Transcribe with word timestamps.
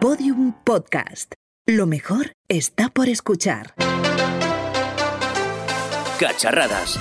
Podium 0.00 0.52
Podcast. 0.64 1.34
Lo 1.66 1.86
mejor 1.86 2.32
está 2.48 2.88
por 2.88 3.08
escuchar. 3.08 3.74
Cacharradas. 6.20 6.98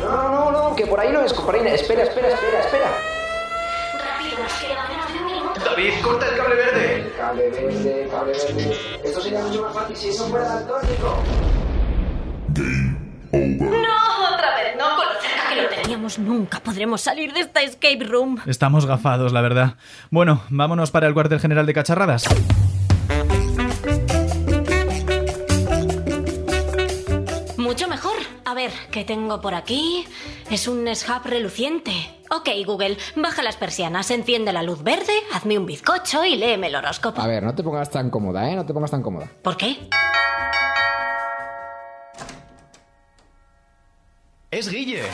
No, 0.00 0.28
no, 0.30 0.50
no, 0.50 0.76
que 0.76 0.86
por 0.86 0.98
ahí 1.00 1.12
no 1.12 1.20
es, 1.22 1.32
por 1.32 1.54
ahí 1.54 1.62
no. 1.62 1.68
Espera, 1.68 2.02
espera, 2.04 2.28
espera, 2.28 2.60
espera. 2.60 2.90
Rápido, 3.98 4.38
nos 4.42 4.52
queda 4.54 4.88
menos 4.88 5.12
de 5.12 5.18
un 5.18 5.26
minuto. 5.26 5.60
David, 5.64 5.92
corta 6.02 6.28
el 6.28 6.36
cable 6.36 6.54
verde. 6.56 6.79
Cable 7.20 7.50
verde, 7.50 8.08
cable 8.10 8.32
verde. 8.32 8.76
Esto 9.04 9.20
sería 9.20 9.42
mucho 9.42 9.60
más 9.60 9.74
fácil 9.74 9.94
si 9.94 10.08
eso 10.08 10.26
fuera 10.28 10.46
daltónico. 10.46 11.22
No, 13.30 14.34
otra 14.34 14.56
vez, 14.56 14.76
no, 14.78 14.96
con 14.96 15.04
lo 15.04 15.20
cerca 15.20 15.48
que 15.50 15.62
lo 15.62 15.68
teníamos, 15.68 16.18
nunca 16.18 16.60
podremos 16.60 17.02
salir 17.02 17.34
de 17.34 17.40
esta 17.40 17.60
escape 17.60 18.04
room. 18.04 18.38
Estamos 18.46 18.86
gafados, 18.86 19.34
la 19.34 19.42
verdad. 19.42 19.74
Bueno, 20.10 20.44
vámonos 20.48 20.90
para 20.90 21.08
el 21.08 21.12
cuartel 21.12 21.40
general 21.40 21.66
de 21.66 21.74
cacharradas. 21.74 22.24
Ver, 28.60 28.72
¿qué 28.90 29.04
tengo 29.04 29.40
por 29.40 29.54
aquí? 29.54 30.04
Es 30.50 30.68
un 30.68 30.84
Shab 30.84 31.24
reluciente. 31.24 31.92
Ok, 32.30 32.48
Google, 32.66 32.98
baja 33.16 33.42
las 33.42 33.56
persianas, 33.56 34.10
enciende 34.10 34.52
la 34.52 34.62
luz 34.62 34.82
verde, 34.82 35.12
hazme 35.32 35.58
un 35.58 35.66
bizcocho 35.66 36.24
y 36.24 36.36
léeme 36.36 36.66
el 36.66 36.74
horóscopo. 36.74 37.20
A 37.20 37.26
ver, 37.26 37.42
no 37.42 37.54
te 37.54 37.62
pongas 37.62 37.90
tan 37.90 38.10
cómoda, 38.10 38.50
¿eh? 38.50 38.54
No 38.54 38.66
te 38.66 38.74
pongas 38.74 38.90
tan 38.90 39.02
cómoda. 39.02 39.28
¿Por 39.42 39.56
qué? 39.56 39.78
Es 44.50 44.68
Guille. 44.68 45.04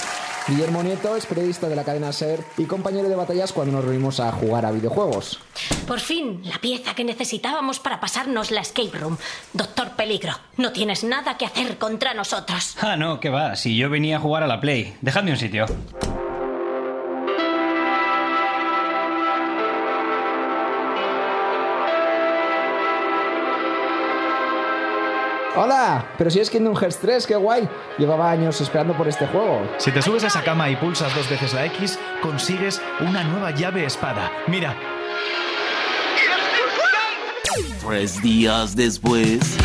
Guillermo 0.48 0.80
Nieto 0.80 1.16
es 1.16 1.26
periodista 1.26 1.68
de 1.68 1.74
la 1.74 1.82
cadena 1.82 2.12
SER 2.12 2.44
y 2.56 2.66
compañero 2.66 3.08
de 3.08 3.16
batallas 3.16 3.52
cuando 3.52 3.72
nos 3.72 3.84
reunimos 3.84 4.20
a 4.20 4.30
jugar 4.30 4.64
a 4.64 4.70
videojuegos. 4.70 5.40
Por 5.88 5.98
fin, 5.98 6.40
la 6.44 6.58
pieza 6.60 6.94
que 6.94 7.02
necesitábamos 7.02 7.80
para 7.80 7.98
pasarnos 7.98 8.52
la 8.52 8.60
escape 8.60 8.96
room. 8.96 9.16
Doctor 9.52 9.90
Peligro, 9.96 10.34
no 10.56 10.70
tienes 10.70 11.02
nada 11.02 11.36
que 11.36 11.46
hacer 11.46 11.78
contra 11.78 12.14
nosotros. 12.14 12.76
Ah, 12.80 12.96
no, 12.96 13.18
que 13.18 13.28
va. 13.28 13.56
Si 13.56 13.76
yo 13.76 13.90
venía 13.90 14.18
a 14.18 14.20
jugar 14.20 14.44
a 14.44 14.46
la 14.46 14.60
Play. 14.60 14.96
Dejadme 15.00 15.32
un 15.32 15.36
sitio. 15.36 15.66
¡Hola! 25.58 26.04
Pero 26.18 26.30
si 26.30 26.38
es 26.38 26.50
Kingdom 26.50 26.76
Hearts 26.76 26.98
3, 26.98 27.26
qué 27.26 27.34
guay. 27.34 27.66
Llevaba 27.96 28.30
años 28.30 28.60
esperando 28.60 28.94
por 28.94 29.08
este 29.08 29.26
juego. 29.26 29.62
Si 29.78 29.90
te 29.90 30.02
subes 30.02 30.22
a 30.24 30.26
esa 30.26 30.42
cama 30.42 30.68
y 30.68 30.76
pulsas 30.76 31.14
dos 31.14 31.28
veces 31.30 31.54
la 31.54 31.64
X, 31.64 31.98
consigues 32.20 32.82
una 33.00 33.24
nueva 33.24 33.52
llave 33.52 33.84
espada. 33.86 34.30
Mira, 34.48 34.76
Tres 37.86 38.20
días 38.20 38.74
después. 38.76 39.56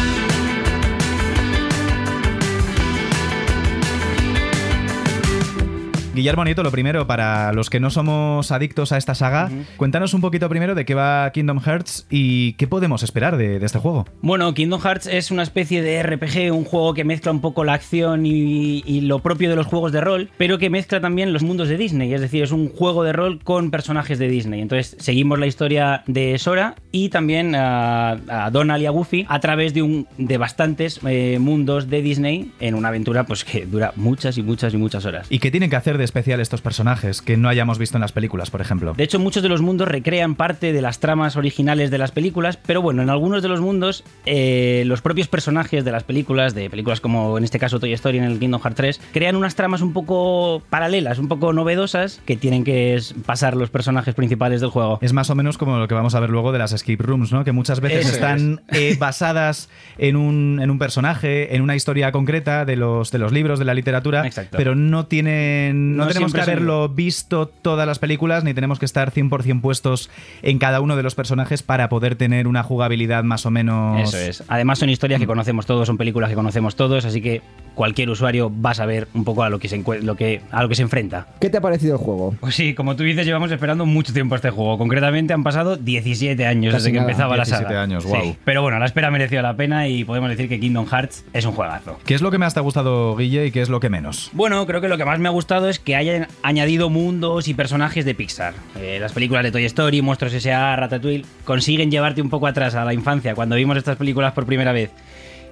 Guillermo 6.14 6.44
Nieto, 6.44 6.62
lo 6.62 6.72
primero, 6.72 7.08
para 7.08 7.54
los 7.54 7.70
que 7.70 7.80
no 7.80 7.90
somos 7.90 8.52
adictos 8.52 8.92
a 8.92 8.98
esta 8.98 9.16
saga, 9.16 9.50
cuéntanos 9.78 10.14
un 10.14 10.20
poquito 10.20 10.50
primero 10.50 10.76
de 10.76 10.84
qué 10.84 10.94
va 10.94 11.32
Kingdom 11.32 11.62
Hearts 11.62 12.06
y 12.10 12.54
qué 12.54 12.68
podemos 12.68 13.02
esperar 13.02 13.38
de, 13.38 13.60
de 13.60 13.66
este 13.66 13.80
juego. 13.80 14.06
Bueno, 14.22 14.54
Kingdom 14.54 14.82
Hearts 14.82 15.08
es 15.08 15.32
una 15.32 15.44
especie 15.44 15.82
de 15.82 16.04
RPG, 16.04 16.54
un 16.54 16.66
juego 16.66 16.94
que 16.94 17.06
mezcla 17.06 17.32
un 17.32 17.40
poco 17.40 17.64
la 17.64 17.74
acción 17.74 18.26
y, 18.26 18.84
y 18.86 19.02
lo 19.02 19.20
propio 19.20 19.50
de 19.50 19.56
los 19.56 19.68
juegos 19.68 19.94
de 19.94 20.02
rol, 20.02 20.30
pero 20.38 20.58
que 20.58 20.70
mezcla 20.70 21.00
también 21.00 21.32
los 21.32 21.44
mundos 21.44 21.70
de 21.70 21.78
Disney. 21.78 22.14
Es 22.14 22.20
decir, 22.20 22.44
es 22.44 22.52
un 22.52 22.68
juego 22.68 23.06
de 23.06 23.14
rol 23.14 23.40
con 23.42 23.72
personajes 23.72 24.20
de 24.20 24.28
Disney. 24.28 24.62
Entonces, 24.62 24.98
seguimos 25.00 25.40
la 25.40 25.48
historia 25.48 26.04
de 26.08 26.38
Sora 26.40 26.76
y 26.92 27.08
también 27.08 27.56
a, 27.56 28.18
a 28.28 28.52
Donald 28.52 28.84
y 28.84 28.86
a 28.86 28.92
Goofy 28.92 29.26
a 29.30 29.40
través 29.40 29.74
de, 29.74 29.82
un, 29.82 30.08
de 30.18 30.38
bastantes 30.38 31.00
eh, 31.08 31.38
mundos 31.40 31.90
de 31.90 32.02
Disney 32.02 32.52
en 32.60 32.76
una 32.76 32.90
aventura 32.90 33.26
pues 33.26 33.46
que 33.46 33.66
dura 33.66 33.94
muchas 33.96 34.38
y 34.38 34.44
muchas 34.44 34.74
y 34.74 34.78
muchas 34.78 35.06
horas. 35.06 35.28
¿Y 35.30 35.40
qué 35.40 35.52
tienen 35.52 35.70
que 35.70 35.78
hacer 35.78 35.98
de 35.98 36.04
especial 36.12 36.42
estos 36.42 36.62
personajes 36.62 37.22
que 37.22 37.38
no 37.38 37.48
hayamos 37.48 37.80
visto 37.80 37.96
en 37.96 38.02
las 38.02 38.12
películas, 38.12 38.52
por 38.52 38.60
ejemplo? 38.60 38.94
De 38.94 39.04
hecho, 39.04 39.18
muchos 39.18 39.42
de 39.42 39.48
los 39.48 39.62
mundos 39.62 39.88
recrean 39.88 40.36
parte 40.36 40.74
de 40.74 40.82
las 40.82 41.00
tramas 41.00 41.38
originales 41.38 41.90
de 41.90 41.98
las 41.98 42.12
películas, 42.12 42.58
pero 42.58 42.82
bueno, 42.82 43.02
en 43.02 43.10
algunos 43.10 43.42
de 43.42 43.48
los 43.48 43.62
mundos, 43.62 44.04
eh, 44.26 44.84
los 44.86 45.02
propios 45.02 45.30
personajes 45.30 45.86
de 45.86 45.92
las 45.92 46.04
películas, 46.04 46.54
de 46.54 46.70
películas 46.70 47.00
como 47.00 47.38
en 47.38 47.46
este 47.46 47.60
caso 47.60 47.80
Toy 47.80 47.94
Story 47.94 48.18
en 48.18 48.26
el 48.26 48.40
Kingdom 48.40 48.62
Hearts 48.62 48.76
3, 48.76 49.02
crean 49.14 49.38
unas 49.38 49.56
tramas 49.56 49.82
un 49.82 49.94
poco 49.94 50.62
paralelas, 50.70 51.18
un 51.18 51.30
poco 51.30 51.54
novedosas, 51.54 52.22
que 52.26 52.36
tienen 52.36 52.64
que 52.66 53.02
pasar 53.26 53.56
los 53.56 53.70
personajes 53.70 54.14
principales 54.14 54.60
del 54.60 54.70
juego. 54.70 55.00
Es 55.02 55.14
más 55.14 55.30
o 55.30 55.36
menos 55.36 55.58
como 55.58 55.78
lo 55.78 55.88
que 55.88 55.96
vamos 55.96 56.14
a 56.14 56.20
ver 56.20 56.30
luego 56.30 56.52
de 56.52 56.60
las 56.60 56.74
escape 56.74 57.02
rooms, 57.02 57.32
¿no? 57.32 57.46
Que 57.46 57.54
muchas 57.54 57.80
veces 57.80 58.06
Eso 58.06 58.16
están 58.16 58.62
eh, 58.74 58.98
basadas 59.00 59.70
en 59.98 60.18
un, 60.18 60.60
en 60.62 60.70
un 60.70 60.78
personaje, 60.78 61.56
en 61.56 61.62
una 61.62 61.76
historia 61.76 62.12
concreta 62.12 62.66
de 62.66 62.76
los, 62.76 63.12
de 63.12 63.18
los 63.18 63.32
libros, 63.32 63.60
de 63.60 63.66
la 63.66 63.74
literatura, 63.74 64.26
Exacto. 64.26 64.58
pero 64.58 64.76
no 64.76 65.06
tienen. 65.06 65.91
No, 65.96 66.04
No 66.06 66.08
tenemos 66.08 66.34
que 66.34 66.40
son 66.42 66.50
haberlo 66.50 66.90
visto 66.90 67.48
todas 67.48 67.86
las 67.88 68.00
películas, 68.00 68.44
ni 68.44 68.54
tenemos 68.54 68.80
que 68.80 68.86
estar 68.86 69.12
100% 69.12 69.62
puestos 69.62 70.10
en 70.42 70.58
cada 70.60 70.82
uno 70.82 70.96
de 70.96 71.04
los 71.04 71.16
personajes 71.16 71.64
para 71.64 71.90
poder 71.90 72.16
tener 72.16 72.48
una 72.48 72.64
jugabilidad 72.64 73.24
más 73.24 73.46
o 73.46 73.52
menos. 73.52 74.02
Eso 74.02 74.18
es. 74.18 74.44
Además 74.48 74.80
son 74.80 74.90
historias 74.90 75.20
que 75.20 75.28
conocemos 75.28 75.66
todos, 75.66 75.88
son 75.88 75.98
películas 75.98 76.30
que 76.30 76.36
conocemos 76.36 76.76
todos, 76.76 77.06
así 77.06 77.22
que 77.22 77.42
cualquier 77.76 78.10
usuario 78.10 78.52
va 78.64 78.72
a 78.72 78.74
saber 78.74 79.08
un 79.14 79.24
poco 79.24 79.44
a 79.44 79.50
lo 79.50 79.58
que 79.60 79.70
se 79.70 79.82
lo 80.02 80.16
que 80.16 80.42
a 80.52 80.62
lo 80.62 80.70
que 80.70 80.76
se 80.76 80.82
enfrenta. 80.82 81.28
¿Qué 81.40 81.50
te 81.50 81.58
ha 81.58 81.62
parecido 81.62 81.94
el 81.96 82.00
juego? 82.00 82.36
Pues 82.40 82.56
sí, 82.56 82.74
como 82.74 82.96
tú 82.96 83.04
dices, 83.04 83.26
llevamos 83.26 83.52
esperando 83.52 83.86
mucho 83.86 84.14
tiempo 84.14 84.36
este 84.36 84.50
juego. 84.50 84.78
Concretamente 84.78 85.34
han 85.34 85.44
pasado 85.44 85.78
17 85.78 86.46
años 86.46 86.74
Casi 86.74 86.84
desde 86.86 86.92
que 86.92 87.00
nada. 87.00 87.10
empezaba 87.12 87.38
la 87.38 87.44
17 87.44 87.64
saga. 87.70 87.82
años, 87.82 88.04
Sí. 88.04 88.10
guau. 88.10 88.36
Pero 88.44 88.62
bueno, 88.62 88.78
la 88.80 88.86
espera 88.86 89.10
mereció 89.12 89.42
la 89.42 89.56
pena 89.56 89.88
y 89.88 90.04
podemos 90.04 90.30
decir 90.30 90.50
que 90.50 90.60
Kingdom 90.60 90.86
Hearts 90.88 91.24
es 91.34 91.46
un 91.46 91.54
juegazo. 91.54 91.98
¿Qué 92.06 92.14
es 92.14 92.22
lo 92.22 92.30
que 92.32 92.38
más 92.38 92.54
te 92.54 92.60
ha 92.60 92.64
gustado, 92.64 93.16
Guille, 93.16 93.46
y 93.48 93.52
qué 93.52 93.62
es 93.62 93.70
lo 93.70 93.80
que 93.80 93.90
menos? 93.90 94.30
Bueno, 94.34 94.66
creo 94.68 94.82
que 94.82 94.90
lo 94.90 94.98
que 94.98 95.06
más 95.06 95.20
me 95.20 95.28
ha 95.30 95.32
gustado 95.32 95.70
es 95.70 95.80
que 95.84 95.96
hayan 95.96 96.28
añadido 96.44 96.90
mundos 96.90 97.48
y 97.48 97.54
personajes 97.54 98.06
de 98.06 98.16
Pixar. 98.16 98.54
Eh, 98.80 98.98
las 99.00 99.14
películas 99.14 99.44
de 99.44 99.52
Toy 99.52 99.66
Story, 99.66 100.02
Monstruos 100.02 100.34
S.A., 100.34 100.76
Ratatouille 100.76 101.26
consiguen 101.44 101.92
llevarte 101.92 102.22
un 102.22 102.30
poco 102.30 102.48
atrás 102.48 102.76
a 102.76 102.86
la 102.86 102.94
infancia 102.94 103.36
cuando 103.36 103.56
vimos 103.56 103.78
estas 103.78 103.98
películas 103.98 104.34
por 104.34 104.46
primera 104.46 104.72
vez. 104.72 104.92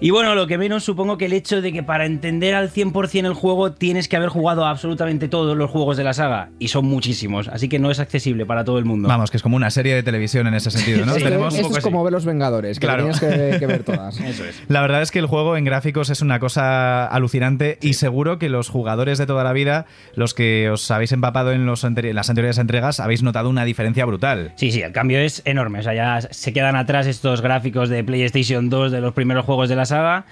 Y 0.02 0.12
bueno, 0.12 0.34
lo 0.34 0.48
que 0.48 0.58
menos 0.58 0.86
supongo 0.86 1.18
que 1.18 1.26
el 1.26 1.34
hecho 1.34 1.62
de 1.62 1.74
que 1.74 1.84
para 1.84 2.06
entender 2.06 2.56
al 2.56 2.72
100% 2.72 3.26
el 3.26 3.34
juego 3.34 3.74
tienes 3.74 4.08
que 4.08 4.16
haber 4.16 4.30
jugado 4.30 4.66
absolutamente 4.66 5.28
todos 5.28 5.58
los 5.58 5.70
juegos 5.70 5.98
de 5.98 6.06
la 6.06 6.14
saga. 6.14 6.52
Y 6.58 6.70
son 6.70 6.86
muchísimos, 6.86 7.50
así 7.50 7.68
que 7.68 7.80
no 7.80 7.92
es 7.92 8.00
accesible 8.00 8.46
para 8.46 8.64
todo 8.64 8.80
el 8.80 8.86
mundo. 8.86 9.10
Vamos, 9.10 9.30
que 9.30 9.36
es 9.36 9.44
como 9.44 9.58
una 9.58 9.70
serie 9.72 9.94
de 9.96 10.02
televisión 10.04 10.48
en 10.48 10.54
ese 10.54 10.72
sentido, 10.72 11.06
¿no? 11.06 11.16
Sí. 11.16 11.22
Tenemos- 11.24 11.54
poco 11.54 11.78
es 11.78 11.84
como 11.84 12.00
así. 12.00 12.04
ver 12.06 12.14
Los 12.14 12.26
Vengadores, 12.26 12.80
que 12.80 12.86
Claro. 12.88 13.04
tienes 13.10 13.20
que, 13.20 13.60
que 13.60 13.66
ver 13.68 13.84
todas. 13.84 14.18
Eso 14.22 14.46
es. 14.46 14.64
La 14.70 14.80
verdad 14.82 15.02
es 15.02 15.12
que 15.12 15.20
el 15.20 15.26
juego 15.26 15.58
en 15.58 15.66
gráficos 15.66 16.10
es 16.10 16.22
una 16.22 16.40
cosa 16.40 17.06
alucinante 17.06 17.78
y 17.82 17.94
seguro 17.96 18.40
que 18.40 18.48
los 18.48 18.70
jugadores 18.70 19.18
de 19.18 19.26
toda 19.26 19.44
la 19.44 19.52
vida, 19.52 19.86
los 20.16 20.34
que 20.34 20.70
os 20.70 20.90
habéis 20.92 21.12
empapado 21.12 21.52
en, 21.52 21.66
los 21.66 21.84
anteri- 21.84 22.10
en 22.12 22.16
las 22.16 22.30
anteriores 22.30 22.58
entregas, 22.58 23.02
habéis 23.02 23.22
notado 23.22 23.50
una 23.50 23.66
diferencia 23.66 24.06
brutal. 24.06 24.54
Sí, 24.56 24.72
sí, 24.72 24.82
el 24.82 24.94
cambio 24.94 25.20
es 25.20 25.42
enorme. 25.44 25.80
O 25.80 25.84
sea, 25.84 25.94
ya 25.94 26.22
se 26.22 26.54
quedan 26.54 26.78
atrás 26.78 27.06
estos 27.06 27.42
gráficos 27.42 27.90
de 27.90 28.02
PlayStation 28.06 28.70
2 28.70 28.94
de 28.94 29.02
los 29.02 29.14
primeros 29.14 29.44
juegos 29.44 29.68
de 29.68 29.76
la 29.76 29.89
saga. 29.90 30.24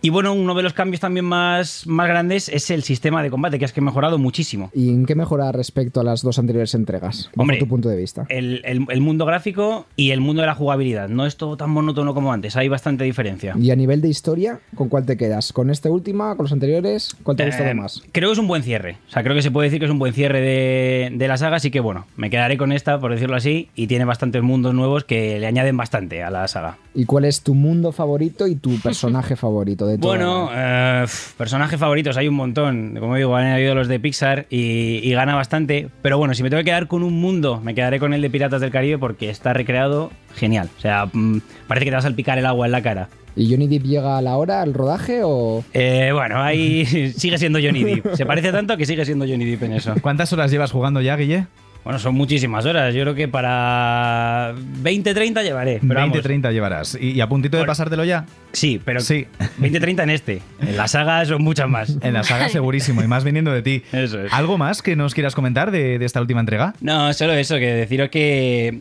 Y 0.00 0.10
bueno, 0.10 0.32
uno 0.32 0.54
de 0.54 0.62
los 0.62 0.72
cambios 0.74 1.00
también 1.00 1.24
más, 1.24 1.86
más 1.86 2.06
grandes 2.08 2.48
es 2.48 2.70
el 2.70 2.82
sistema 2.84 3.22
de 3.22 3.30
combate, 3.30 3.58
que 3.58 3.64
es 3.64 3.72
que 3.72 3.80
ha 3.80 3.82
mejorado 3.82 4.18
muchísimo. 4.18 4.70
¿Y 4.72 4.90
en 4.90 5.06
qué 5.06 5.14
mejora 5.16 5.50
respecto 5.50 6.00
a 6.00 6.04
las 6.04 6.22
dos 6.22 6.38
anteriores 6.38 6.74
entregas? 6.74 7.30
Bajo 7.34 7.42
Hombre, 7.42 7.58
tu 7.58 7.66
punto 7.66 7.88
de 7.88 7.96
vista. 7.96 8.24
El, 8.28 8.62
el- 8.64 8.86
el 8.88 9.00
mundo 9.00 9.26
gráfico 9.26 9.86
y 9.96 10.10
el 10.12 10.20
mundo 10.20 10.42
de 10.42 10.46
la 10.46 10.54
jugabilidad. 10.54 11.08
No 11.08 11.26
es 11.26 11.36
todo 11.36 11.56
tan 11.56 11.70
monótono 11.70 12.14
como 12.14 12.32
antes, 12.32 12.54
hay 12.56 12.68
bastante 12.68 13.02
diferencia. 13.04 13.54
Y 13.60 13.70
a 13.72 13.76
nivel 13.76 14.00
de 14.00 14.08
historia, 14.08 14.60
¿con 14.76 14.88
cuál 14.88 15.04
te 15.04 15.16
quedas? 15.16 15.52
¿Con 15.52 15.68
esta 15.70 15.90
última? 15.90 16.36
¿Con 16.36 16.44
los 16.44 16.52
anteriores? 16.52 17.16
¿Cuál 17.24 17.36
te 17.36 17.42
ha 17.42 17.46
gustado 17.46 17.68
Eh, 17.70 17.74
más? 17.74 18.02
Creo 18.12 18.28
que 18.28 18.32
es 18.34 18.38
un 18.38 18.46
buen 18.46 18.62
cierre. 18.62 18.98
O 19.08 19.10
sea, 19.10 19.24
creo 19.24 19.34
que 19.34 19.42
se 19.42 19.50
puede 19.50 19.66
decir 19.66 19.80
que 19.80 19.86
es 19.86 19.90
un 19.90 19.98
buen 19.98 20.12
cierre 20.14 20.40
de, 20.40 21.10
de 21.12 21.28
la 21.28 21.36
saga, 21.36 21.56
así 21.56 21.72
que 21.72 21.80
bueno, 21.80 22.06
me 22.16 22.30
quedaré 22.30 22.56
con 22.56 22.70
esta, 22.70 23.00
por 23.00 23.10
decirlo 23.12 23.34
así, 23.34 23.68
y 23.74 23.88
tiene 23.88 24.04
bastantes 24.04 24.42
mundos 24.42 24.74
nuevos 24.74 25.02
que 25.02 25.40
le 25.40 25.46
añaden 25.48 25.76
bastante 25.76 26.22
a 26.22 26.30
la 26.30 26.46
saga. 26.46 26.78
¿Y 26.94 27.04
cuál 27.04 27.24
es 27.24 27.42
tu 27.42 27.54
mundo 27.54 27.90
favorito 27.90 28.46
y 28.46 28.54
tu 28.54 28.78
personaje 28.80 29.34
favorito 29.36 29.87
de 29.88 29.98
todo? 29.98 30.08
Bueno, 30.08 30.50
eh, 30.52 31.04
personajes 31.36 31.78
favoritos 31.78 32.16
hay 32.16 32.28
un 32.28 32.34
montón. 32.34 32.96
Como 32.98 33.16
digo, 33.16 33.34
han 33.36 33.46
habido 33.46 33.74
los 33.74 33.88
de 33.88 33.98
Pixar 33.98 34.46
y, 34.50 35.00
y 35.02 35.12
gana 35.12 35.34
bastante. 35.34 35.88
Pero 36.02 36.18
bueno, 36.18 36.34
si 36.34 36.42
me 36.42 36.50
tengo 36.50 36.60
que 36.60 36.66
quedar 36.66 36.86
con 36.86 37.02
un 37.02 37.20
mundo, 37.20 37.60
me 37.62 37.74
quedaré 37.74 37.98
con 37.98 38.14
el 38.14 38.22
de 38.22 38.30
Piratas 38.30 38.60
del 38.60 38.70
Caribe 38.70 38.98
porque 38.98 39.30
está 39.30 39.52
recreado 39.52 40.10
genial. 40.36 40.68
O 40.76 40.80
sea, 40.80 41.06
mm, 41.12 41.40
parece 41.66 41.84
que 41.84 41.90
te 41.90 41.96
vas 41.96 42.04
a 42.04 42.08
salpicar 42.08 42.38
el 42.38 42.46
agua 42.46 42.66
en 42.66 42.72
la 42.72 42.82
cara. 42.82 43.08
¿Y 43.36 43.48
Johnny 43.50 43.68
Depp 43.68 43.84
llega 43.84 44.18
a 44.18 44.22
la 44.22 44.36
hora, 44.36 44.62
al 44.62 44.74
rodaje 44.74 45.20
o...? 45.22 45.64
Eh, 45.72 46.10
bueno, 46.12 46.42
ahí 46.42 46.84
sigue 47.16 47.38
siendo 47.38 47.60
Johnny 47.62 47.84
Depp. 47.84 48.14
Se 48.14 48.26
parece 48.26 48.50
tanto 48.50 48.76
que 48.76 48.84
sigue 48.84 49.04
siendo 49.04 49.26
Johnny 49.26 49.44
Depp 49.44 49.62
en 49.62 49.74
eso. 49.74 49.94
¿Cuántas 50.02 50.32
horas 50.32 50.50
llevas 50.50 50.72
jugando 50.72 51.00
ya, 51.00 51.16
Guille? 51.16 51.46
Bueno, 51.88 51.98
son 51.98 52.14
muchísimas 52.16 52.66
horas. 52.66 52.92
Yo 52.94 53.00
creo 53.00 53.14
que 53.14 53.28
para 53.28 54.52
20, 54.82 55.14
30 55.14 55.42
llevaré. 55.42 55.78
Pero 55.80 55.94
20, 55.94 55.94
vamos, 55.94 56.22
30 56.22 56.52
llevarás. 56.52 56.98
¿Y, 57.00 57.12
y 57.12 57.20
a 57.22 57.26
puntito 57.30 57.56
de 57.56 57.64
pasártelo 57.64 58.04
ya? 58.04 58.26
Sí, 58.52 58.78
pero 58.84 59.00
Sí. 59.00 59.26
20, 59.56 59.80
30 59.80 60.02
en 60.02 60.10
este. 60.10 60.42
En 60.60 60.76
la 60.76 60.86
saga 60.86 61.24
son 61.24 61.40
muchas 61.42 61.66
más. 61.66 61.96
En 62.02 62.12
la 62.12 62.24
saga 62.24 62.50
segurísimo, 62.50 63.02
y 63.02 63.06
más 63.06 63.24
viniendo 63.24 63.50
de 63.52 63.62
ti. 63.62 63.82
Eso 63.90 64.20
es. 64.22 64.30
¿Algo 64.34 64.58
más 64.58 64.82
que 64.82 64.96
nos 64.96 65.14
quieras 65.14 65.34
comentar 65.34 65.70
de, 65.70 65.98
de 65.98 66.04
esta 66.04 66.20
última 66.20 66.40
entrega? 66.40 66.74
No, 66.82 67.10
solo 67.14 67.32
eso, 67.32 67.56
que 67.56 67.72
deciros 67.72 68.10
que 68.10 68.80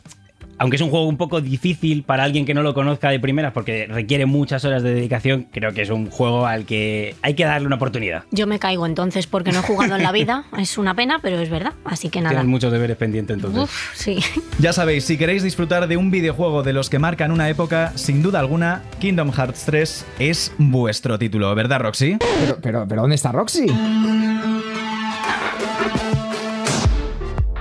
aunque 0.58 0.76
es 0.76 0.82
un 0.82 0.90
juego 0.90 1.08
un 1.08 1.18
poco 1.18 1.42
difícil 1.42 2.04
para 2.04 2.24
alguien 2.24 2.46
que 2.46 2.54
no 2.54 2.64
lo 2.64 2.74
conozca 2.74 3.10
de 3.10 3.20
primeras 3.20 3.54
porque 3.54 3.88
requiere 3.88 4.26
muchas 4.26 4.66
horas 4.66 4.84
de 4.84 4.94
dedicación, 4.94 5.48
creo 5.52 5.74
que 5.74 5.82
es 5.82 5.90
un 5.90 6.10
juego 6.10 6.46
al 6.46 6.66
que 6.66 7.16
hay 7.22 7.34
que 7.36 7.46
darle 7.46 7.68
una 7.68 7.76
oportunidad. 7.76 8.24
Yo 8.32 8.48
me 8.48 8.60
caigo 8.60 8.86
entonces 8.86 9.28
porque 9.28 9.52
no 9.52 9.60
he 9.60 9.64
jugado 9.64 9.96
en 9.96 10.04
la 10.04 10.12
vida. 10.12 10.46
Es 10.58 10.78
una 10.78 10.96
pena, 10.96 11.20
pero 11.22 11.40
es 11.40 11.50
verdad. 11.50 11.74
Así 11.86 12.10
que 12.10 12.20
nada. 12.20 12.32
Tienes 12.32 12.48
muchos 12.48 12.72
deberes 12.72 12.98
pendientes 12.98 13.36
entonces. 13.36 13.64
Uf, 13.64 13.96
sí. 13.96 14.18
Ya 14.60 14.74
sabéis, 14.74 15.06
si 15.06 15.18
queréis 15.18 15.44
disfrutar 15.44 15.88
de 15.88 15.98
un 15.98 16.10
videojuego 16.10 16.64
de 16.64 16.74
los 16.74 16.90
que 16.90 16.98
marcan 16.98 17.32
una 17.32 17.48
época, 17.48 17.92
sin 17.96 18.24
duda 18.24 18.40
alguna, 18.40 18.84
Kingdom 19.00 19.32
Hearts 19.32 19.66
3 19.66 20.06
es 20.20 20.52
vuestro 20.58 21.20
título, 21.20 21.54
¿verdad, 21.54 21.80
Roxy? 21.80 22.18
Pero, 22.40 22.58
pero, 22.62 22.88
pero 22.88 23.02
¿dónde 23.02 23.16
está 23.16 23.32
Roxy? 23.32 23.68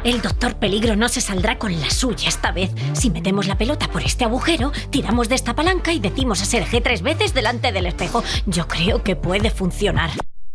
El 0.07 0.23
doctor 0.23 0.55
Peligro 0.61 0.95
no 0.95 1.09
se 1.09 1.21
saldrá 1.21 1.59
con 1.59 1.81
la 1.81 1.91
suya 1.91 2.29
esta 2.29 2.53
vez. 2.53 2.71
Si 2.93 3.11
metemos 3.11 3.49
la 3.49 3.59
pelota 3.59 3.89
por 3.89 4.03
este 4.03 4.25
agujero, 4.25 4.71
tiramos 4.91 5.29
de 5.29 5.35
esta 5.35 5.57
palanca 5.57 5.93
y 5.93 5.99
decimos 5.99 6.41
a 6.41 6.45
Sergé 6.45 6.81
tres 6.81 7.03
veces 7.03 7.35
delante 7.35 7.73
del 7.73 7.87
espejo. 7.87 8.23
Yo 8.47 8.69
creo 8.69 9.03
que 9.03 9.17
puede 9.17 9.51
funcionar. 9.51 10.11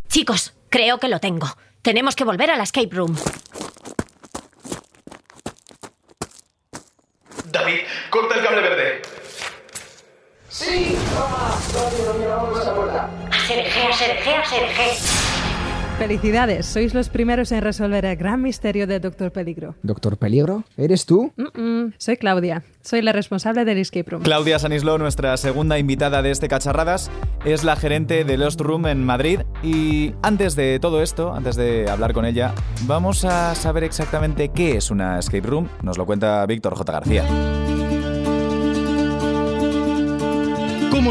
Chicos, 0.07 0.53
creo 0.69 0.99
que 0.99 1.09
lo 1.09 1.19
tengo. 1.19 1.49
Tenemos 1.81 2.15
que 2.15 2.23
volver 2.23 2.49
a 2.49 2.55
la 2.55 2.63
escape 2.63 2.95
room. 2.95 3.13
David, 7.51 7.79
corta 8.09 8.35
el 8.35 8.43
cable 8.45 8.61
verde. 8.61 9.01
A 13.29 13.47
Sergé, 13.47 13.83
a 13.83 13.93
Sergé, 13.93 14.33
a 14.33 14.45
Sergé. 14.45 15.40
Felicidades, 16.01 16.65
sois 16.65 16.95
los 16.95 17.09
primeros 17.09 17.51
en 17.51 17.61
resolver 17.61 18.05
el 18.05 18.15
gran 18.15 18.41
misterio 18.41 18.87
de 18.87 18.99
Doctor 18.99 19.31
Peligro. 19.31 19.75
¿Doctor 19.83 20.17
Peligro? 20.17 20.63
¿Eres 20.75 21.05
tú? 21.05 21.31
Soy 21.99 22.17
Claudia, 22.17 22.63
soy 22.81 23.03
la 23.03 23.11
responsable 23.11 23.65
del 23.65 23.77
escape 23.77 24.09
room. 24.09 24.23
Claudia 24.23 24.57
Sanislo, 24.57 24.97
nuestra 24.97 25.37
segunda 25.37 25.77
invitada 25.77 26.23
de 26.23 26.31
este 26.31 26.47
Cacharradas, 26.47 27.11
es 27.45 27.63
la 27.63 27.75
gerente 27.75 28.23
de 28.23 28.35
Lost 28.35 28.59
Room 28.61 28.87
en 28.87 29.05
Madrid. 29.05 29.41
Y 29.61 30.15
antes 30.23 30.55
de 30.55 30.79
todo 30.79 31.03
esto, 31.03 31.35
antes 31.35 31.55
de 31.55 31.87
hablar 31.87 32.13
con 32.13 32.25
ella, 32.25 32.55
vamos 32.87 33.23
a 33.23 33.53
saber 33.53 33.83
exactamente 33.83 34.49
qué 34.49 34.77
es 34.77 34.89
una 34.89 35.19
escape 35.19 35.47
room. 35.47 35.69
Nos 35.83 35.99
lo 35.99 36.07
cuenta 36.07 36.43
Víctor 36.47 36.73
J. 36.73 36.91
García. 36.93 37.25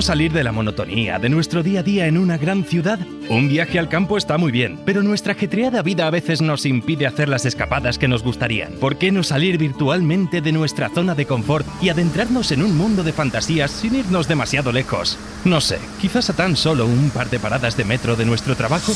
¿Cómo 0.00 0.06
salir 0.06 0.32
de 0.32 0.44
la 0.44 0.52
monotonía 0.52 1.19
de 1.19 1.29
nuestro 1.29 1.62
día 1.62 1.81
a 1.81 1.82
día 1.82 2.06
en 2.06 2.17
una 2.17 2.38
gran 2.38 2.64
ciudad? 2.64 2.99
Un 3.29 3.50
viaje 3.50 3.79
al 3.79 3.91
campo 3.91 4.17
está 4.17 4.38
muy 4.38 4.50
bien, 4.50 4.81
pero 4.87 5.02
nuestra 5.02 5.35
ajetreada 5.35 5.82
vida 5.82 6.06
a 6.06 6.11
veces 6.11 6.41
nos 6.41 6.64
impide 6.64 7.06
hacer 7.06 7.29
las 7.29 7.44
escapadas 7.44 7.99
que 7.99 8.08
nos 8.08 8.23
gustarían. 8.23 8.73
¿Por 8.81 8.97
qué 8.97 9.12
no 9.12 9.23
salir 9.23 9.58
virtualmente 9.58 10.41
de 10.41 10.52
nuestra 10.52 10.88
zona 10.88 11.14
de 11.14 11.26
confort 11.26 11.67
y 11.82 11.91
adentrarnos 11.91 12.50
en 12.50 12.62
un 12.62 12.79
mundo 12.79 13.02
de 13.02 13.12
fantasías 13.12 13.73
sin 13.73 13.94
irnos 13.94 14.26
demasiado 14.26 14.73
lejos? 14.73 15.19
No 15.44 15.61
sé, 15.61 15.79
quizás 16.00 16.31
a 16.31 16.32
tan 16.32 16.56
solo 16.56 16.87
un 16.87 17.11
par 17.11 17.29
de 17.29 17.38
paradas 17.38 17.76
de 17.76 17.85
metro 17.85 18.17
de 18.17 18.25
nuestro 18.25 18.56
trabajo. 18.56 18.94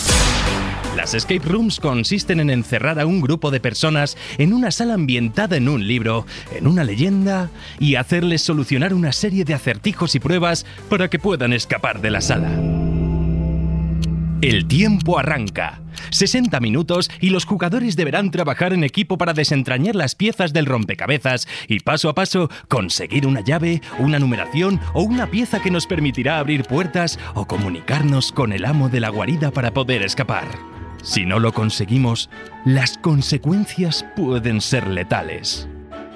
Las 0.96 1.12
escape 1.12 1.48
rooms 1.48 1.80
consisten 1.80 2.38
en 2.38 2.50
encerrar 2.50 3.00
a 3.00 3.06
un 3.06 3.20
grupo 3.20 3.50
de 3.50 3.58
personas 3.58 4.16
en 4.38 4.52
una 4.52 4.70
sala 4.70 4.94
ambientada 4.94 5.56
en 5.56 5.68
un 5.68 5.86
libro, 5.88 6.24
en 6.54 6.68
una 6.68 6.84
leyenda, 6.84 7.50
y 7.80 7.96
hacerles 7.96 8.42
solucionar 8.42 8.94
una 8.94 9.12
serie 9.12 9.44
de 9.44 9.54
acertijos 9.54 10.14
y 10.14 10.20
pruebas 10.20 10.64
para 10.88 11.10
que 11.10 11.18
puedan 11.18 11.52
escapar 11.52 12.00
de 12.00 12.10
la 12.10 12.20
sala. 12.20 12.50
El 14.40 14.66
tiempo 14.66 15.18
arranca. 15.18 15.80
60 16.10 16.60
minutos 16.60 17.10
y 17.20 17.30
los 17.30 17.44
jugadores 17.44 17.96
deberán 17.96 18.30
trabajar 18.30 18.72
en 18.72 18.84
equipo 18.84 19.18
para 19.18 19.32
desentrañar 19.32 19.96
las 19.96 20.14
piezas 20.14 20.52
del 20.52 20.66
rompecabezas 20.66 21.48
y 21.66 21.80
paso 21.80 22.08
a 22.08 22.14
paso 22.14 22.50
conseguir 22.68 23.26
una 23.26 23.40
llave, 23.40 23.80
una 23.98 24.18
numeración 24.18 24.80
o 24.92 25.02
una 25.02 25.30
pieza 25.30 25.60
que 25.60 25.70
nos 25.70 25.86
permitirá 25.86 26.38
abrir 26.38 26.64
puertas 26.64 27.18
o 27.34 27.46
comunicarnos 27.46 28.32
con 28.32 28.52
el 28.52 28.64
amo 28.64 28.88
de 28.88 29.00
la 29.00 29.08
guarida 29.08 29.50
para 29.50 29.72
poder 29.72 30.02
escapar. 30.02 30.73
Si 31.04 31.26
no 31.26 31.38
lo 31.38 31.52
conseguimos, 31.52 32.30
las 32.64 32.96
consecuencias 32.96 34.06
pueden 34.16 34.62
ser 34.62 34.88
letales. 34.88 35.68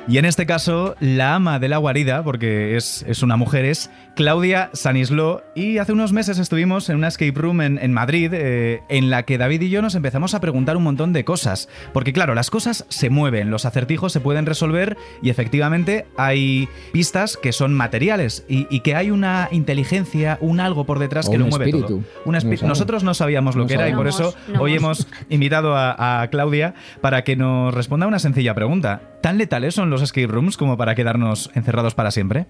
Y 0.09 0.17
en 0.17 0.25
este 0.25 0.47
caso, 0.47 0.97
la 0.99 1.35
ama 1.35 1.59
de 1.59 1.69
la 1.69 1.77
guarida, 1.77 2.25
porque 2.25 2.75
es, 2.75 3.05
es 3.07 3.23
una 3.23 3.37
mujer, 3.37 3.67
es 3.67 3.91
Claudia 4.19 4.71
Sanislo. 4.73 5.45
Y 5.55 5.79
hace 5.79 5.93
unos 5.93 6.13
meses 6.13 6.41
estuvimos 6.41 6.89
en 6.89 6.97
una 6.97 7.07
escape 7.07 7.31
room 7.37 7.61
en, 7.61 7.79
en 7.79 7.93
Madrid, 7.93 8.33
eh, 8.35 8.83
en 8.89 9.11
la 9.11 9.23
que 9.23 9.39
David 9.39 9.61
y 9.63 9.71
yo 9.71 9.81
nos 9.81 9.95
empezamos 9.95 10.35
a 10.35 10.41
preguntar 10.41 10.77
un 10.77 10.83
montón 10.83 11.13
de 11.13 11.25
cosas. 11.25 11.69
Porque 11.93 12.13
claro, 12.13 12.35
las 12.35 12.51
cosas 12.51 12.85
se 12.89 13.11
mueven, 13.11 13.53
los 13.53 13.65
acertijos 13.65 14.13
se 14.13 14.19
pueden 14.19 14.45
resolver 14.45 14.97
y 15.23 15.31
efectivamente 15.31 16.05
hay 16.17 16.69
pistas 16.93 17.37
que 17.37 17.53
son 17.53 17.75
materiales 17.75 18.45
y, 18.49 18.67
y 18.71 18.81
que 18.81 18.97
hay 18.97 19.13
una 19.13 19.49
inteligencia, 19.53 20.37
un 20.41 20.59
algo 20.59 20.85
por 20.85 20.99
detrás 20.99 21.29
O 21.29 21.31
que 21.31 21.39
lo 21.39 21.47
mueve 21.47 21.67
espíritu. 21.67 21.87
todo. 21.87 22.05
Un 22.25 22.35
No. 22.35 22.69
Nosotros 22.71 23.05
no 23.05 23.15
sabíamos 23.15 23.55
lo 23.55 23.63
No 23.63 23.69
que 23.69 23.75
era 23.75 23.89
y 23.89 23.95
por 23.95 24.09
eso 24.09 24.35
No 24.53 24.63
hoy 24.63 24.75
hemos. 24.75 25.07
hemos 25.07 25.23
invitado 25.29 25.77
a, 25.77 26.23
a 26.23 26.29
Claudia 26.29 26.75
para 27.01 27.23
que 27.23 27.37
nos 27.37 27.73
responda 27.73 28.09
una 28.09 28.19
sencilla 28.19 28.53
pregunta. 28.53 29.01
¿Tan 29.21 29.39
letales 29.39 29.77
son 29.77 29.91
los 29.91 30.03
escape 30.03 30.27
rooms 30.27 30.57
como 30.57 30.77
para 30.77 30.97
quedarnos 30.97 31.53
encerrados 31.55 31.95
para 31.95 32.11
siempre? 32.11 32.47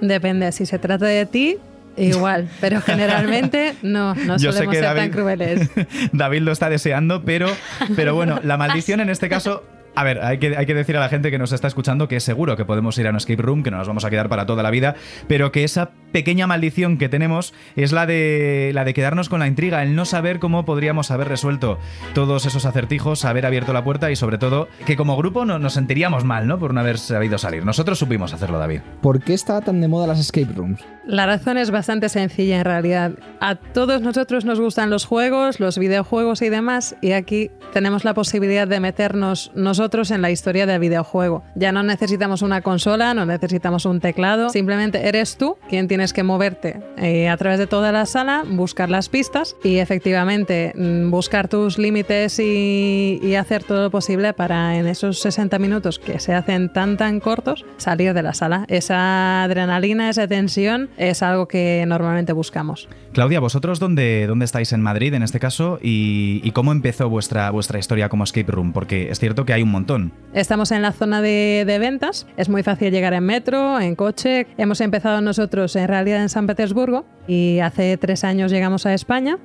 Depende, 0.00 0.52
si 0.52 0.66
se 0.66 0.78
trata 0.78 1.06
de 1.06 1.26
ti, 1.26 1.56
igual, 1.96 2.48
pero 2.60 2.80
generalmente 2.80 3.74
no, 3.82 4.14
no 4.14 4.36
Yo 4.36 4.52
sé 4.52 4.58
solemos 4.58 4.74
que 4.74 4.80
ser 4.80 4.96
tan 4.96 5.10
crueles. 5.10 5.70
David 6.12 6.40
lo 6.40 6.52
está 6.52 6.68
deseando, 6.68 7.22
pero, 7.22 7.48
pero 7.94 8.14
bueno, 8.14 8.40
la 8.42 8.56
maldición 8.58 9.00
en 9.00 9.10
este 9.10 9.28
caso... 9.28 9.64
A 9.96 10.04
ver, 10.04 10.22
hay 10.22 10.36
que, 10.36 10.54
hay 10.54 10.66
que 10.66 10.74
decir 10.74 10.94
a 10.98 11.00
la 11.00 11.08
gente 11.08 11.30
que 11.30 11.38
nos 11.38 11.52
está 11.52 11.68
escuchando 11.68 12.06
que 12.06 12.20
seguro 12.20 12.54
que 12.54 12.66
podemos 12.66 12.98
ir 12.98 13.06
a 13.06 13.10
un 13.10 13.16
escape 13.16 13.40
room, 13.40 13.62
que 13.62 13.70
no 13.70 13.78
nos 13.78 13.88
vamos 13.88 14.04
a 14.04 14.10
quedar 14.10 14.28
para 14.28 14.44
toda 14.44 14.62
la 14.62 14.70
vida, 14.70 14.94
pero 15.26 15.52
que 15.52 15.64
esa 15.64 15.92
pequeña 16.12 16.46
maldición 16.46 16.98
que 16.98 17.08
tenemos 17.08 17.54
es 17.76 17.92
la 17.92 18.04
de, 18.04 18.72
la 18.74 18.84
de 18.84 18.92
quedarnos 18.92 19.30
con 19.30 19.40
la 19.40 19.46
intriga, 19.46 19.82
el 19.82 19.94
no 19.94 20.04
saber 20.04 20.38
cómo 20.38 20.66
podríamos 20.66 21.10
haber 21.10 21.28
resuelto 21.28 21.78
todos 22.12 22.44
esos 22.44 22.66
acertijos, 22.66 23.24
haber 23.24 23.46
abierto 23.46 23.72
la 23.72 23.84
puerta 23.84 24.10
y 24.10 24.16
sobre 24.16 24.36
todo 24.36 24.68
que 24.84 24.96
como 24.96 25.16
grupo 25.16 25.46
no, 25.46 25.58
nos 25.58 25.72
sentiríamos 25.72 26.24
mal, 26.24 26.46
¿no? 26.46 26.58
Por 26.58 26.74
no 26.74 26.80
haber 26.80 26.98
sabido 26.98 27.38
salir. 27.38 27.64
Nosotros 27.64 27.98
supimos 27.98 28.34
hacerlo, 28.34 28.58
David. 28.58 28.80
¿Por 29.00 29.22
qué 29.22 29.32
está 29.32 29.62
tan 29.62 29.80
de 29.80 29.88
moda 29.88 30.06
las 30.06 30.20
escape 30.20 30.52
rooms? 30.54 30.84
La 31.06 31.24
razón 31.24 31.56
es 31.56 31.70
bastante 31.70 32.10
sencilla 32.10 32.58
en 32.58 32.64
realidad. 32.66 33.12
A 33.40 33.54
todos 33.54 34.02
nosotros 34.02 34.44
nos 34.44 34.60
gustan 34.60 34.90
los 34.90 35.06
juegos, 35.06 35.58
los 35.58 35.78
videojuegos 35.78 36.42
y 36.42 36.50
demás, 36.50 36.96
y 37.00 37.12
aquí 37.12 37.50
tenemos 37.72 38.04
la 38.04 38.12
posibilidad 38.12 38.68
de 38.68 38.80
meternos 38.80 39.52
nosotros 39.54 39.85
en 39.86 40.20
la 40.20 40.30
historia 40.30 40.66
del 40.66 40.80
videojuego. 40.80 41.44
Ya 41.54 41.70
no 41.70 41.82
necesitamos 41.82 42.42
una 42.42 42.60
consola, 42.60 43.14
no 43.14 43.24
necesitamos 43.24 43.86
un 43.86 44.00
teclado, 44.00 44.50
simplemente 44.50 45.06
eres 45.08 45.36
tú 45.36 45.56
quien 45.68 45.86
tienes 45.86 46.12
que 46.12 46.24
moverte 46.24 46.80
eh, 46.98 47.28
a 47.28 47.36
través 47.36 47.60
de 47.60 47.68
toda 47.68 47.92
la 47.92 48.04
sala, 48.04 48.42
buscar 48.46 48.90
las 48.90 49.08
pistas 49.08 49.54
y 49.62 49.78
efectivamente 49.78 50.72
mm, 50.74 51.10
buscar 51.10 51.46
tus 51.46 51.78
límites 51.78 52.40
y, 52.40 53.20
y 53.22 53.36
hacer 53.36 53.62
todo 53.62 53.84
lo 53.84 53.90
posible 53.90 54.32
para 54.32 54.76
en 54.76 54.88
esos 54.88 55.20
60 55.20 55.58
minutos 55.60 56.00
que 56.00 56.18
se 56.18 56.34
hacen 56.34 56.72
tan 56.72 56.96
tan 56.96 57.20
cortos 57.20 57.64
salir 57.76 58.12
de 58.12 58.22
la 58.22 58.34
sala. 58.34 58.64
Esa 58.68 59.44
adrenalina, 59.44 60.10
esa 60.10 60.26
tensión 60.26 60.90
es 60.96 61.22
algo 61.22 61.46
que 61.46 61.84
normalmente 61.86 62.32
buscamos. 62.32 62.88
Claudia, 63.12 63.40
¿vosotros 63.40 63.78
dónde, 63.78 64.26
dónde 64.26 64.44
estáis 64.44 64.72
en 64.72 64.82
Madrid 64.82 65.14
en 65.14 65.22
este 65.22 65.40
caso? 65.40 65.78
¿Y, 65.80 66.40
y 66.44 66.50
cómo 66.50 66.72
empezó 66.72 67.08
vuestra, 67.08 67.50
vuestra 67.50 67.78
historia 67.78 68.10
como 68.10 68.24
escape 68.24 68.52
room? 68.52 68.74
Porque 68.74 69.10
es 69.10 69.18
cierto 69.18 69.46
que 69.46 69.54
hay 69.54 69.62
un 69.62 69.70
montón. 69.76 70.12
Estamos 70.32 70.70
en 70.72 70.82
la 70.82 70.92
zona 70.92 71.20
de, 71.22 71.64
de 71.66 71.78
ventas, 71.78 72.26
es 72.36 72.48
muy 72.48 72.62
fácil 72.62 72.90
llegar 72.90 73.14
en 73.14 73.24
metro, 73.24 73.78
en 73.80 73.94
coche. 73.94 74.46
Hemos 74.58 74.80
empezado 74.80 75.20
nosotros 75.20 75.76
en 75.76 75.88
realidad 75.88 76.20
en 76.22 76.28
San 76.28 76.46
Petersburgo 76.46 77.04
y 77.26 77.60
hace 77.60 77.96
tres 77.96 78.24
años 78.24 78.50
llegamos 78.50 78.86
a 78.86 78.94
España, 78.94 79.38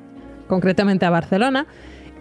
concretamente 0.47 1.05
a 1.05 1.09
Barcelona. 1.09 1.65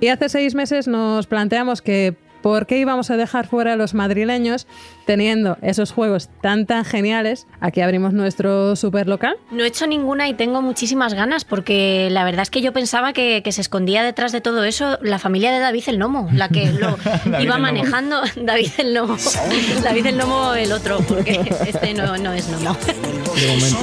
Y 0.01 0.09
hace 0.09 0.29
seis 0.29 0.55
meses 0.55 0.89
nos 0.89 1.27
planteamos 1.27 1.83
que 1.83 2.17
por 2.43 2.67
qué 2.67 2.79
íbamos 2.79 3.11
a 3.11 3.17
dejar 3.17 3.47
fuera 3.47 3.75
a 3.75 3.77
los 3.77 3.95
madrileños 3.95 4.67
teniendo 5.07 5.57
esos 5.63 5.93
juegos 5.93 6.29
tan 6.41 6.67
tan 6.67 6.85
geniales. 6.85 7.47
Aquí 7.61 7.81
abrimos 7.81 8.13
nuestro 8.13 8.77
super 8.77 9.09
local. 9.09 9.37
No 9.51 9.65
he 9.65 9.67
hecho 9.67 9.87
ninguna 9.87 10.29
y 10.29 10.35
tengo 10.35 10.63
muchísimas 10.63 11.15
ganas 11.15 11.45
porque 11.45 12.09
la 12.11 12.25
verdad 12.25 12.43
es 12.43 12.51
que 12.51 12.61
yo 12.61 12.73
pensaba 12.73 13.13
que, 13.13 13.43
que 13.43 13.53
se 13.53 13.61
escondía 13.61 14.03
detrás 14.03 14.33
de 14.33 14.41
todo 14.41 14.65
eso 14.65 14.99
la 15.03 15.19
familia 15.19 15.53
de 15.53 15.59
David 15.59 15.85
el 15.87 15.99
Gnomo, 15.99 16.29
la 16.33 16.49
que 16.49 16.73
lo 16.73 16.97
iba 17.41 17.59
manejando. 17.59 18.23
David 18.37 18.71
el 18.79 18.93
Gnomo. 18.95 19.17
David 19.83 20.07
el 20.07 20.17
Gnomo 20.17 20.55
el 20.55 20.73
otro, 20.73 20.99
porque 21.07 21.41
este 21.67 21.95
no, 21.95 22.17
no 22.17 22.33
es. 22.33 22.51
De 22.51 22.57
momento. 22.57 23.79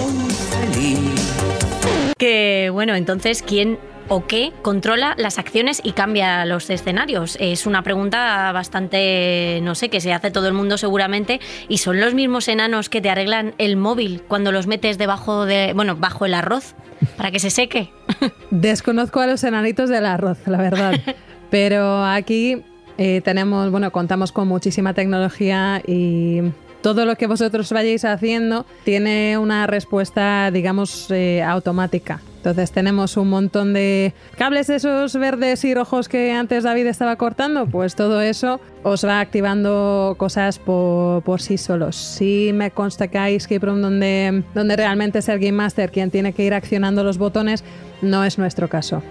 Que 2.18 2.70
bueno, 2.72 2.96
entonces, 2.96 3.44
¿quién 3.44 3.78
o 4.10 4.26
qué 4.26 4.54
controla 4.62 5.16
las 5.18 5.38
acciones 5.40 5.82
y 5.84 5.92
cambia 5.92 6.46
los 6.46 6.70
escenarios? 6.70 7.38
Es 7.40 7.66
una 7.66 7.84
pregunta 7.84 8.52
bastante, 8.52 9.60
no 9.64 9.76
sé, 9.76 9.90
que 9.90 10.02
se 10.02 10.14
hace 10.14 10.32
todo 10.32 10.48
el 10.48 10.54
mundo 10.54 10.78
seguramente 10.78 11.40
y 11.68 11.80
son 11.80 12.00
los 12.00 12.14
mismos 12.14 12.48
enanos 12.48 12.90
que 12.90 13.02
te 13.02 13.10
arreglan 13.10 13.54
el 13.58 13.78
móvil 13.78 14.22
cuando 14.28 14.52
los 14.52 14.68
metes 14.68 14.98
debajo 14.98 15.46
de, 15.46 15.74
bueno, 15.74 15.96
bajo 15.96 16.26
el 16.26 16.34
arroz 16.34 16.76
para 17.16 17.32
que 17.32 17.40
se 17.40 17.50
seque. 17.50 17.92
Desconozco 18.52 19.20
a 19.20 19.28
los 19.28 19.44
enanitos 19.44 19.90
del 19.90 20.06
arroz, 20.06 20.40
la 20.46 20.58
verdad. 20.58 21.00
Pero 21.50 22.04
aquí 22.04 22.64
eh, 22.98 23.22
tenemos, 23.22 23.72
bueno, 23.72 23.92
contamos 23.92 24.32
con 24.32 24.48
muchísima 24.48 24.94
tecnología 24.94 25.82
y 25.86 26.42
todo 26.82 27.06
lo 27.06 27.16
que 27.16 27.28
vosotros 27.28 27.72
vayáis 27.72 28.06
haciendo 28.06 28.66
tiene 28.84 29.38
una 29.38 29.68
respuesta, 29.68 30.52
digamos, 30.52 31.10
eh, 31.12 31.44
automática. 31.44 32.22
Entonces 32.38 32.72
tenemos 32.72 33.18
un 33.18 33.30
montón 33.30 33.74
de 33.74 34.14
cables 34.38 34.70
esos 34.70 35.14
verdes 35.16 35.66
y 35.66 35.74
rojos 35.74 36.08
que 36.08 36.32
antes 36.32 36.64
David 36.64 36.86
estaba 36.88 37.18
cortando, 37.18 37.66
pues 37.66 37.96
todo 37.96 38.22
eso 38.22 38.62
os 38.84 39.04
va 39.04 39.20
activando 39.20 40.16
cosas 40.18 40.58
por, 40.58 41.24
por 41.24 41.42
sí 41.42 41.58
solos. 41.58 41.98
Si 41.98 42.52
me 42.54 42.72
consta 42.72 43.10
que 43.10 43.18
hay 43.18 43.38
donde, 43.38 44.44
donde 44.54 44.76
realmente 44.78 45.20
es 45.20 45.28
el 45.28 45.40
Game 45.40 45.54
Master 45.54 45.92
quien 45.92 46.10
tiene 46.10 46.32
que 46.32 46.44
ir 46.44 46.54
accionando 46.54 47.04
los 47.04 47.18
botones, 47.18 47.66
no 48.02 48.24
es 48.24 48.38
nuestro 48.38 48.70
caso. 48.70 49.04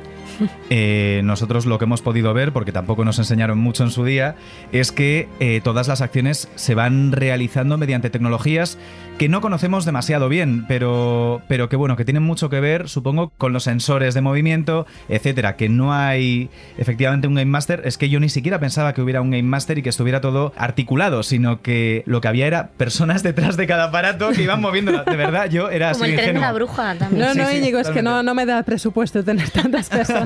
Eh, 0.70 1.20
nosotros 1.24 1.66
lo 1.66 1.78
que 1.78 1.84
hemos 1.84 2.02
podido 2.02 2.32
ver, 2.34 2.52
porque 2.52 2.72
tampoco 2.72 3.04
nos 3.04 3.18
enseñaron 3.18 3.58
mucho 3.58 3.84
en 3.84 3.90
su 3.90 4.04
día, 4.04 4.36
es 4.72 4.92
que 4.92 5.28
eh, 5.40 5.60
todas 5.62 5.88
las 5.88 6.00
acciones 6.00 6.48
se 6.54 6.74
van 6.74 7.12
realizando 7.12 7.78
mediante 7.78 8.10
tecnologías 8.10 8.78
que 9.18 9.28
no 9.28 9.40
conocemos 9.40 9.84
demasiado 9.84 10.28
bien, 10.28 10.66
pero, 10.68 11.40
pero 11.48 11.68
que 11.68 11.76
bueno, 11.76 11.96
que 11.96 12.04
tienen 12.04 12.22
mucho 12.22 12.50
que 12.50 12.60
ver, 12.60 12.88
supongo, 12.88 13.32
con 13.38 13.52
los 13.52 13.64
sensores 13.64 14.12
de 14.14 14.20
movimiento, 14.20 14.86
etcétera. 15.08 15.56
Que 15.56 15.68
no 15.68 15.94
hay 15.94 16.50
efectivamente 16.76 17.26
un 17.26 17.34
Game 17.34 17.46
Master. 17.46 17.82
Es 17.84 17.96
que 17.96 18.10
yo 18.10 18.20
ni 18.20 18.28
siquiera 18.28 18.60
pensaba 18.60 18.92
que 18.92 19.00
hubiera 19.00 19.22
un 19.22 19.30
Game 19.30 19.44
Master 19.44 19.78
y 19.78 19.82
que 19.82 19.88
estuviera 19.88 20.20
todo 20.20 20.52
articulado, 20.56 21.22
sino 21.22 21.62
que 21.62 22.02
lo 22.06 22.20
que 22.20 22.28
había 22.28 22.46
era 22.46 22.68
personas 22.76 23.22
detrás 23.22 23.56
de 23.56 23.66
cada 23.66 23.84
aparato 23.84 24.30
que 24.30 24.42
iban 24.42 24.60
moviendo. 24.60 24.92
De 25.04 25.16
verdad, 25.16 25.48
yo 25.48 25.70
era 25.70 25.92
Como 25.92 26.04
así 26.04 26.12
el 26.12 26.20
tren 26.20 26.34
de 26.34 26.40
la 26.40 26.52
bruja 26.52 26.94
también. 26.96 27.26
No, 27.26 27.34
no, 27.34 27.48
sí, 27.48 27.56
Íñigo, 27.56 27.78
es 27.78 27.88
que 27.88 28.02
no, 28.02 28.22
no 28.22 28.34
me 28.34 28.44
da 28.44 28.62
presupuesto 28.64 29.24
tener 29.24 29.48
tantas 29.50 29.88
personas. 29.88 30.25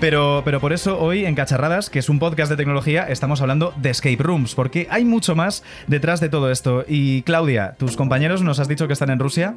Pero, 0.00 0.42
pero 0.44 0.60
por 0.60 0.72
eso 0.72 0.98
hoy 0.98 1.24
en 1.26 1.34
Cacharradas, 1.34 1.90
que 1.90 1.98
es 1.98 2.08
un 2.08 2.18
podcast 2.18 2.50
de 2.50 2.56
tecnología, 2.56 3.04
estamos 3.08 3.40
hablando 3.40 3.72
de 3.76 3.90
escape 3.90 4.16
rooms, 4.18 4.54
porque 4.54 4.86
hay 4.90 5.04
mucho 5.04 5.36
más 5.36 5.62
detrás 5.86 6.20
de 6.20 6.28
todo 6.28 6.50
esto. 6.50 6.84
Y 6.88 7.22
Claudia, 7.22 7.74
tus 7.78 7.96
compañeros 7.96 8.42
nos 8.42 8.58
has 8.60 8.68
dicho 8.68 8.86
que 8.86 8.94
están 8.94 9.10
en 9.10 9.18
Rusia 9.18 9.56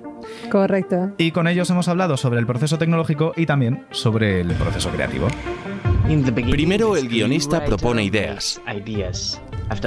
Correcto. 0.52 1.12
y 1.18 1.32
con 1.32 1.48
ellos 1.48 1.70
hemos 1.70 1.88
hablado 1.88 2.18
sobre 2.18 2.40
el 2.40 2.46
proceso 2.46 2.78
tecnológico 2.78 3.34
y 3.36 3.46
también 3.46 3.86
sobre 3.92 4.42
el 4.42 4.52
proceso 4.54 4.90
creativo. 4.90 5.28
Primero 6.52 6.98
el 6.98 7.08
guionista 7.08 7.64
propone 7.64 8.04
ideas. 8.04 8.62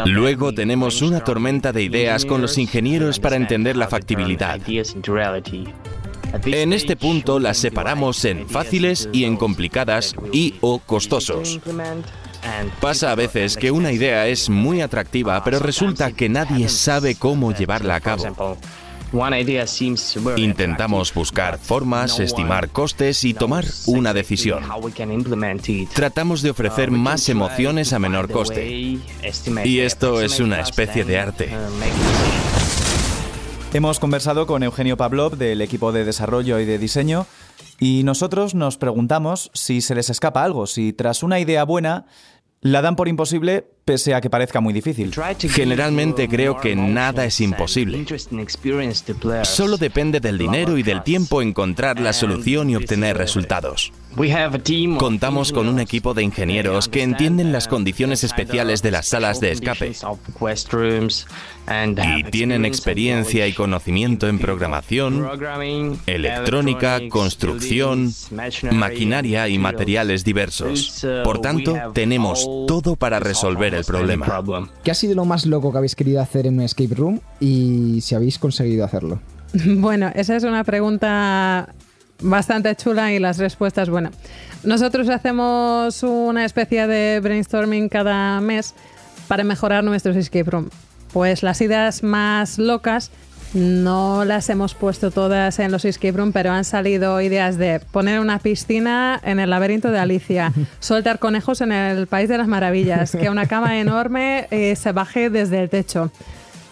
Luego 0.07 0.55
tenemos 0.55 1.03
una 1.03 1.21
tormenta 1.21 1.73
de 1.73 1.83
ideas 1.83 2.25
con 2.25 2.41
los 2.41 2.57
ingenieros 2.59 3.21
para 3.21 3.37
entender 3.37 3.77
la 3.77 3.89
factibilidad. 3.89 4.59
En 6.45 6.73
este 6.73 6.97
punto 6.97 7.39
las 7.39 7.59
separamos 7.59 8.25
en 8.25 8.49
fáciles 8.49 9.09
y 9.13 9.25
en 9.25 9.37
complicadas 9.37 10.15
y 10.33 10.55
o 10.61 10.79
costosos. 10.79 11.61
Pasa 12.81 13.11
a 13.11 13.15
veces 13.15 13.57
que 13.57 13.71
una 13.71 13.93
idea 13.93 14.27
es 14.27 14.49
muy 14.49 14.81
atractiva, 14.81 15.43
pero 15.45 15.59
resulta 15.59 16.13
que 16.13 16.29
nadie 16.29 16.69
sabe 16.69 17.17
cómo 17.17 17.53
llevarla 17.53 17.97
a 17.97 18.01
cabo. 18.01 18.25
Intentamos 20.37 21.15
buscar 21.15 21.59
formas, 21.59 22.19
estimar 22.19 22.69
costes 22.71 23.25
y 23.25 23.35
tomar 23.35 23.65
una 23.87 24.13
decisión. 24.13 24.65
Tratamos 25.93 26.43
de 26.43 26.51
ofrecer 26.51 26.91
más 26.91 27.29
emociones 27.29 27.93
a 27.93 27.99
menor 27.99 28.31
coste. 28.31 28.69
Y 29.65 29.79
esto 29.81 30.21
es 30.21 30.41
una 30.41 30.61
especie 30.61 31.05
de 31.05 31.19
arte. 31.19 31.51
Hemos 33.77 34.01
conversado 34.01 34.47
con 34.47 34.63
Eugenio 34.63 34.97
Pavlov 34.97 35.37
del 35.37 35.61
equipo 35.61 35.93
de 35.93 36.07
desarrollo 36.07 36.59
y 36.61 36.65
de 36.65 36.79
diseño 36.79 37.27
y 37.79 38.05
nosotros 38.05 38.55
nos 38.55 38.79
preguntamos 38.79 39.51
si 39.53 39.83
se 39.83 39.95
les 39.95 40.09
escapa 40.09 40.45
algo, 40.45 40.67
si 40.67 40.95
tras 40.95 41.23
una 41.23 41.41
idea 41.41 41.63
buena 41.63 42.07
la 42.63 42.81
dan 42.81 42.97
por 42.97 43.07
imposible 43.07 43.76
pese 43.87 44.15
a 44.15 44.21
que 44.21 44.29
parezca 44.29 44.61
muy 44.61 44.75
difícil. 44.75 45.15
Generalmente 45.49 46.29
creo 46.29 46.59
que 46.61 46.75
nada 46.75 47.25
es 47.25 47.41
imposible. 47.41 48.05
Solo 49.45 49.77
depende 49.79 50.19
del 50.19 50.39
dinero 50.39 50.77
y 50.77 50.83
del 50.83 51.05
tiempo 51.05 51.41
encontrar 51.41 52.01
la 52.01 52.13
solución 52.13 52.69
y 52.69 52.75
obtener 52.75 53.17
resultados. 53.17 53.93
Contamos 54.99 55.53
con 55.53 55.69
un 55.69 55.79
equipo 55.79 56.15
de 56.15 56.23
ingenieros 56.23 56.89
que 56.89 57.03
entienden 57.03 57.53
las 57.53 57.69
condiciones 57.69 58.25
especiales 58.25 58.83
de 58.83 58.91
las 58.91 59.07
salas 59.07 59.41
de 59.41 59.53
escape 59.53 59.93
y 62.19 62.25
tienen 62.31 62.65
experiencia 62.65 63.47
y 63.47 63.53
conocimiento 63.53 64.29
en 64.29 64.39
programación, 64.39 65.29
electrónica, 66.07 67.01
construcción, 67.11 68.13
maquinaria 68.73 69.49
y 69.49 69.59
materiales 69.59 70.25
diversos. 70.25 71.07
Por 71.23 71.41
tanto, 71.41 71.77
tenemos 71.93 72.49
todo 72.67 72.97
para 72.97 73.21
resolver 73.21 73.75
el 73.77 73.85
problema. 73.85 74.27
¿Qué 74.83 74.91
ha 74.91 74.95
sido 74.95 75.15
lo 75.15 75.25
más 75.25 75.47
loco 75.47 75.73
que 75.73 75.79
habéis 75.79 75.95
querido 75.95 76.21
hacer 76.21 76.47
en 76.47 76.55
un 76.55 76.63
escape 76.63 76.95
room 76.95 77.21
y 77.41 78.01
si 78.03 78.15
habéis 78.15 78.39
conseguido 78.39 78.85
hacerlo? 78.85 79.21
Bueno, 79.67 80.11
esa 80.15 80.37
es 80.37 80.45
una 80.45 80.65
pregunta 80.65 81.69
bastante 82.21 82.75
chula 82.77 83.13
y 83.13 83.19
las 83.19 83.39
respuestas, 83.39 83.89
bueno. 83.89 84.11
Nosotros 84.65 85.09
hacemos 85.09 86.03
una 86.03 86.45
especie 86.45 86.87
de 86.87 87.21
brainstorming 87.21 87.89
cada 87.89 88.41
mes 88.41 88.75
para 89.29 89.45
mejorar 89.45 89.85
nuestros 89.85 90.17
escape 90.17 90.51
room. 90.51 90.71
Pues 91.13 91.43
las 91.43 91.61
ideas 91.61 92.03
más 92.03 92.59
locas 92.59 93.11
no 93.55 94.25
las 94.25 94.49
hemos 94.51 94.75
puesto 94.75 95.11
todas 95.11 95.59
en 95.59 95.73
los 95.73 95.85
escape 95.85 96.17
room, 96.17 96.33
pero 96.33 96.53
han 96.53 96.65
salido 96.65 97.21
ideas 97.21 97.59
de 97.59 97.81
poner 97.91 98.21
una 98.21 98.39
piscina 98.39 99.21
en 99.25 99.39
el 99.41 99.51
laberinto 99.51 99.91
de 99.91 99.99
Alicia, 99.99 100.53
soltar 100.81 101.19
conejos 101.19 101.61
en 101.61 101.73
el 101.73 102.07
País 102.07 102.29
de 102.29 102.39
las 102.39 102.49
Maravillas, 102.49 103.13
que 103.13 103.31
una 103.31 103.47
cama 103.47 103.79
enorme 103.81 104.47
eh, 104.51 104.77
se 104.77 104.93
baje 104.93 105.31
desde 105.31 105.61
el 105.61 105.71
techo. 105.71 106.11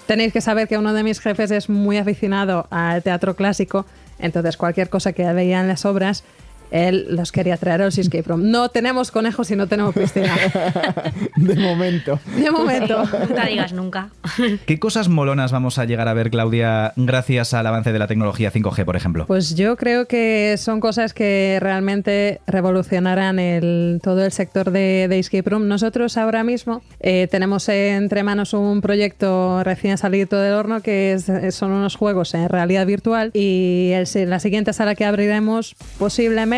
Tenéis 0.07 0.33
que 0.33 0.41
saber 0.41 0.69
que 0.69 0.77
uno 0.77 0.93
de 0.93 1.03
mis 1.03 1.21
jefes 1.21 1.51
es 1.51 1.69
muy 1.71 1.97
aficionado 1.97 2.67
al 2.71 3.03
teatro 3.03 3.35
clásico, 3.35 3.87
entonces 4.19 4.57
cualquier 4.57 4.91
cosa 4.91 5.13
que 5.13 5.25
veía 5.33 5.61
en 5.61 5.69
las 5.69 5.85
obras, 5.85 6.25
él 6.71 7.07
los 7.11 7.33
quería 7.33 7.57
traer 7.57 7.83
a 7.83 7.85
los 7.87 7.99
escape 7.99 8.23
room. 8.29 8.51
No 8.51 8.69
tenemos 8.69 9.11
conejos 9.11 9.51
y 9.51 9.57
no 9.57 9.67
tenemos 9.67 9.95
piscina. 9.95 10.35
De 11.37 11.55
momento. 11.57 12.19
De 12.37 12.51
momento. 12.51 13.05
Nunca 13.29 13.47
digas 13.47 13.73
nunca. 13.73 14.09
¿Qué 14.67 14.79
cosas 14.79 15.09
molonas 15.09 15.53
vamos 15.53 15.79
a 15.79 15.85
llegar 15.85 16.09
a 16.09 16.15
ver, 16.15 16.31
Claudia, 16.31 16.93
gracias 16.97 17.55
al 17.55 17.67
avance 17.67 17.93
de 17.93 17.99
la 17.99 18.07
tecnología 18.07 18.53
5G, 18.53 18.85
por 18.85 18.97
ejemplo? 18.97 19.27
Pues 19.27 19.55
yo 19.55 19.77
creo 19.77 20.07
que 20.07 20.57
son 20.59 20.81
cosas 20.81 21.15
que 21.15 21.59
realmente 21.61 22.41
revolucionarán 22.47 23.39
el, 23.39 24.01
todo 24.03 24.25
el 24.25 24.33
sector 24.33 24.71
de, 24.71 25.07
de 25.09 25.19
escape 25.19 25.49
room. 25.51 25.69
Nosotros 25.69 26.17
ahora 26.17 26.45
mismo 26.45 26.83
eh, 27.01 27.29
tenemos 27.31 27.69
entre 27.69 28.23
manos 28.23 28.53
un 28.55 28.81
proyecto 28.81 29.63
recién 29.65 29.99
salido 29.99 30.41
del 30.41 30.55
horno 30.55 30.81
que 30.81 31.13
es- 31.13 31.55
son 31.55 31.73
unos 31.73 31.97
juegos 31.97 32.35
en 32.35 32.49
realidad 32.49 32.87
virtual 32.87 33.31
y 33.35 33.91
el- 33.93 34.31
la 34.31 34.39
siguiente 34.41 34.73
sala 34.73 34.95
que 34.95 35.05
abriremos 35.05 35.75
posiblemente 35.99 36.54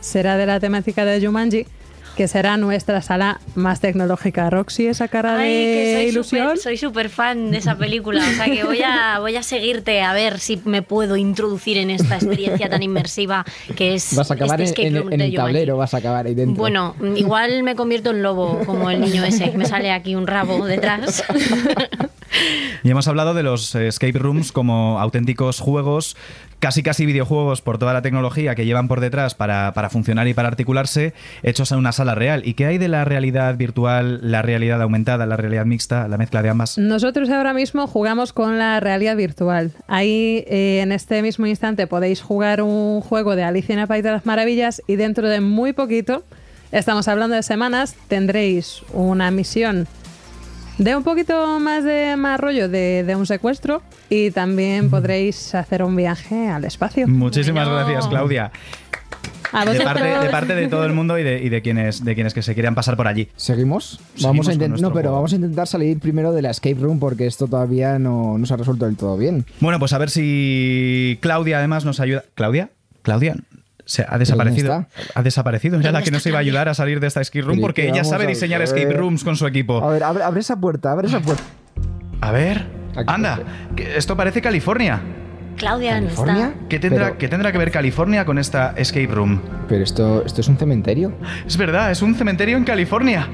será 0.00 0.36
de 0.36 0.46
la 0.46 0.58
temática 0.60 1.04
de 1.04 1.24
Jumanji 1.24 1.66
que 2.16 2.26
será 2.28 2.56
nuestra 2.58 3.00
sala 3.00 3.40
más 3.54 3.80
tecnológica. 3.80 4.50
Roxy, 4.50 4.88
esa 4.88 5.08
cara 5.08 5.38
Ay, 5.38 5.48
que 5.48 5.84
de 5.84 5.94
soy 5.94 6.08
ilusión. 6.10 6.48
súper- 6.48 6.58
soy 6.58 6.76
súper 6.76 7.08
fan 7.08 7.50
de 7.52 7.58
esa 7.58 7.76
película, 7.78 8.20
o 8.28 8.32
sea 8.34 8.44
que 8.46 8.64
voy 8.64 8.82
a, 8.82 9.18
voy 9.20 9.36
a 9.36 9.42
seguirte 9.42 10.02
a 10.02 10.12
ver 10.12 10.38
si 10.40 10.60
me 10.64 10.82
puedo 10.82 11.16
introducir 11.16 11.78
en 11.78 11.88
esta 11.88 12.16
experiencia 12.16 12.68
tan 12.68 12.82
inmersiva 12.82 13.46
que 13.76 13.94
es 13.94 14.14
Vas 14.16 14.30
a 14.30 14.34
acabar 14.34 14.60
este 14.60 14.86
en, 14.88 14.96
en- 14.96 15.12
en 15.14 15.20
el 15.20 15.34
tablero, 15.34 15.76
vas 15.78 15.94
a 15.94 15.98
acabar 15.98 16.26
ahí 16.26 16.34
dentro. 16.34 16.56
Bueno, 16.60 16.94
igual 17.14 17.62
me 17.62 17.74
convierto 17.76 18.10
en 18.10 18.22
lobo, 18.22 18.58
como 18.66 18.90
el 18.90 19.00
niño 19.00 19.24
ese, 19.24 19.50
que 19.52 19.56
me 19.56 19.64
sale 19.64 19.90
aquí 19.92 20.14
un 20.14 20.26
rabo 20.26 20.66
detrás. 20.66 21.22
Y 22.82 22.90
hemos 22.90 23.08
hablado 23.08 23.34
de 23.34 23.42
los 23.42 23.74
escape 23.74 24.18
rooms 24.18 24.52
como 24.52 25.00
auténticos 25.00 25.60
juegos, 25.60 26.16
casi 26.60 26.82
casi 26.82 27.06
videojuegos 27.06 27.62
por 27.62 27.78
toda 27.78 27.92
la 27.92 28.02
tecnología 28.02 28.54
que 28.54 28.64
llevan 28.64 28.88
por 28.88 29.00
detrás 29.00 29.34
para, 29.34 29.72
para 29.74 29.90
funcionar 29.90 30.28
y 30.28 30.34
para 30.34 30.48
articularse, 30.48 31.14
hechos 31.42 31.72
en 31.72 31.78
una 31.78 31.92
sala 31.92 32.14
real. 32.14 32.42
¿Y 32.44 32.54
qué 32.54 32.66
hay 32.66 32.78
de 32.78 32.88
la 32.88 33.04
realidad 33.04 33.56
virtual, 33.56 34.20
la 34.22 34.42
realidad 34.42 34.80
aumentada, 34.80 35.26
la 35.26 35.36
realidad 35.36 35.66
mixta, 35.66 36.06
la 36.08 36.18
mezcla 36.18 36.42
de 36.42 36.50
ambas? 36.50 36.78
Nosotros 36.78 37.28
ahora 37.30 37.54
mismo 37.54 37.86
jugamos 37.86 38.32
con 38.32 38.58
la 38.58 38.78
realidad 38.80 39.16
virtual. 39.16 39.72
Ahí, 39.88 40.44
eh, 40.46 40.80
en 40.82 40.92
este 40.92 41.22
mismo 41.22 41.46
instante, 41.46 41.86
podéis 41.86 42.20
jugar 42.22 42.62
un 42.62 43.00
juego 43.00 43.36
de 43.36 43.42
Alicia 43.42 43.72
en 43.72 43.80
el 43.80 43.88
País 43.88 44.04
de 44.04 44.12
las 44.12 44.26
Maravillas 44.26 44.82
y 44.86 44.96
dentro 44.96 45.28
de 45.28 45.40
muy 45.40 45.72
poquito, 45.72 46.24
estamos 46.72 47.08
hablando 47.08 47.36
de 47.36 47.42
semanas, 47.42 47.96
tendréis 48.08 48.82
una 48.92 49.30
misión 49.30 49.88
de 50.80 50.96
un 50.96 51.02
poquito 51.04 51.60
más 51.60 51.84
de 51.84 52.16
más 52.16 52.40
rollo 52.40 52.68
de, 52.68 53.04
de 53.04 53.14
un 53.14 53.26
secuestro 53.26 53.82
y 54.08 54.30
también 54.30 54.88
podréis 54.90 55.54
hacer 55.54 55.82
un 55.82 55.94
viaje 55.94 56.48
al 56.48 56.64
espacio. 56.64 57.06
Muchísimas 57.06 57.68
Bueno. 57.68 57.84
gracias, 57.84 58.08
Claudia. 58.08 58.50
A 59.52 59.64
De 59.64 59.80
parte, 59.80 60.04
de 60.04 60.28
parte 60.30 60.54
de 60.54 60.68
todo 60.68 60.84
el 60.84 60.92
mundo 60.92 61.18
y 61.18 61.24
de, 61.24 61.42
y 61.42 61.48
de 61.48 61.60
quienes, 61.60 62.04
de 62.04 62.14
quienes 62.14 62.34
que 62.34 62.40
se 62.42 62.54
quieran 62.54 62.74
pasar 62.76 62.96
por 62.96 63.08
allí. 63.08 63.28
¿Seguimos? 63.36 64.00
Seguimos 64.14 64.46
vamos 64.46 64.48
a 64.48 64.68
No, 64.80 64.92
pero 64.92 65.08
juego. 65.08 65.14
vamos 65.16 65.32
a 65.32 65.36
intentar 65.36 65.66
salir 65.66 65.98
primero 65.98 66.32
de 66.32 66.40
la 66.40 66.50
escape 66.50 66.76
room 66.80 66.98
porque 67.00 67.26
esto 67.26 67.46
todavía 67.48 67.98
no, 67.98 68.38
no 68.38 68.46
se 68.46 68.54
ha 68.54 68.56
resuelto 68.56 68.86
del 68.86 68.96
todo 68.96 69.16
bien. 69.16 69.44
Bueno, 69.58 69.78
pues 69.80 69.92
a 69.92 69.98
ver 69.98 70.08
si 70.08 71.18
Claudia 71.20 71.58
además 71.58 71.84
nos 71.84 71.98
ayuda. 72.00 72.24
¿Claudia? 72.34 72.70
¿Claudia? 73.02 73.34
Se 73.90 74.06
ha 74.08 74.18
desaparecido. 74.18 74.72
¿Dónde 74.72 74.86
Ha 75.16 75.22
desaparecido. 75.24 75.80
Era 75.80 75.90
la 75.90 75.98
¿Dónde 75.98 76.04
que 76.04 76.10
nos 76.12 76.24
iba 76.26 76.36
a 76.38 76.40
ayudar 76.40 76.68
a 76.68 76.74
salir 76.74 77.00
de 77.00 77.08
esta 77.08 77.20
escape 77.20 77.42
room 77.42 77.56
Pero 77.56 77.62
porque 77.62 77.82
que 77.82 77.88
ella 77.88 78.04
sabe 78.04 78.24
a 78.24 78.28
diseñar 78.28 78.60
ver. 78.60 78.68
escape 78.68 78.92
rooms 78.92 79.24
con 79.24 79.34
su 79.34 79.46
A 79.46 79.48
equipo. 79.48 79.80
ver, 79.90 80.04
abre, 80.04 80.22
abre 80.22 80.38
esa 80.40 80.60
puerta, 80.60 80.92
abre 80.92 81.08
esa 81.08 81.18
puerta. 81.20 81.42
A 82.20 82.30
ver. 82.30 82.66
Aquí 82.94 83.04
Anda, 83.08 83.40
esto 83.96 84.16
parece 84.16 84.40
California. 84.40 85.00
Claudia 85.56 86.00
no 86.00 86.06
¿California? 86.06 86.46
está. 86.54 86.68
¿Qué 86.68 86.78
tendrá, 86.78 87.04
Pero- 87.06 87.18
qué 87.18 87.28
tendrá 87.28 87.50
que 87.52 87.58
ver 87.58 87.70
California 87.72 88.24
con 88.24 88.38
esta 88.38 88.74
escape 88.76 89.08
room? 89.08 89.40
Pero 89.68 89.82
esto, 89.82 90.24
esto 90.24 90.40
es 90.40 90.46
un 90.48 90.56
cementerio. 90.56 91.12
Es 91.44 91.56
verdad, 91.56 91.90
es 91.90 92.00
un 92.00 92.14
cementerio 92.14 92.56
en 92.56 92.64
California. 92.64 93.28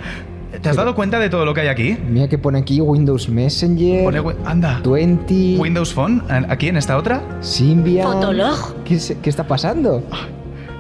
¿Te 0.63 0.71
has 0.71 0.77
dado 0.77 0.95
cuenta 0.95 1.19
de 1.19 1.29
todo 1.29 1.45
lo 1.45 1.53
que 1.53 1.61
hay 1.61 1.69
aquí? 1.69 1.99
Mira 2.09 2.29
que 2.29 2.39
pone 2.39 2.59
aquí 2.59 2.81
Windows 2.81 3.29
Messenger, 3.29 4.05
Pone 4.05 4.37
anda. 4.47 4.81
20, 4.83 5.57
Windows 5.59 5.93
Phone, 5.93 6.23
aquí 6.49 6.69
en 6.69 6.79
esta 6.79 6.97
otra. 6.97 7.21
Symbian. 7.41 8.07
Fotolog. 8.11 8.83
¿Qué, 8.85 8.99
qué 9.23 9.29
está 9.31 9.47
pasando? 9.47 10.03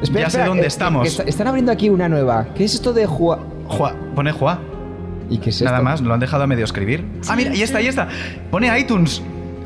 Ya 0.02 0.30
sé 0.30 0.44
dónde 0.44 0.66
estamos. 0.66 1.02
que 1.02 1.08
está- 1.08 1.22
están 1.24 1.46
abriendo 1.46 1.72
aquí 1.72 1.88
una 1.88 2.08
nueva. 2.08 2.46
¿Qué 2.54 2.64
es 2.64 2.74
esto 2.74 2.92
de 2.92 3.06
Jua? 3.06 3.38
Jua, 3.68 3.94
pone 4.14 4.32
Jua. 4.32 4.58
¿Y 5.28 5.38
qué 5.38 5.50
es 5.50 5.60
Nada 5.62 5.78
esto? 5.78 5.84
más, 5.84 6.00
lo 6.00 6.14
han 6.14 6.20
dejado 6.20 6.44
a 6.44 6.46
medio 6.46 6.64
escribir. 6.64 7.04
Ah, 7.28 7.34
mira, 7.36 7.50
ahí 7.50 7.62
está, 7.62 7.78
ahí 7.78 7.86
está. 7.88 8.08
Pone 8.50 8.78
iTunes. 8.78 9.22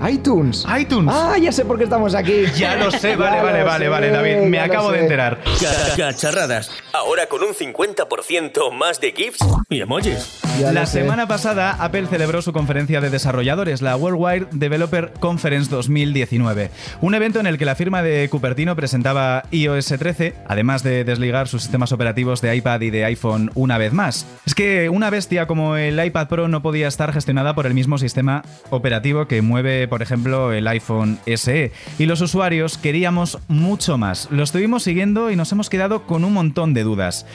iTunes. 0.08 0.64
iTunes. 0.78 1.12
Ah, 1.14 1.36
ya 1.38 1.52
sé 1.52 1.64
por 1.64 1.76
qué 1.78 1.84
estamos 1.84 2.14
aquí. 2.14 2.44
Ya 2.56 2.76
lo 2.76 2.90
sé, 2.90 3.16
vale, 3.16 3.36
Ya 3.36 3.42
vale, 3.42 3.62
vale, 3.64 3.84
sé, 3.84 3.88
vale, 3.90 4.10
David. 4.10 4.36
Me 4.48 4.60
acabo 4.60 4.92
de 4.92 5.00
enterar. 5.00 5.38
Ca- 5.60 5.96
Cacharradas. 5.96 6.70
Ahora 6.92 7.26
con 7.26 7.42
un 7.42 7.54
50% 7.54 8.72
más 8.72 9.00
de 9.00 9.12
GIFs 9.12 9.38
y 9.68 9.80
emojis. 9.80 10.40
Ya 10.58 10.72
La 10.72 10.86
semana 10.86 11.26
pasada, 11.26 11.76
Apple 11.78 12.06
celebró 12.06 12.42
su 12.42 12.52
conferencia 12.52 13.00
de 13.00 13.10
desarrolladores, 13.10 13.82
la 13.82 13.96
Worldwide 13.96 14.48
Developer 14.52 15.12
Conference 15.20 15.70
2019. 15.70 16.70
Un 17.00 17.14
evento 17.14 17.40
en 17.40 17.46
el 17.46 17.56
que 17.58 17.64
la 17.64 17.74
firma 17.74 18.02
de 18.02 18.28
Cupertino 18.28 18.76
presentaba 18.76 19.44
iOS 19.50 19.86
13, 19.98 20.34
además 20.48 20.82
de 20.82 21.04
desligar 21.04 21.48
sus 21.48 21.62
sistemas 21.62 21.92
operativos 21.92 22.40
de 22.40 22.54
iPad 22.56 22.80
y 22.82 22.90
de 22.90 23.04
iPhone 23.04 23.50
una 23.54 23.78
vez 23.78 23.92
más. 23.92 24.26
Es 24.46 24.54
que 24.54 24.88
una 24.88 25.08
bestia 25.10 25.46
como 25.46 25.76
el 25.76 26.02
iPad 26.04 26.28
Pro 26.28 26.48
no 26.48 26.62
podía 26.62 26.88
estar 26.88 27.12
gestionada 27.12 27.54
por 27.54 27.66
el 27.66 27.74
mismo 27.74 27.98
sistema 27.98 28.42
operativo 28.70 29.26
que 29.26 29.42
mueve, 29.42 29.88
por 29.90 30.00
ejemplo, 30.00 30.54
el 30.54 30.66
iPhone 30.66 31.18
SE. 31.26 31.72
Y 31.98 32.06
los 32.06 32.22
usuarios 32.22 32.78
queríamos 32.78 33.38
mucho 33.48 33.98
más. 33.98 34.28
Lo 34.30 34.42
estuvimos 34.42 34.84
siguiendo 34.84 35.30
y 35.30 35.36
nos 35.36 35.52
hemos 35.52 35.68
quedado 35.68 36.06
con 36.06 36.24
un 36.24 36.32
montón 36.32 36.72
de 36.72 36.82
dudas. 36.82 37.26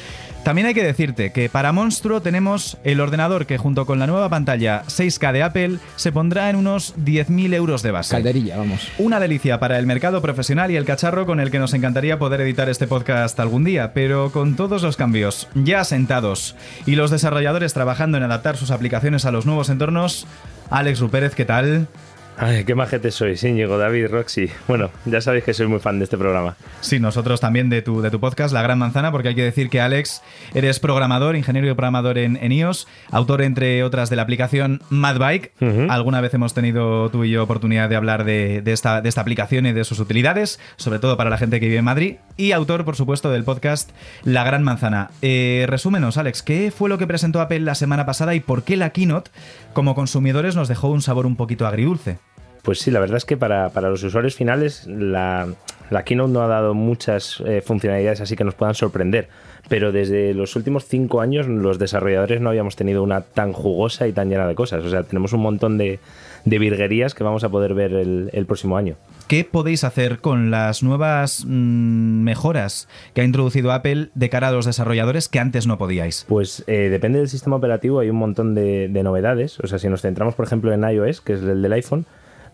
También 0.46 0.68
hay 0.68 0.76
que 0.76 0.84
decirte 0.84 1.32
que 1.32 1.50
para 1.50 1.72
Monstruo 1.72 2.22
tenemos 2.22 2.78
el 2.84 3.02
ordenador 3.02 3.48
que 3.48 3.58
junto 3.58 3.88
con 3.88 3.98
la 3.98 4.06
nueva 4.06 4.30
pantalla 4.30 4.84
6K 4.86 5.32
de 5.34 5.42
Apple 5.42 5.80
se 5.96 6.12
pondrá 6.12 6.52
en 6.52 6.56
unos 6.56 6.96
10.000 6.98 7.56
euros 7.56 7.82
de 7.82 7.90
base. 7.90 8.14
Calderilla, 8.14 8.56
vamos. 8.56 8.88
Una 9.00 9.20
delicia 9.20 9.60
para 9.60 9.80
el 9.80 9.88
mercado 9.88 10.22
profesional 10.22 10.70
y 10.70 10.76
el 10.76 10.86
cacharro 10.86 11.26
con 11.26 11.40
el 11.40 11.50
que 11.50 11.58
nos 11.58 11.74
encantaría 11.74 12.20
poder 12.20 12.42
editar 12.42 12.70
este 12.70 12.86
podcast 12.86 13.40
algún 13.40 13.64
día, 13.64 13.92
pero 13.94 14.32
con 14.32 14.56
todos 14.56 14.84
los 14.84 14.98
cambios 14.98 15.48
ya 15.56 15.80
asentados 15.80 16.56
y 16.86 16.96
los 16.96 17.10
desarrolladores 17.10 17.74
trabajando 17.74 18.18
en 18.18 18.24
adaptar 18.24 18.56
sus 18.56 18.70
aplicaciones 18.70 19.26
a 19.26 19.32
los 19.32 19.48
nuevos 19.48 19.70
entornos, 19.70 20.28
Alex 20.70 21.00
Rupérez, 21.00 21.34
¿qué 21.34 21.46
tal? 21.46 21.88
Ay, 22.38 22.66
qué 22.66 22.76
majete 22.76 23.12
sois, 23.12 23.42
Íñigo, 23.46 23.78
David, 23.78 24.08
Roxy. 24.08 24.50
Bueno, 24.68 24.90
ya 25.06 25.22
sabéis 25.22 25.46
que 25.46 25.54
soy 25.54 25.68
muy 25.68 25.80
fan 25.80 26.00
de 26.00 26.04
este 26.04 26.18
programa. 26.18 26.58
Sí, 26.82 27.00
nosotros 27.00 27.40
también 27.40 27.70
de 27.70 27.82
tu, 27.82 28.02
de 28.02 28.12
tu 28.12 28.20
podcast, 28.20 28.54
La 28.54 28.62
Gran 28.62 28.78
Manzana, 28.78 29.12
porque 29.12 29.30
hay 29.30 29.36
que 29.36 29.44
decir 29.44 29.70
que 29.70 29.80
Alex, 29.80 30.22
eres 30.54 30.82
programador, 30.82 31.38
ingeniero 31.38 31.70
y 31.70 31.74
programador 31.74 32.18
en, 32.18 32.36
en 32.36 32.52
iOS, 32.52 32.88
autor 33.10 33.42
entre 33.42 33.84
otras 33.84 34.10
de 34.10 34.18
la 34.18 34.24
aplicación 34.24 34.82
MadBike. 34.90 35.54
Ujú. 35.62 35.88
Alguna 35.90 36.20
vez 36.20 36.34
hemos 36.34 36.54
tenido 36.54 37.10
tú 37.10 37.24
y 37.24 37.32
yo 37.32 37.42
oportunidad 37.42 37.88
de 37.88 37.96
hablar 37.96 38.26
de, 38.26 38.62
de 38.62 38.74
esta, 38.74 39.02
de 39.02 39.08
esta 39.08 39.22
aplicación 39.22 39.66
y 39.66 39.72
de 39.72 39.86
sus 39.86 40.00
utilidades, 40.00 40.60
sobre 40.76 41.00
todo 41.00 41.16
para 41.16 41.30
la 41.30 41.38
gente 41.38 41.62
que 41.62 41.68
vive 41.68 41.80
en 41.80 41.86
Madrid. 41.86 42.16
Y 42.36 42.52
autor, 42.52 42.84
por 42.84 42.98
supuesto, 42.98 43.32
del 43.32 43.46
podcast 43.46 43.92
La 44.26 44.44
Gran 44.44 44.64
Manzana. 44.64 45.10
Eh, 45.22 45.66
resúmenos, 45.70 46.18
Alex, 46.18 46.44
¿qué 46.44 46.74
fue 46.76 46.90
lo 46.90 46.98
que 46.98 47.08
presentó 47.08 47.40
Apple 47.40 47.62
la 47.62 47.76
semana 47.76 48.06
pasada 48.06 48.36
y 48.36 48.42
por 48.42 48.64
qué 48.64 48.76
la 48.76 48.90
keynote, 48.90 49.32
como 49.72 49.96
consumidores, 49.96 50.58
nos 50.58 50.68
dejó 50.68 50.90
un 50.90 51.02
sabor 51.02 51.26
un 51.26 51.38
poquito 51.38 51.66
agridulce? 51.66 52.18
Pues 52.66 52.80
sí, 52.80 52.90
la 52.90 53.00
verdad 53.00 53.18
es 53.18 53.26
que 53.26 53.38
para, 53.38 53.70
para 53.70 53.90
los 53.92 54.02
usuarios 54.04 54.36
finales 54.36 54.88
la, 54.88 55.48
la 55.92 56.04
Keynote 56.04 56.34
no 56.34 56.42
ha 56.42 56.48
dado 56.48 56.74
muchas 56.74 57.42
eh, 57.46 57.62
funcionalidades 57.62 58.22
así 58.22 58.36
que 58.36 58.44
nos 58.44 58.56
puedan 58.56 58.74
sorprender. 58.74 59.30
Pero 59.70 59.92
desde 59.92 60.34
los 60.34 60.56
últimos 60.56 60.86
cinco 60.86 61.22
años 61.22 61.48
los 61.48 61.78
desarrolladores 61.78 62.42
no 62.42 62.50
habíamos 62.50 62.76
tenido 62.76 63.04
una 63.04 63.22
tan 63.22 63.54
jugosa 63.54 64.08
y 64.08 64.14
tan 64.14 64.30
llena 64.30 64.48
de 64.48 64.56
cosas. 64.56 64.84
O 64.84 64.90
sea, 64.90 65.04
tenemos 65.04 65.34
un 65.34 65.42
montón 65.42 65.78
de, 65.78 66.00
de 66.44 66.60
virguerías 66.60 67.14
que 67.14 67.24
vamos 67.24 67.44
a 67.44 67.50
poder 67.50 67.76
ver 67.76 67.94
el, 67.94 68.32
el 68.34 68.46
próximo 68.48 68.78
año. 68.78 68.96
¿Qué 69.28 69.44
podéis 69.44 69.84
hacer 69.84 70.20
con 70.20 70.50
las 70.50 70.82
nuevas 70.82 71.46
mm, 71.46 72.24
mejoras 72.24 72.88
que 73.14 73.22
ha 73.22 73.24
introducido 73.24 73.72
Apple 73.72 74.10
de 74.14 74.30
cara 74.30 74.48
a 74.48 74.52
los 74.52 74.66
desarrolladores 74.66 75.30
que 75.30 75.40
antes 75.40 75.68
no 75.68 75.78
podíais? 75.78 76.26
Pues 76.28 76.64
eh, 76.66 76.90
depende 76.90 77.20
del 77.20 77.30
sistema 77.30 77.56
operativo, 77.56 78.00
hay 78.00 78.10
un 78.10 78.18
montón 78.18 78.56
de, 78.56 78.88
de 78.88 79.04
novedades. 79.04 79.60
O 79.60 79.68
sea, 79.68 79.78
si 79.78 79.88
nos 79.88 80.02
centramos, 80.02 80.34
por 80.34 80.46
ejemplo, 80.46 80.74
en 80.74 80.84
iOS, 80.84 81.22
que 81.22 81.34
es 81.34 81.42
el 81.42 81.62
del 81.62 81.74
iPhone, 81.74 82.06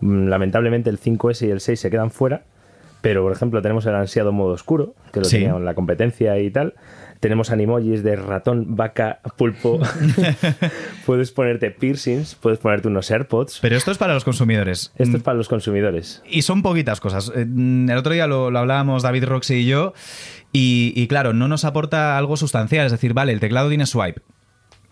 lamentablemente 0.01 0.89
el 0.89 0.99
5S 0.99 1.47
y 1.47 1.51
el 1.51 1.59
6 1.61 1.79
se 1.79 1.89
quedan 1.89 2.11
fuera. 2.11 2.43
Pero, 3.01 3.23
por 3.23 3.31
ejemplo, 3.31 3.63
tenemos 3.63 3.85
el 3.87 3.95
ansiado 3.95 4.31
modo 4.31 4.53
oscuro, 4.53 4.93
que 5.11 5.19
lo 5.21 5.25
Sí. 5.25 5.37
tenía 5.37 5.55
en 5.55 5.65
la 5.65 5.73
competencia 5.73 6.37
y 6.37 6.51
tal. 6.51 6.75
Tenemos 7.19 7.49
animojis 7.49 8.03
de 8.03 8.15
ratón, 8.15 8.75
vaca, 8.75 9.19
pulpo. 9.37 9.79
puedes 11.05 11.31
ponerte 11.31 11.71
piercings, 11.71 12.35
puedes 12.35 12.59
ponerte 12.59 12.87
unos 12.87 13.09
AirPods. 13.09 13.59
Pero 13.61 13.75
esto 13.75 13.91
es 13.91 13.97
para 13.97 14.13
los 14.13 14.23
consumidores. 14.23 14.91
Esto 14.97 15.17
es 15.17 15.23
para 15.23 15.37
los 15.37 15.47
consumidores. 15.47 16.21
Y 16.29 16.43
son 16.43 16.61
poquitas 16.61 16.99
cosas. 16.99 17.31
Eh, 17.35 17.45
mm, 17.47 17.89
El 17.89 17.97
otro 17.97 18.13
día 18.13 18.27
lo, 18.27 18.51
lo 18.51 18.59
hablábamos 18.59 19.03
David, 19.03 19.25
Roxy 19.25 19.55
y 19.55 19.65
yo. 19.65 19.93
Y, 20.53 20.93
y 20.95 21.07
claro, 21.07 21.33
no 21.33 21.47
nos 21.47 21.65
aporta 21.65 22.17
algo 22.17 22.37
sustancial. 22.37 22.85
Es 22.85 22.91
decir, 22.91 23.13
vale, 23.13 23.31
el 23.33 23.39
teclado 23.39 23.69
tiene 23.69 23.85
swipe. 23.85 24.21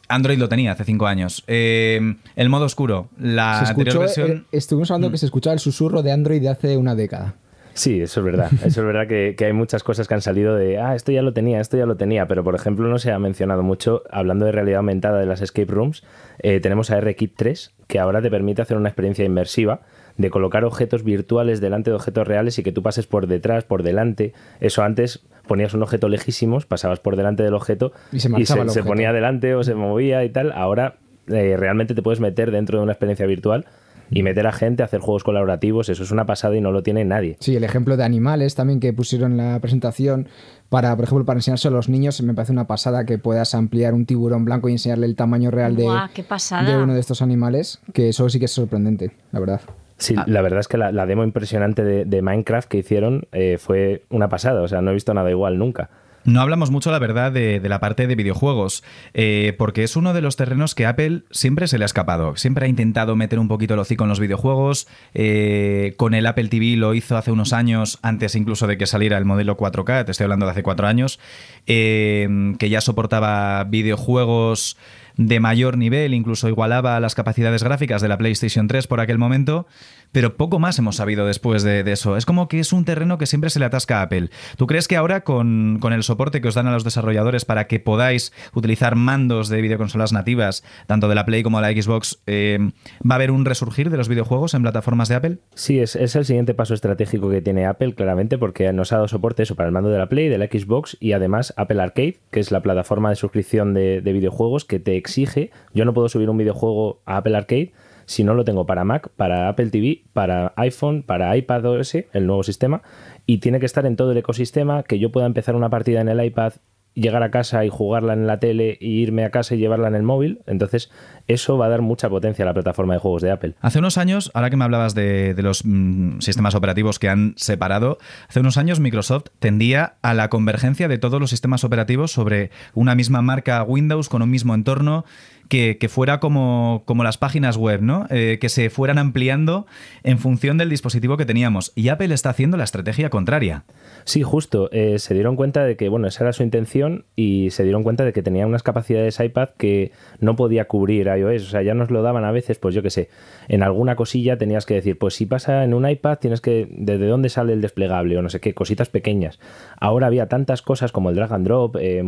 Android 0.10 0.38
lo 0.38 0.50
tenía 0.50 0.74
hace 0.74 0.84
cinco 0.84 1.08
años. 1.08 1.44
Eh, 1.48 2.16
el 2.36 2.50
modo 2.50 2.66
oscuro, 2.66 3.10
la 3.18 3.60
anterior 3.60 3.88
escuchó, 3.88 4.00
versión. 4.00 4.32
eh, 4.32 4.44
estuvimos 4.52 4.92
hablando 4.92 5.12
que 5.12 5.18
se 5.18 5.26
escuchaba 5.28 5.54
el 5.54 5.60
susurro 5.60 6.04
de 6.04 6.12
Android 6.12 6.42
de 6.42 6.50
hace 6.50 6.76
una 6.78 6.96
década. 6.96 7.36
Sí, 7.80 8.02
eso 8.02 8.20
es 8.20 8.26
verdad. 8.26 8.52
Eso 8.66 8.82
es 8.82 8.86
verdad 8.86 9.08
que, 9.08 9.36
que 9.38 9.46
hay 9.46 9.54
muchas 9.54 9.84
cosas 9.84 10.06
que 10.10 10.14
han 10.14 10.22
salido 10.22 10.54
de, 10.54 10.80
ah, 10.80 10.96
esto 10.96 11.14
ya 11.14 11.22
lo 11.22 11.32
tenía, 11.32 11.62
esto 11.62 11.78
ya 11.78 11.86
lo 11.86 11.96
tenía, 11.96 12.28
pero 12.28 12.44
por 12.44 12.54
ejemplo 12.54 12.90
no 12.90 13.00
se 13.00 13.14
ha 13.14 13.20
mencionado 13.20 13.64
mucho, 13.64 14.04
hablando 14.12 14.46
de 14.46 14.52
realidad 14.52 14.80
aumentada 14.80 15.18
de 15.18 15.26
las 15.26 15.40
escape 15.40 15.72
rooms, 15.72 16.04
eh, 16.40 16.60
tenemos 16.60 16.92
a 16.92 17.00
RKit 17.00 17.36
3, 17.38 17.72
que 17.88 18.00
ahora 18.00 18.22
te 18.22 18.30
permite 18.30 18.62
hacer 18.62 18.76
una 18.76 18.90
experiencia 18.90 19.24
inmersiva 19.24 19.80
de 20.18 20.30
colocar 20.30 20.66
objetos 20.66 21.06
virtuales 21.06 21.62
delante 21.62 21.90
de 21.90 21.96
objetos 21.96 22.28
reales 22.28 22.60
y 22.60 22.64
que 22.64 22.74
tú 22.74 22.84
pases 22.84 23.08
por 23.08 23.28
detrás, 23.28 23.64
por 23.64 23.84
delante. 23.84 24.34
Eso 24.60 24.84
antes 24.84 25.22
ponías 25.48 25.74
un 25.74 25.82
objeto 25.82 26.10
lejísimos, 26.10 26.66
pasabas 26.66 27.00
por 27.00 27.16
delante 27.16 27.44
del 27.44 27.54
objeto 27.54 27.94
Y 28.12 28.20
se 28.20 28.28
objeto. 28.30 28.84
ponía 28.86 29.14
delante 29.14 29.56
o 29.56 29.64
se 29.64 29.74
movía 29.74 30.26
y 30.26 30.30
tal. 30.30 30.52
Ahora 30.52 30.96
eh, 31.30 31.56
realmente 31.58 31.96
te 31.96 32.02
puedes 32.02 32.20
meter 32.20 32.52
dentro 32.52 32.80
de 32.80 32.84
una 32.84 32.92
experiencia 32.92 33.26
virtual 33.26 33.66
y 34.12 34.24
meter 34.24 34.48
a 34.48 34.52
gente, 34.52 34.84
hacer 34.84 35.00
juegos 35.02 35.24
colaborativos, 35.24 35.90
eso 35.90 36.04
es 36.04 36.12
una 36.12 36.26
pasada 36.26 36.56
y 36.56 36.62
no 36.62 36.72
lo 36.72 36.84
tiene 36.84 37.06
nadie. 37.06 37.38
Sí, 37.40 37.56
el 37.56 37.64
ejemplo 37.64 37.98
de 37.98 38.04
animales 38.04 38.56
también 38.56 38.80
que 38.80 38.94
pusieron 38.94 39.32
en 39.32 39.38
la 39.38 39.60
presentación 39.60 40.28
para, 40.70 40.96
por 40.96 41.06
ejemplo, 41.06 41.26
para 41.26 41.40
enseñárselo 41.40 41.76
a 41.76 41.80
los 41.80 41.90
niños, 41.90 42.22
me 42.22 42.34
parece 42.34 42.52
una 42.52 42.68
pasada 42.68 43.06
que 43.06 43.18
puedas 43.18 43.56
ampliar 43.56 43.94
un 43.94 44.06
tiburón 44.06 44.46
blanco 44.46 44.70
y 44.70 44.74
enseñarle 44.74 45.06
el 45.06 45.16
tamaño 45.16 45.52
real 45.52 45.76
de, 45.76 45.84
Guau, 45.84 46.10
qué 46.14 46.24
pasada. 46.24 46.70
de 46.70 46.82
uno 46.82 46.94
de 46.94 47.00
estos 47.00 47.22
animales, 47.22 47.80
que 47.94 48.10
eso 48.10 48.30
sí 48.30 48.40
que 48.40 48.46
es 48.46 48.52
sorprendente, 48.52 49.12
la 49.32 49.40
verdad. 49.40 49.62
Sí, 49.98 50.16
la 50.28 50.42
verdad 50.42 50.62
es 50.62 50.70
que 50.70 50.78
la, 50.78 50.94
la 50.94 51.06
demo 51.06 51.26
impresionante 51.26 51.84
de, 51.84 52.06
de 52.06 52.22
Minecraft 52.22 52.70
que 52.70 52.78
hicieron 52.78 53.28
eh, 53.34 53.58
fue 53.60 54.04
una 54.10 54.30
pasada. 54.30 54.62
O 54.62 54.68
sea, 54.70 54.82
no 54.82 54.92
he 54.92 54.94
visto 54.94 55.14
nada 55.14 55.30
igual 55.30 55.58
nunca. 55.58 55.90
No 56.30 56.42
hablamos 56.42 56.70
mucho, 56.70 56.92
la 56.92 57.00
verdad, 57.00 57.32
de, 57.32 57.60
la 57.64 57.80
parte 57.80 58.06
de 58.06 58.14
videojuegos, 58.14 58.84
eh, 59.16 59.56
porque 59.58 59.84
es 59.84 59.96
uno 59.96 60.14
de 60.14 60.22
los 60.22 60.36
terrenos 60.36 60.76
que 60.76 60.86
Apple 60.86 61.24
siempre 61.32 61.68
se 61.68 61.80
le 61.80 61.86
ha 61.86 61.88
escapado. 61.88 62.36
Siempre 62.36 62.66
ha 62.66 62.70
intentado 62.70 63.16
meter 63.16 63.40
un 63.40 63.48
poquito 63.48 63.74
el 63.74 63.80
hocico 63.80 64.04
en 64.04 64.10
los 64.10 64.20
videojuegos. 64.20 64.88
eh, 65.16 65.96
con 65.98 66.14
el 66.14 66.28
Apple 66.28 66.50
TV 66.50 66.78
lo 66.78 66.94
hizo 66.94 67.18
hace 67.18 67.32
unos 67.32 67.52
años, 67.52 67.98
antes 68.04 68.36
incluso 68.36 68.68
de 68.68 68.78
que 68.78 68.86
saliera 68.86 69.18
el 69.18 69.26
modelo 69.26 69.58
4K, 69.58 70.06
te 70.06 70.12
estoy 70.12 70.26
hablando 70.26 70.46
de 70.46 70.52
hace 70.52 70.64
cuatro 70.64 70.86
años, 70.86 71.20
eh, 71.66 72.54
que 72.60 72.70
ya 72.70 72.82
soportaba 72.82 73.64
videojuegos 73.64 74.78
de 75.20 75.42
mayor 75.42 75.78
nivel, 75.78 76.14
incluso 76.14 76.48
igualaba 76.48 76.98
las 77.02 77.14
capacidades 77.14 77.62
gráficas 77.62 78.02
de 78.02 78.08
la 78.08 78.18
PlayStation 78.18 78.68
3 78.70 78.88
por 78.88 79.02
aquel 79.02 79.18
momento, 79.18 79.68
pero 80.14 80.38
poco 80.38 80.60
más 80.60 80.80
hemos 80.80 80.96
sabido 80.96 81.26
después 81.26 81.62
de, 81.62 81.82
eso. 81.92 82.16
Es 82.16 82.26
como 82.26 82.48
que 82.48 82.62
es 82.62 82.72
un 82.72 82.86
terreno 82.86 83.18
que 83.18 83.26
siempre 83.26 83.50
se 83.50 83.60
le 83.60 83.66
atasca 83.66 84.00
a 84.00 84.04
Apple. 84.04 84.30
¿Tú 84.56 84.66
crees 84.66 84.88
que 84.88 84.96
ahora 84.96 85.26
con, 85.26 85.80
con 85.82 85.92
el 85.92 86.04
soporte 86.04 86.40
que 86.40 86.48
os 86.48 86.56
dan 86.56 86.68
a 86.68 86.72
los 86.72 86.86
desarrolladores 86.86 87.44
para 87.44 87.68
que 87.68 87.82
podáis 87.82 88.32
utilizar 88.54 88.96
mandos 88.96 89.50
de 89.50 89.62
videoconsolas 89.62 90.14
nativas, 90.14 90.64
tanto 90.88 91.10
de 91.10 91.16
la 91.16 91.26
Play 91.26 91.44
como 91.44 91.60
de 91.60 91.74
la 91.74 91.82
Xbox, 91.82 92.22
eh, 92.26 92.72
va 93.00 93.16
a 93.16 93.18
haber 93.18 93.32
un 93.32 93.44
resurgir 93.44 93.90
de 93.90 93.98
los 93.98 94.08
videojuegos 94.08 94.54
en 94.54 94.62
plataformas 94.62 95.10
de 95.10 95.16
Apple? 95.16 95.38
Sí, 95.54 95.80
es, 95.80 95.98
es 95.98 96.16
el 96.16 96.24
siguiente 96.24 96.54
paso 96.54 96.74
estratégico 96.74 97.30
que 97.30 97.42
tiene 97.42 97.66
Apple, 97.66 97.94
claramente, 97.94 98.38
porque 98.38 98.72
nos 98.72 98.94
ha 98.94 98.96
dado 98.96 99.10
soporte 99.10 99.44
eso 99.44 99.56
para 99.56 99.68
el 99.68 99.74
mando 99.74 99.90
de 99.90 99.98
la 99.98 100.08
Play, 100.08 100.30
de 100.30 100.38
la 100.38 100.46
Xbox 100.46 100.96
y 101.02 101.12
además 101.12 101.54
Apple 101.58 101.82
Arcade, 101.82 102.20
que 102.32 102.40
es 102.40 102.52
la 102.52 102.62
plataforma 102.62 103.10
de 103.10 103.18
suscripción 103.18 103.74
de, 103.74 104.00
de 104.00 104.14
videojuegos 104.14 104.64
que 104.64 104.80
te 104.80 104.96
exige, 105.10 105.52
yo 105.74 105.86
no 105.86 105.94
puedo 105.94 106.08
subir 106.08 106.30
un 106.30 106.38
videojuego 106.38 107.02
a 107.06 107.18
Apple 107.18 107.36
Arcade 107.36 107.74
si 108.06 108.24
no 108.24 108.34
lo 108.34 108.44
tengo 108.44 108.66
para 108.66 108.84
Mac, 108.84 109.10
para 109.16 109.50
Apple 109.50 109.70
TV, 109.70 110.04
para 110.14 110.54
iPhone, 110.56 111.04
para 111.04 111.36
iPad 111.38 111.66
OS, 111.66 111.96
el 112.12 112.26
nuevo 112.26 112.42
sistema, 112.42 112.82
y 113.28 113.38
tiene 113.38 113.60
que 113.60 113.68
estar 113.68 113.86
en 113.86 113.96
todo 113.96 114.14
el 114.14 114.18
ecosistema, 114.18 114.82
que 114.82 114.98
yo 114.98 115.12
pueda 115.12 115.28
empezar 115.28 115.56
una 115.56 115.70
partida 115.70 116.02
en 116.02 116.10
el 116.10 116.24
iPad, 116.26 116.54
llegar 117.00 117.24
a 117.24 117.32
casa 117.32 117.66
y 117.66 117.70
jugarla 117.70 118.14
en 118.14 118.28
la 118.28 118.40
tele 118.40 118.78
y 118.80 119.02
irme 119.02 119.26
a 119.26 119.32
casa 119.32 119.56
y 119.56 119.58
llevarla 119.58 119.88
en 119.88 119.96
el 119.96 120.04
móvil. 120.04 120.42
Entonces, 120.48 120.92
eso 121.28 121.58
va 121.58 121.68
a 121.68 121.70
dar 121.70 121.82
mucha 121.82 122.10
potencia 122.10 122.44
a 122.44 122.46
la 122.46 122.54
plataforma 122.54 122.94
de 122.94 123.00
juegos 123.00 123.22
de 123.22 123.32
Apple. 123.32 123.56
Hace 123.62 123.80
unos 123.80 123.98
años, 123.98 124.32
ahora 124.34 124.50
que 124.50 124.58
me 124.58 124.66
hablabas 124.66 124.96
de, 124.96 125.34
de 125.34 125.42
los 125.42 125.64
mm, 125.66 126.20
sistemas 126.20 126.56
operativos 126.56 127.00
que 127.00 127.10
han 127.10 127.34
separado, 127.38 127.98
hace 128.28 128.40
unos 128.40 128.58
años 128.58 128.80
Microsoft 128.80 129.26
tendía 129.40 129.96
a 130.02 130.14
la 130.14 130.30
convergencia 130.30 130.88
de 130.88 130.98
todos 130.98 131.20
los 131.20 131.30
sistemas 131.30 131.64
operativos 131.64 132.12
sobre 132.12 132.52
una 132.74 132.96
misma 132.96 133.22
marca 133.22 133.64
Windows 133.64 134.10
con 134.10 134.22
un 134.22 134.30
mismo 134.30 134.54
entorno. 134.54 135.06
Que, 135.50 135.78
fuera 135.90 136.20
como, 136.20 136.84
como, 136.86 137.04
las 137.04 137.18
páginas 137.18 137.58
web, 137.58 137.82
¿no? 137.82 138.06
Eh, 138.12 138.38
que 138.40 138.50
se 138.50 138.70
fueran 138.70 138.98
ampliando 139.00 139.66
en 140.04 140.20
función 140.20 140.58
del 140.58 140.70
dispositivo 140.70 141.18
que 141.18 141.26
teníamos. 141.26 141.72
Y 141.76 141.90
Apple 141.90 142.14
está 142.14 142.30
haciendo 142.30 142.56
la 142.56 142.64
estrategia 142.64 143.10
contraria. 143.10 143.64
Sí, 144.06 144.22
justo. 144.22 144.70
Eh, 144.72 145.00
se 145.00 145.14
dieron 145.14 145.36
cuenta 145.36 145.64
de 145.64 145.76
que, 145.76 145.90
bueno, 145.90 146.08
esa 146.08 146.24
era 146.24 146.34
su 146.34 146.44
intención 146.44 147.06
y 147.16 147.50
se 147.50 147.64
dieron 147.64 147.84
cuenta 147.84 148.06
de 148.06 148.14
que 148.14 148.22
tenía 148.22 148.46
unas 148.46 148.64
capacidades 148.64 149.20
iPad 149.20 149.50
que 149.58 149.92
no 150.20 150.36
podía 150.36 150.66
cubrir 150.66 151.08
iOS. 151.08 151.48
O 151.48 151.50
sea, 151.50 151.62
ya 151.64 151.74
nos 151.74 151.90
lo 151.90 152.04
daban 152.04 152.26
a 152.26 152.32
veces, 152.32 152.60
pues 152.60 152.76
yo 152.76 152.84
qué 152.84 152.92
sé, 152.92 153.10
en 153.48 153.64
alguna 153.64 153.96
cosilla 153.96 154.38
tenías 154.38 154.66
que 154.66 154.76
decir, 154.76 154.98
pues 154.98 155.16
si 155.16 155.26
pasa 155.26 155.64
en 155.64 155.74
un 155.74 155.90
iPad 155.90 156.20
tienes 156.20 156.42
que, 156.42 156.68
¿desde 156.72 157.08
dónde 157.08 157.30
sale 157.30 157.54
el 157.54 157.62
desplegable? 157.62 158.18
O 158.18 158.22
no 158.22 158.30
sé 158.30 158.40
qué, 158.40 158.54
cositas 158.54 158.90
pequeñas. 158.90 159.40
Ahora 159.80 160.08
había 160.08 160.28
tantas 160.28 160.62
cosas 160.62 160.92
como 160.92 161.10
el 161.10 161.16
drag 161.16 161.34
and 161.34 161.46
drop, 161.46 161.76
eh, 161.80 162.04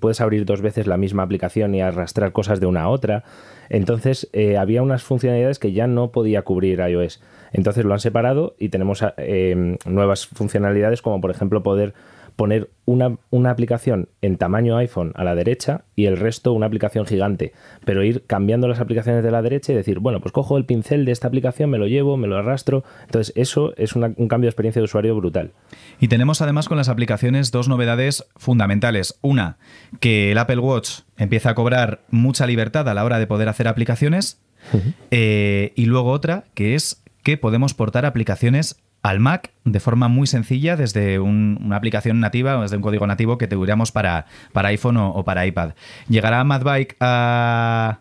puedes 0.00 0.20
abrir 0.20 0.44
dos 0.44 0.60
veces 0.60 0.86
la 0.86 0.96
misma 0.96 1.22
aplicación 1.22 1.74
y 1.74 1.80
arrastrar 1.80 2.32
cosas 2.32 2.60
de 2.60 2.66
una 2.72 2.88
otra. 2.88 3.24
Entonces 3.68 4.28
eh, 4.32 4.58
había 4.58 4.82
unas 4.82 5.02
funcionalidades 5.02 5.58
que 5.58 5.72
ya 5.72 5.86
no 5.86 6.10
podía 6.10 6.42
cubrir 6.42 6.80
iOS. 6.80 7.22
Entonces 7.52 7.84
lo 7.84 7.92
han 7.94 8.00
separado 8.00 8.54
y 8.58 8.68
tenemos 8.68 9.04
eh, 9.16 9.76
nuevas 9.86 10.26
funcionalidades 10.26 11.00
como 11.00 11.20
por 11.20 11.30
ejemplo 11.30 11.62
poder 11.62 11.94
poner 12.36 12.70
una, 12.84 13.16
una, 13.30 13.50
aplicación 13.50 14.08
en 14.22 14.36
tamaño 14.36 14.76
iPhone 14.76 15.12
a 15.14 15.24
la 15.24 15.34
derecha 15.34 15.84
y 15.94 16.06
el 16.06 16.16
resto 16.16 16.52
una 16.52 16.66
aplicación 16.66 17.06
gigante, 17.06 17.52
pero 17.84 18.02
ir 18.02 18.24
cambiando 18.26 18.68
las 18.68 18.80
aplicaciones 18.80 19.22
de 19.22 19.30
la 19.30 19.42
derecha 19.42 19.72
y 19.72 19.76
decir, 19.76 19.98
bueno, 19.98 20.20
pues 20.20 20.32
cojo 20.32 20.56
el 20.56 20.64
pincel 20.64 21.04
de 21.04 21.12
esta 21.12 21.28
aplicación, 21.28 21.70
me 21.70 21.78
lo 21.78 21.86
llevo, 21.86 22.16
me 22.16 22.28
lo 22.28 22.36
arrastro. 22.36 22.84
Entonces 23.04 23.32
eso 23.36 23.74
es 23.76 23.94
una, 23.94 24.12
un 24.16 24.28
cambio 24.28 24.46
de 24.46 24.50
experiencia 24.50 24.80
de 24.80 24.84
usuario 24.84 25.14
brutal. 25.14 25.52
Y 26.00 26.08
tenemos 26.08 26.42
además 26.42 26.68
con 26.68 26.76
las 26.76 26.88
aplicaciones 26.88 27.50
dos 27.50 27.68
novedades 27.68 28.26
fundamentales. 28.36 29.18
Una, 29.22 29.58
que 30.00 30.32
el 30.32 30.38
Apple 30.38 30.58
Watch 30.58 31.00
empieza 31.16 31.50
a 31.50 31.54
cobrar 31.54 32.00
mucha 32.10 32.46
libertad 32.46 32.88
a 32.88 32.94
la 32.94 33.04
hora 33.04 33.18
de 33.18 33.26
poder 33.26 33.48
hacer 33.48 33.68
aplicaciones. 33.68 34.40
Uh 34.72 34.76
-huh. 34.76 34.94
eh, 35.10 35.72
y 35.74 35.86
luego 35.86 36.10
otra, 36.10 36.44
que 36.54 36.74
es 36.74 37.02
que 37.22 37.36
podemos 37.36 37.74
portar 37.74 38.06
aplicaciones 38.06 38.82
al 39.02 39.20
Mac 39.20 39.50
de 39.64 39.80
forma 39.80 40.08
muy 40.08 40.26
sencilla 40.26 40.76
desde 40.76 41.18
un, 41.18 41.58
una 41.62 41.76
aplicación 41.76 42.20
nativa 42.20 42.58
o 42.58 42.62
desde 42.62 42.76
un 42.76 42.82
código 42.82 43.06
nativo 43.06 43.38
que 43.38 43.48
tuviéramos 43.48 43.92
para, 43.92 44.26
para 44.52 44.68
iPhone 44.68 44.96
o, 44.96 45.10
o, 45.10 45.24
para 45.24 45.46
iPad. 45.46 45.72
¿Llegará 46.08 46.42
MadBike 46.44 46.96
a, 47.00 48.00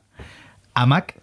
a 0.73 0.85
Mac? 0.85 1.15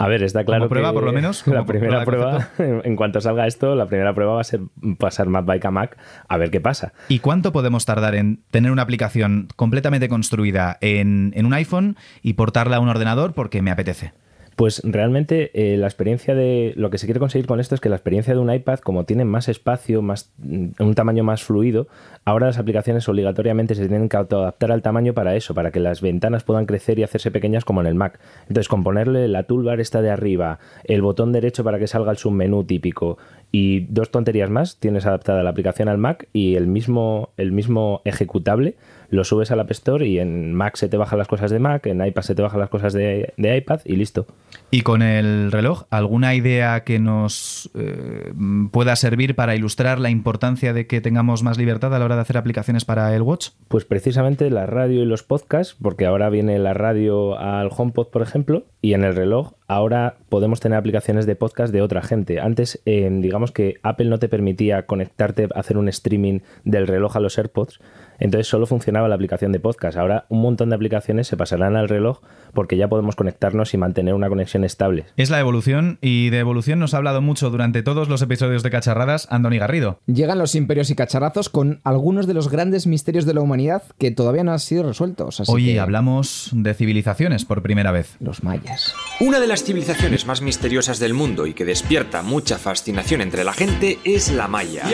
A 0.00 0.06
ver, 0.06 0.22
está 0.22 0.44
claro 0.44 0.62
como 0.62 0.68
prueba, 0.68 0.90
que 0.90 0.94
por 0.94 1.02
lo 1.02 1.12
menos. 1.12 1.44
La 1.46 1.64
primera 1.64 2.04
prueba, 2.04 2.50
en 2.58 2.94
cuanto 2.94 3.20
salga 3.20 3.48
esto, 3.48 3.74
la 3.74 3.86
primera 3.86 4.14
prueba 4.14 4.34
va 4.34 4.40
a 4.40 4.44
ser 4.44 4.60
pasar 4.96 5.26
MadBike 5.26 5.64
a 5.64 5.70
Mac 5.72 5.96
a 6.28 6.36
ver 6.36 6.52
qué 6.52 6.60
pasa. 6.60 6.92
¿Y 7.08 7.18
cuánto 7.18 7.52
podemos 7.52 7.84
tardar 7.84 8.14
en 8.14 8.40
tener 8.52 8.70
una 8.70 8.82
aplicación 8.82 9.48
completamente 9.56 10.08
construida 10.08 10.78
en, 10.80 11.32
en 11.34 11.46
un 11.46 11.52
iPhone 11.52 11.96
y 12.22 12.34
portarla 12.34 12.76
a 12.76 12.80
un 12.80 12.88
ordenador 12.88 13.32
porque 13.32 13.60
me 13.60 13.72
apetece? 13.72 14.12
Pues 14.58 14.82
realmente 14.82 15.52
eh, 15.54 15.76
la 15.76 15.86
experiencia 15.86 16.34
de 16.34 16.72
lo 16.74 16.90
que 16.90 16.98
se 16.98 17.06
quiere 17.06 17.20
conseguir 17.20 17.46
con 17.46 17.60
esto 17.60 17.76
es 17.76 17.80
que 17.80 17.88
la 17.88 17.94
experiencia 17.94 18.34
de 18.34 18.40
un 18.40 18.52
iPad, 18.52 18.80
como 18.80 19.04
tiene 19.04 19.24
más 19.24 19.48
espacio, 19.48 20.02
más 20.02 20.32
un 20.42 20.94
tamaño 20.96 21.22
más 21.22 21.44
fluido, 21.44 21.86
ahora 22.24 22.48
las 22.48 22.58
aplicaciones 22.58 23.08
obligatoriamente 23.08 23.76
se 23.76 23.86
tienen 23.86 24.08
que 24.08 24.16
adaptar 24.16 24.72
al 24.72 24.82
tamaño 24.82 25.14
para 25.14 25.36
eso, 25.36 25.54
para 25.54 25.70
que 25.70 25.78
las 25.78 26.00
ventanas 26.00 26.42
puedan 26.42 26.66
crecer 26.66 26.98
y 26.98 27.04
hacerse 27.04 27.30
pequeñas 27.30 27.64
como 27.64 27.82
en 27.82 27.86
el 27.86 27.94
Mac. 27.94 28.18
Entonces, 28.48 28.66
con 28.66 28.82
ponerle 28.82 29.28
la 29.28 29.44
toolbar 29.44 29.78
esta 29.78 30.02
de 30.02 30.10
arriba, 30.10 30.58
el 30.82 31.02
botón 31.02 31.30
derecho 31.30 31.62
para 31.62 31.78
que 31.78 31.86
salga 31.86 32.10
el 32.10 32.16
submenú 32.18 32.64
típico 32.64 33.16
y 33.52 33.86
dos 33.90 34.10
tonterías 34.10 34.50
más, 34.50 34.78
tienes 34.78 35.06
adaptada 35.06 35.44
la 35.44 35.50
aplicación 35.50 35.88
al 35.88 35.98
Mac 35.98 36.26
y 36.32 36.56
el 36.56 36.66
mismo, 36.66 37.30
el 37.36 37.52
mismo 37.52 38.02
ejecutable 38.04 38.74
lo 39.10 39.24
subes 39.24 39.50
al 39.50 39.60
App 39.60 39.70
Store 39.70 40.06
y 40.06 40.18
en 40.18 40.54
Mac 40.54 40.76
se 40.76 40.88
te 40.88 40.96
bajan 40.96 41.18
las 41.18 41.28
cosas 41.28 41.50
de 41.50 41.58
Mac, 41.58 41.86
en 41.86 42.04
iPad 42.04 42.22
se 42.22 42.34
te 42.34 42.42
bajan 42.42 42.60
las 42.60 42.68
cosas 42.68 42.92
de, 42.92 43.32
de 43.36 43.56
iPad 43.56 43.80
y 43.84 43.96
listo. 43.96 44.26
¿Y 44.70 44.82
con 44.82 45.02
el 45.02 45.50
reloj, 45.50 45.84
alguna 45.90 46.34
idea 46.34 46.84
que 46.84 46.98
nos 46.98 47.70
eh, 47.74 48.32
pueda 48.70 48.96
servir 48.96 49.34
para 49.34 49.54
ilustrar 49.54 49.98
la 49.98 50.10
importancia 50.10 50.72
de 50.72 50.86
que 50.86 51.00
tengamos 51.00 51.42
más 51.42 51.58
libertad 51.58 51.94
a 51.94 51.98
la 51.98 52.04
hora 52.04 52.16
de 52.16 52.22
hacer 52.22 52.36
aplicaciones 52.36 52.84
para 52.84 53.14
el 53.14 53.22
Watch? 53.22 53.50
Pues 53.68 53.84
precisamente 53.84 54.50
la 54.50 54.66
radio 54.66 55.02
y 55.02 55.06
los 55.06 55.22
podcasts, 55.22 55.76
porque 55.80 56.06
ahora 56.06 56.28
viene 56.28 56.58
la 56.58 56.74
radio 56.74 57.38
al 57.38 57.70
HomePod, 57.74 58.08
por 58.08 58.22
ejemplo, 58.22 58.64
y 58.82 58.92
en 58.92 59.04
el 59.04 59.14
reloj 59.14 59.57
ahora 59.68 60.16
podemos 60.28 60.60
tener 60.60 60.78
aplicaciones 60.78 61.26
de 61.26 61.36
podcast 61.36 61.72
de 61.72 61.82
otra 61.82 62.02
gente. 62.02 62.40
Antes, 62.40 62.80
eh, 62.86 63.08
digamos 63.20 63.52
que 63.52 63.76
Apple 63.82 64.08
no 64.08 64.18
te 64.18 64.28
permitía 64.28 64.86
conectarte, 64.86 65.48
hacer 65.54 65.76
un 65.76 65.88
streaming 65.88 66.40
del 66.64 66.86
reloj 66.86 67.16
a 67.16 67.20
los 67.20 67.38
AirPods, 67.38 67.78
entonces 68.18 68.48
solo 68.48 68.66
funcionaba 68.66 69.08
la 69.08 69.14
aplicación 69.14 69.52
de 69.52 69.60
podcast. 69.60 69.96
Ahora 69.96 70.24
un 70.28 70.40
montón 70.40 70.70
de 70.70 70.76
aplicaciones 70.76 71.28
se 71.28 71.36
pasarán 71.36 71.76
al 71.76 71.88
reloj 71.88 72.20
porque 72.52 72.76
ya 72.76 72.88
podemos 72.88 73.14
conectarnos 73.14 73.74
y 73.74 73.76
mantener 73.76 74.14
una 74.14 74.28
conexión 74.28 74.64
estable. 74.64 75.04
Es 75.16 75.30
la 75.30 75.38
evolución 75.38 75.98
y 76.00 76.30
de 76.30 76.38
evolución 76.38 76.78
nos 76.78 76.94
ha 76.94 76.96
hablado 76.96 77.20
mucho 77.20 77.50
durante 77.50 77.82
todos 77.82 78.08
los 78.08 78.22
episodios 78.22 78.62
de 78.62 78.70
Cacharradas 78.70 79.28
Andoni 79.30 79.58
Garrido. 79.58 80.00
Llegan 80.06 80.38
los 80.38 80.54
imperios 80.54 80.90
y 80.90 80.96
cacharrazos 80.96 81.48
con 81.50 81.80
algunos 81.84 82.26
de 82.26 82.34
los 82.34 82.50
grandes 82.50 82.86
misterios 82.86 83.26
de 83.26 83.34
la 83.34 83.42
humanidad 83.42 83.82
que 83.98 84.10
todavía 84.10 84.44
no 84.44 84.52
han 84.52 84.58
sido 84.58 84.82
resueltos. 84.84 85.40
Así 85.40 85.52
Hoy 85.52 85.64
que... 85.66 85.80
hablamos 85.80 86.50
de 86.52 86.74
civilizaciones 86.74 87.44
por 87.44 87.62
primera 87.62 87.92
vez. 87.92 88.16
Los 88.18 88.42
mayas. 88.42 88.94
Una 89.20 89.40
de 89.40 89.46
las 89.46 89.57
civilizaciones 89.64 90.26
más 90.26 90.40
misteriosas 90.40 90.98
del 90.98 91.14
mundo 91.14 91.46
y 91.46 91.54
que 91.54 91.64
despierta 91.64 92.22
mucha 92.22 92.58
fascinación 92.58 93.20
entre 93.20 93.44
la 93.44 93.52
gente 93.52 93.98
es 94.04 94.30
la 94.30 94.48
maya. 94.48 94.84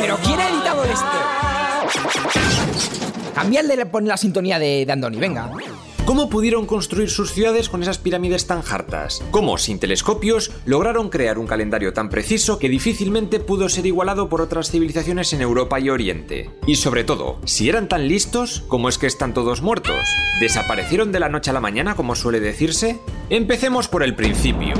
¿Pero 0.00 0.18
quién 0.18 0.40
ha 0.40 0.48
editado 0.48 0.84
esto? 0.84 1.06
Cambiadle 3.34 3.76
la 3.76 4.16
sintonía 4.16 4.58
de, 4.58 4.86
de 4.86 4.92
Andoni, 4.92 5.18
venga. 5.18 5.50
¿Cómo 6.04 6.28
pudieron 6.28 6.66
construir 6.66 7.08
sus 7.08 7.32
ciudades 7.32 7.70
con 7.70 7.80
esas 7.80 7.96
pirámides 7.96 8.46
tan 8.46 8.62
hartas? 8.70 9.24
¿Cómo, 9.30 9.56
sin 9.56 9.78
telescopios, 9.78 10.52
lograron 10.66 11.08
crear 11.08 11.38
un 11.38 11.46
calendario 11.46 11.94
tan 11.94 12.10
preciso 12.10 12.58
que 12.58 12.68
difícilmente 12.68 13.40
pudo 13.40 13.70
ser 13.70 13.86
igualado 13.86 14.28
por 14.28 14.42
otras 14.42 14.70
civilizaciones 14.70 15.32
en 15.32 15.40
Europa 15.40 15.80
y 15.80 15.88
Oriente? 15.88 16.50
Y 16.66 16.76
sobre 16.76 17.04
todo, 17.04 17.38
si 17.46 17.70
eran 17.70 17.88
tan 17.88 18.06
listos, 18.06 18.64
¿cómo 18.68 18.90
es 18.90 18.98
que 18.98 19.06
están 19.06 19.32
todos 19.32 19.62
muertos? 19.62 20.04
¿Desaparecieron 20.40 21.10
de 21.10 21.20
la 21.20 21.30
noche 21.30 21.48
a 21.48 21.54
la 21.54 21.60
mañana, 21.60 21.96
como 21.96 22.14
suele 22.14 22.38
decirse? 22.38 22.98
Empecemos 23.30 23.88
por 23.88 24.02
el 24.02 24.14
principio. 24.14 24.74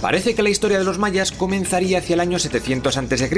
Parece 0.00 0.34
que 0.34 0.42
la 0.42 0.48
historia 0.48 0.78
de 0.78 0.84
los 0.84 0.98
mayas 0.98 1.30
comenzaría 1.30 1.98
hacia 1.98 2.14
el 2.14 2.20
año 2.20 2.38
700 2.38 2.96
a.C., 2.96 3.30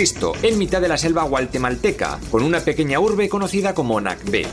en 0.43 0.59
mitad 0.59 0.81
de 0.81 0.89
la 0.89 0.97
selva 0.97 1.25
guatemalteca, 1.25 2.21
con 2.31 2.45
una 2.45 2.61
pequeña 2.61 3.01
urbe 3.01 3.29
conocida 3.29 3.75
como 3.75 4.01
Nakbe. 4.01 4.47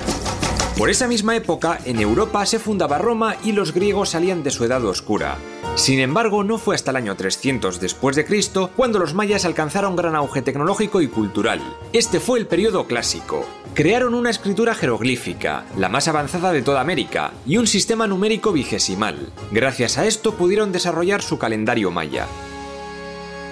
Por 0.76 0.89
esa 0.89 1.08
misma 1.08 1.36
época, 1.36 1.80
en 1.86 2.00
Europa 2.00 2.45
se 2.48 2.58
fundaba 2.58 2.98
Roma 2.98 3.36
y 3.43 3.52
los 3.52 3.74
griegos 3.74 4.10
salían 4.10 4.41
de 4.41 4.50
su 4.50 4.63
edad 4.63 4.84
oscura. 4.86 5.38
Sin 5.80 6.02
embargo, 6.02 6.44
no 6.44 6.58
fue 6.58 6.76
hasta 6.76 6.92
el 6.92 6.98
año 6.98 7.15
300 7.15 7.80
después 7.80 8.18
de 8.18 8.26
Cristo 8.26 8.70
cuando 8.76 9.00
los 9.00 9.13
mayas 9.13 9.46
alcanzaron 9.46 9.96
gran 9.96 10.13
auge 10.13 10.42
tecnológico 10.42 11.02
y 11.02 11.08
cultural. 11.08 11.62
Este 11.94 12.20
fue 12.20 12.38
el 12.38 12.48
periodo 12.48 12.86
clásico. 12.86 13.46
Crearon 13.76 14.13
una 14.13 14.30
escritura 14.30 14.76
jeroglífica, 14.76 15.63
la 15.78 15.88
más 15.88 16.10
avanzada 16.10 16.52
de 16.52 16.63
toda 16.63 16.82
América, 16.82 17.32
y 17.46 17.56
un 17.56 17.65
sistema 17.65 18.08
numérico 18.08 18.52
vigesimal. 18.52 19.32
Gracias 19.54 19.98
a 19.98 20.06
esto 20.06 20.34
pudieron 20.34 20.74
desarrollar 20.74 21.22
su 21.22 21.39
calendario 21.39 21.92
maya. 21.92 22.28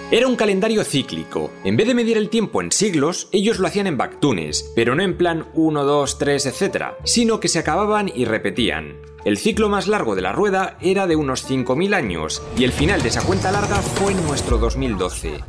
Era 0.09 0.25
un 0.25 0.37
calendario 0.37 0.85
cíclico. 0.85 1.51
En 1.65 1.75
vez 1.75 1.85
de 1.85 1.93
medir 1.93 2.15
el 2.15 2.29
tiempo 2.29 2.61
en 2.61 2.71
siglos, 2.71 3.27
ellos 3.33 3.59
lo 3.59 3.67
hacían 3.67 3.87
en 3.87 3.97
bactunes, 3.97 4.71
pero 4.73 4.95
no 4.95 5.03
en 5.03 5.17
plan 5.17 5.47
1, 5.53 5.83
2, 5.83 6.17
3, 6.17 6.45
etc., 6.45 6.85
sino 7.03 7.41
que 7.41 7.49
se 7.49 7.59
acababan 7.59 8.09
y 8.15 8.23
repetían. 8.23 9.01
El 9.25 9.37
ciclo 9.37 9.67
más 9.67 9.89
largo 9.89 10.15
de 10.15 10.21
la 10.21 10.31
rueda 10.31 10.77
era 10.79 11.07
de 11.07 11.17
unos 11.17 11.45
5.000 11.45 11.93
años, 11.93 12.41
y 12.57 12.63
el 12.63 12.71
final 12.71 13.01
de 13.01 13.09
esa 13.09 13.21
cuenta 13.21 13.51
larga 13.51 13.75
fue 13.81 14.13
en 14.13 14.25
nuestro 14.25 14.57
2012. 14.57 15.43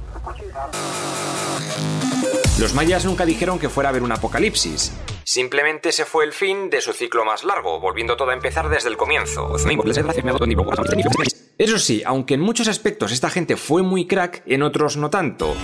Los 2.58 2.74
mayas 2.74 3.04
nunca 3.04 3.24
dijeron 3.24 3.60
que 3.60 3.68
fuera 3.68 3.90
a 3.90 3.90
haber 3.90 4.02
un 4.02 4.10
apocalipsis. 4.10 4.92
Simplemente 5.22 5.92
se 5.92 6.04
fue 6.04 6.24
el 6.24 6.32
fin 6.32 6.68
de 6.68 6.80
su 6.80 6.92
ciclo 6.92 7.24
más 7.24 7.44
largo, 7.44 7.78
volviendo 7.78 8.16
todo 8.16 8.30
a 8.30 8.34
empezar 8.34 8.68
desde 8.68 8.88
el 8.88 8.96
comienzo. 8.96 9.56
Eso 11.58 11.80
sí, 11.80 12.02
aunque 12.06 12.34
en 12.34 12.40
muchos 12.40 12.68
aspectos 12.68 13.10
esta 13.10 13.30
gente 13.30 13.56
fue 13.56 13.82
muy 13.82 14.06
crack, 14.06 14.42
en 14.46 14.62
otros 14.62 14.96
no 14.96 15.10
tanto. 15.10 15.56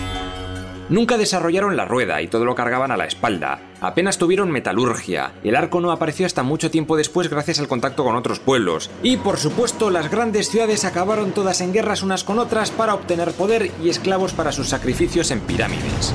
Nunca 0.88 1.16
desarrollaron 1.16 1.76
la 1.76 1.84
rueda 1.84 2.20
y 2.20 2.26
todo 2.26 2.44
lo 2.44 2.56
cargaban 2.56 2.90
a 2.90 2.96
la 2.96 3.06
espalda. 3.06 3.60
Apenas 3.80 4.18
tuvieron 4.18 4.50
metalurgia. 4.50 5.34
El 5.44 5.54
arco 5.54 5.80
no 5.80 5.92
apareció 5.92 6.26
hasta 6.26 6.42
mucho 6.42 6.68
tiempo 6.68 6.96
después 6.96 7.30
gracias 7.30 7.60
al 7.60 7.68
contacto 7.68 8.02
con 8.02 8.16
otros 8.16 8.40
pueblos. 8.40 8.90
Y 9.04 9.18
por 9.18 9.38
supuesto, 9.38 9.88
las 9.88 10.10
grandes 10.10 10.50
ciudades 10.50 10.84
acabaron 10.84 11.30
todas 11.30 11.60
en 11.60 11.72
guerras 11.72 12.02
unas 12.02 12.24
con 12.24 12.40
otras 12.40 12.72
para 12.72 12.94
obtener 12.94 13.30
poder 13.30 13.70
y 13.80 13.88
esclavos 13.88 14.32
para 14.32 14.50
sus 14.50 14.68
sacrificios 14.68 15.30
en 15.30 15.40
pirámides. 15.42 16.12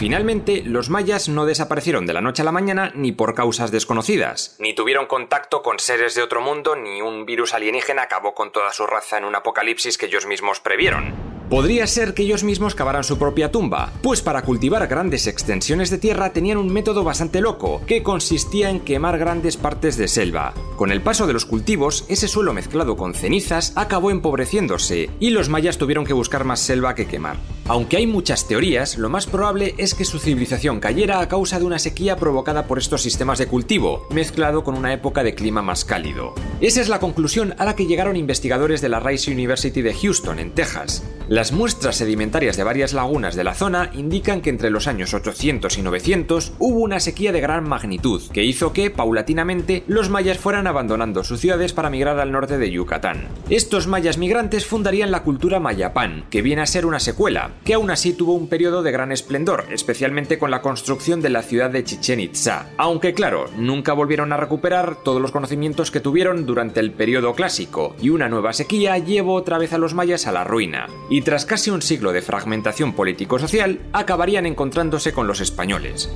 Finalmente, 0.00 0.62
los 0.64 0.88
mayas 0.88 1.28
no 1.28 1.44
desaparecieron 1.44 2.06
de 2.06 2.14
la 2.14 2.22
noche 2.22 2.40
a 2.40 2.46
la 2.46 2.52
mañana 2.52 2.90
ni 2.94 3.12
por 3.12 3.34
causas 3.34 3.70
desconocidas, 3.70 4.56
ni 4.58 4.74
tuvieron 4.74 5.04
contacto 5.04 5.62
con 5.62 5.78
seres 5.78 6.14
de 6.14 6.22
otro 6.22 6.40
mundo, 6.40 6.74
ni 6.74 7.02
un 7.02 7.26
virus 7.26 7.52
alienígena 7.52 8.04
acabó 8.04 8.32
con 8.32 8.50
toda 8.50 8.72
su 8.72 8.86
raza 8.86 9.18
en 9.18 9.24
un 9.26 9.36
apocalipsis 9.36 9.98
que 9.98 10.06
ellos 10.06 10.24
mismos 10.24 10.58
previeron. 10.58 11.29
Podría 11.50 11.88
ser 11.88 12.14
que 12.14 12.22
ellos 12.22 12.44
mismos 12.44 12.76
cavaran 12.76 13.02
su 13.02 13.18
propia 13.18 13.50
tumba, 13.50 13.92
pues 14.02 14.22
para 14.22 14.42
cultivar 14.42 14.86
grandes 14.86 15.26
extensiones 15.26 15.90
de 15.90 15.98
tierra 15.98 16.32
tenían 16.32 16.58
un 16.58 16.72
método 16.72 17.02
bastante 17.02 17.40
loco, 17.40 17.82
que 17.88 18.04
consistía 18.04 18.70
en 18.70 18.78
quemar 18.78 19.18
grandes 19.18 19.56
partes 19.56 19.96
de 19.96 20.06
selva. 20.06 20.54
Con 20.76 20.92
el 20.92 21.02
paso 21.02 21.26
de 21.26 21.32
los 21.32 21.46
cultivos, 21.46 22.04
ese 22.06 22.28
suelo 22.28 22.54
mezclado 22.54 22.96
con 22.96 23.14
cenizas 23.14 23.72
acabó 23.74 24.12
empobreciéndose, 24.12 25.10
y 25.18 25.30
los 25.30 25.48
mayas 25.48 25.76
tuvieron 25.76 26.04
que 26.04 26.12
buscar 26.12 26.44
más 26.44 26.60
selva 26.60 26.94
que 26.94 27.08
quemar. 27.08 27.36
Aunque 27.66 27.96
hay 27.96 28.06
muchas 28.06 28.46
teorías, 28.46 28.96
lo 28.96 29.08
más 29.08 29.26
probable 29.26 29.74
es 29.76 29.94
que 29.94 30.04
su 30.04 30.18
civilización 30.18 30.80
cayera 30.80 31.20
a 31.20 31.28
causa 31.28 31.58
de 31.58 31.64
una 31.64 31.78
sequía 31.78 32.16
provocada 32.16 32.66
por 32.66 32.78
estos 32.78 33.02
sistemas 33.02 33.38
de 33.38 33.46
cultivo, 33.46 34.06
mezclado 34.10 34.62
con 34.62 34.76
una 34.76 34.92
época 34.92 35.24
de 35.24 35.34
clima 35.34 35.62
más 35.62 35.84
cálido. 35.84 36.34
Esa 36.60 36.80
es 36.80 36.88
la 36.88 37.00
conclusión 37.00 37.54
a 37.58 37.64
la 37.64 37.76
que 37.76 37.86
llegaron 37.86 38.16
investigadores 38.16 38.80
de 38.80 38.88
la 38.88 39.00
Rice 39.00 39.32
University 39.32 39.82
de 39.82 39.94
Houston, 39.94 40.38
en 40.38 40.52
Texas. 40.52 41.04
Las 41.40 41.52
muestras 41.52 41.96
sedimentarias 41.96 42.58
de 42.58 42.64
varias 42.64 42.92
lagunas 42.92 43.34
de 43.34 43.44
la 43.44 43.54
zona 43.54 43.90
indican 43.94 44.42
que 44.42 44.50
entre 44.50 44.68
los 44.68 44.86
años 44.86 45.14
800 45.14 45.78
y 45.78 45.80
900 45.80 46.52
hubo 46.58 46.80
una 46.80 47.00
sequía 47.00 47.32
de 47.32 47.40
gran 47.40 47.66
magnitud, 47.66 48.20
que 48.30 48.44
hizo 48.44 48.74
que, 48.74 48.90
paulatinamente, 48.90 49.82
los 49.86 50.10
mayas 50.10 50.36
fueran 50.36 50.66
abandonando 50.66 51.24
sus 51.24 51.40
ciudades 51.40 51.72
para 51.72 51.88
migrar 51.88 52.20
al 52.20 52.30
norte 52.30 52.58
de 52.58 52.70
Yucatán. 52.70 53.28
Estos 53.48 53.86
mayas 53.86 54.18
migrantes 54.18 54.66
fundarían 54.66 55.10
la 55.10 55.22
cultura 55.22 55.60
mayapán, 55.60 56.26
que 56.28 56.42
viene 56.42 56.60
a 56.60 56.66
ser 56.66 56.84
una 56.84 57.00
secuela, 57.00 57.52
que 57.64 57.72
aún 57.72 57.90
así 57.90 58.12
tuvo 58.12 58.34
un 58.34 58.48
periodo 58.48 58.82
de 58.82 58.92
gran 58.92 59.10
esplendor, 59.10 59.64
especialmente 59.70 60.38
con 60.38 60.50
la 60.50 60.60
construcción 60.60 61.22
de 61.22 61.30
la 61.30 61.40
ciudad 61.40 61.70
de 61.70 61.84
Chichen 61.84 62.20
Itza, 62.20 62.66
aunque 62.76 63.14
claro, 63.14 63.46
nunca 63.56 63.94
volvieron 63.94 64.34
a 64.34 64.36
recuperar 64.36 64.96
todos 65.02 65.22
los 65.22 65.32
conocimientos 65.32 65.90
que 65.90 66.00
tuvieron 66.00 66.44
durante 66.44 66.80
el 66.80 66.92
periodo 66.92 67.32
clásico, 67.32 67.96
y 67.98 68.10
una 68.10 68.28
nueva 68.28 68.52
sequía 68.52 68.98
llevó 68.98 69.32
otra 69.32 69.56
vez 69.56 69.72
a 69.72 69.78
los 69.78 69.94
mayas 69.94 70.26
a 70.26 70.32
la 70.32 70.44
ruina, 70.44 70.86
tras 71.30 71.46
casi 71.46 71.70
un 71.70 71.80
siglo 71.80 72.10
de 72.10 72.22
fragmentación 72.22 72.92
político-social, 72.92 73.78
acabarían 73.92 74.46
encontrándose 74.46 75.12
con 75.12 75.28
los 75.28 75.40
españoles. 75.40 76.10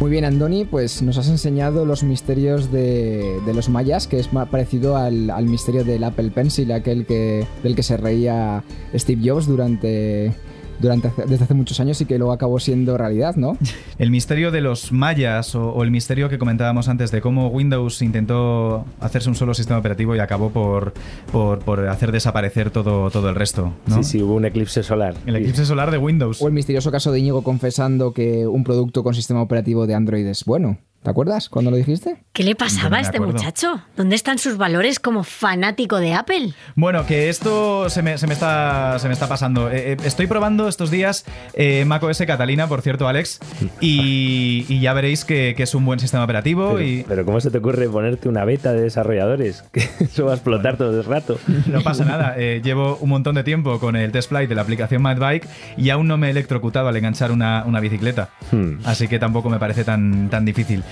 Muy 0.00 0.10
bien, 0.10 0.26
Andoni, 0.26 0.66
pues 0.66 1.00
nos 1.00 1.16
has 1.16 1.28
enseñado 1.28 1.86
los 1.86 2.02
misterios 2.02 2.70
de, 2.70 3.40
los 3.46 3.70
mayas, 3.70 4.06
que 4.06 4.18
es 4.18 4.34
más 4.34 4.50
parecido 4.50 4.98
al, 4.98 5.30
al 5.30 5.46
misterio 5.46 5.82
del 5.82 6.04
Apple 6.04 6.30
Pencil, 6.30 6.72
aquel 6.72 7.06
que, 7.06 7.46
del 7.62 7.74
que 7.74 7.82
se 7.82 7.96
reía 7.96 8.64
Steve 8.94 9.22
Jobs 9.24 9.46
durante 9.46 10.34
durante, 10.78 11.10
desde 11.26 11.44
hace 11.44 11.54
muchos 11.54 11.78
años 11.80 12.00
y 12.00 12.04
que 12.04 12.18
luego 12.18 12.32
acabó 12.32 12.58
siendo 12.60 12.96
realidad, 12.96 13.36
¿no? 13.36 13.56
El 13.98 14.10
misterio 14.10 14.50
de 14.50 14.60
los 14.60 14.92
mayas 14.92 15.54
o, 15.54 15.70
o, 15.72 15.82
el 15.82 15.90
misterio 15.90 16.28
que 16.28 16.38
comentábamos 16.38 16.88
antes 16.88 17.10
de 17.10 17.20
cómo 17.20 17.48
Windows 17.48 18.00
intentó 18.02 18.84
hacerse 19.00 19.28
un 19.28 19.34
solo 19.34 19.54
sistema 19.54 19.78
operativo 19.78 20.14
y 20.14 20.18
acabó 20.18 20.50
por, 20.50 20.92
por, 21.32 21.58
por 21.60 21.88
hacer 21.88 22.12
desaparecer 22.12 22.70
todo, 22.70 23.10
todo 23.10 23.28
el 23.28 23.34
resto. 23.34 23.72
¿no? 23.86 23.96
Sí, 23.96 24.04
sí, 24.04 24.22
hubo 24.22 24.34
un 24.34 24.44
eclipse 24.44 24.82
solar. 24.82 25.14
El 25.26 25.36
eclipse 25.36 25.64
solar 25.64 25.90
de 25.90 25.98
Windows. 25.98 26.40
O 26.40 26.46
el 26.46 26.52
misterioso 26.52 26.90
caso 26.90 27.10
de 27.12 27.18
Íñigo 27.18 27.42
confesando 27.42 28.12
que 28.12 28.46
un 28.46 28.64
producto 28.64 29.02
con 29.02 29.14
sistema 29.14 29.42
operativo 29.42 29.86
de 29.86 29.94
Android 29.94 30.26
es 30.26 30.44
bueno. 30.44 30.78
¿Te 31.02 31.10
acuerdas 31.10 31.48
cuando 31.48 31.70
lo 31.70 31.76
dijiste? 31.76 32.24
¿Qué 32.32 32.42
le 32.42 32.54
pasaba 32.54 32.90
No 32.90 32.96
a 32.96 33.00
este 33.00 33.20
muchacho? 33.20 33.82
¿Dónde 33.96 34.16
están 34.16 34.38
sus 34.38 34.56
valores 34.56 34.98
como 34.98 35.22
fanático 35.22 35.98
de 35.98 36.12
Apple? 36.12 36.52
Bueno, 36.74 37.06
que 37.06 37.28
esto 37.28 37.88
se 37.88 38.02
me, 38.02 38.18
se 38.18 38.26
me 38.26 38.34
está, 38.34 38.98
se 38.98 39.06
me 39.06 39.14
está 39.14 39.28
pasando. 39.28 39.70
Eh, 39.70 39.92
eh, 39.92 39.96
estoy 40.04 40.26
probando 40.26 40.68
estos 40.68 40.90
días 40.90 41.24
eh, 41.54 41.84
macOS 41.84 42.18
Catalina, 42.26 42.66
por 42.66 42.82
cierto, 42.82 43.06
Alex, 43.06 43.38
y, 43.80 44.66
y 44.68 44.80
ya 44.80 44.92
veréis 44.92 45.24
que, 45.24 45.54
que 45.56 45.62
es 45.62 45.74
un 45.74 45.84
buen 45.84 46.00
sistema 46.00 46.24
operativo 46.24 46.74
Pero, 46.74 46.82
y 46.82 47.04
pero 47.08 47.24
¿cómo 47.24 47.40
se 47.40 47.50
te 47.50 47.58
ocurre 47.58 47.88
ponerte 47.88 48.28
una 48.28 48.44
beta 48.44 48.72
de 48.72 48.82
desarrolladores? 48.82 49.64
Que 49.72 49.88
eso 50.00 50.24
va 50.24 50.32
a 50.32 50.34
explotar 50.34 50.76
todo 50.76 50.98
el 50.98 51.04
rato. 51.04 51.38
no 51.66 51.82
pasa 51.82 52.04
nada. 52.04 52.34
Eh, 52.36 52.60
llevo 52.64 52.96
un 52.96 53.10
montón 53.10 53.36
de 53.36 53.44
tiempo 53.44 53.78
con 53.78 53.94
el 53.94 54.10
test 54.10 54.30
flight 54.30 54.48
de 54.48 54.56
la 54.56 54.62
aplicación 54.62 55.02
MadBike 55.02 55.46
y 55.76 55.90
aún 55.90 56.08
no 56.08 56.18
me 56.18 56.26
he 56.26 56.30
electrocutado 56.30 56.88
al 56.88 56.96
enganchar 56.96 57.30
una, 57.30 57.62
una 57.64 57.78
bicicleta. 57.78 58.30
Hmm. 58.50 58.78
Así 58.84 59.06
que 59.06 59.18
tampoco 59.18 59.48
me 59.48 59.58
parece 59.58 59.84
tan, 59.84 60.28
tan 60.30 60.44
difícil. 60.44 60.82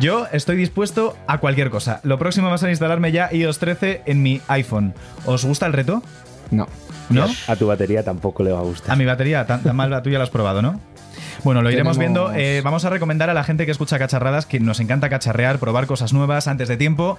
Yo 0.00 0.26
estoy 0.32 0.56
dispuesto 0.56 1.16
a 1.26 1.38
cualquier 1.38 1.70
cosa. 1.70 2.00
Lo 2.02 2.18
próximo 2.18 2.48
va 2.48 2.54
a 2.54 2.58
ser 2.58 2.70
instalarme 2.70 3.12
ya 3.12 3.28
iOS 3.32 3.58
13 3.58 4.02
en 4.06 4.22
mi 4.22 4.40
iPhone. 4.48 4.94
¿Os 5.26 5.44
gusta 5.44 5.66
el 5.66 5.72
reto? 5.72 6.02
No. 6.50 6.66
¿No? 7.10 7.26
A 7.48 7.56
tu 7.56 7.66
batería 7.66 8.02
tampoco 8.04 8.42
le 8.42 8.52
va 8.52 8.60
a 8.60 8.62
gustar. 8.62 8.92
A 8.92 8.96
mi 8.96 9.04
batería, 9.04 9.46
tan, 9.46 9.62
tan 9.62 9.74
mal 9.76 9.90
la 9.90 10.02
tuya 10.02 10.18
la 10.18 10.24
has 10.24 10.30
probado, 10.30 10.62
¿no? 10.62 10.80
Bueno, 11.42 11.62
lo 11.62 11.70
iremos 11.70 11.96
Tenemos- 11.96 12.24
viendo. 12.28 12.38
Eh, 12.38 12.60
vamos 12.62 12.84
a 12.84 12.90
recomendar 12.90 13.30
a 13.30 13.34
la 13.34 13.42
gente 13.44 13.64
que 13.66 13.72
escucha 13.72 13.98
cacharradas 13.98 14.46
que 14.46 14.60
nos 14.60 14.78
encanta 14.80 15.08
cacharrear, 15.08 15.58
probar 15.58 15.86
cosas 15.86 16.12
nuevas 16.12 16.46
antes 16.48 16.68
de 16.68 16.76
tiempo. 16.76 17.18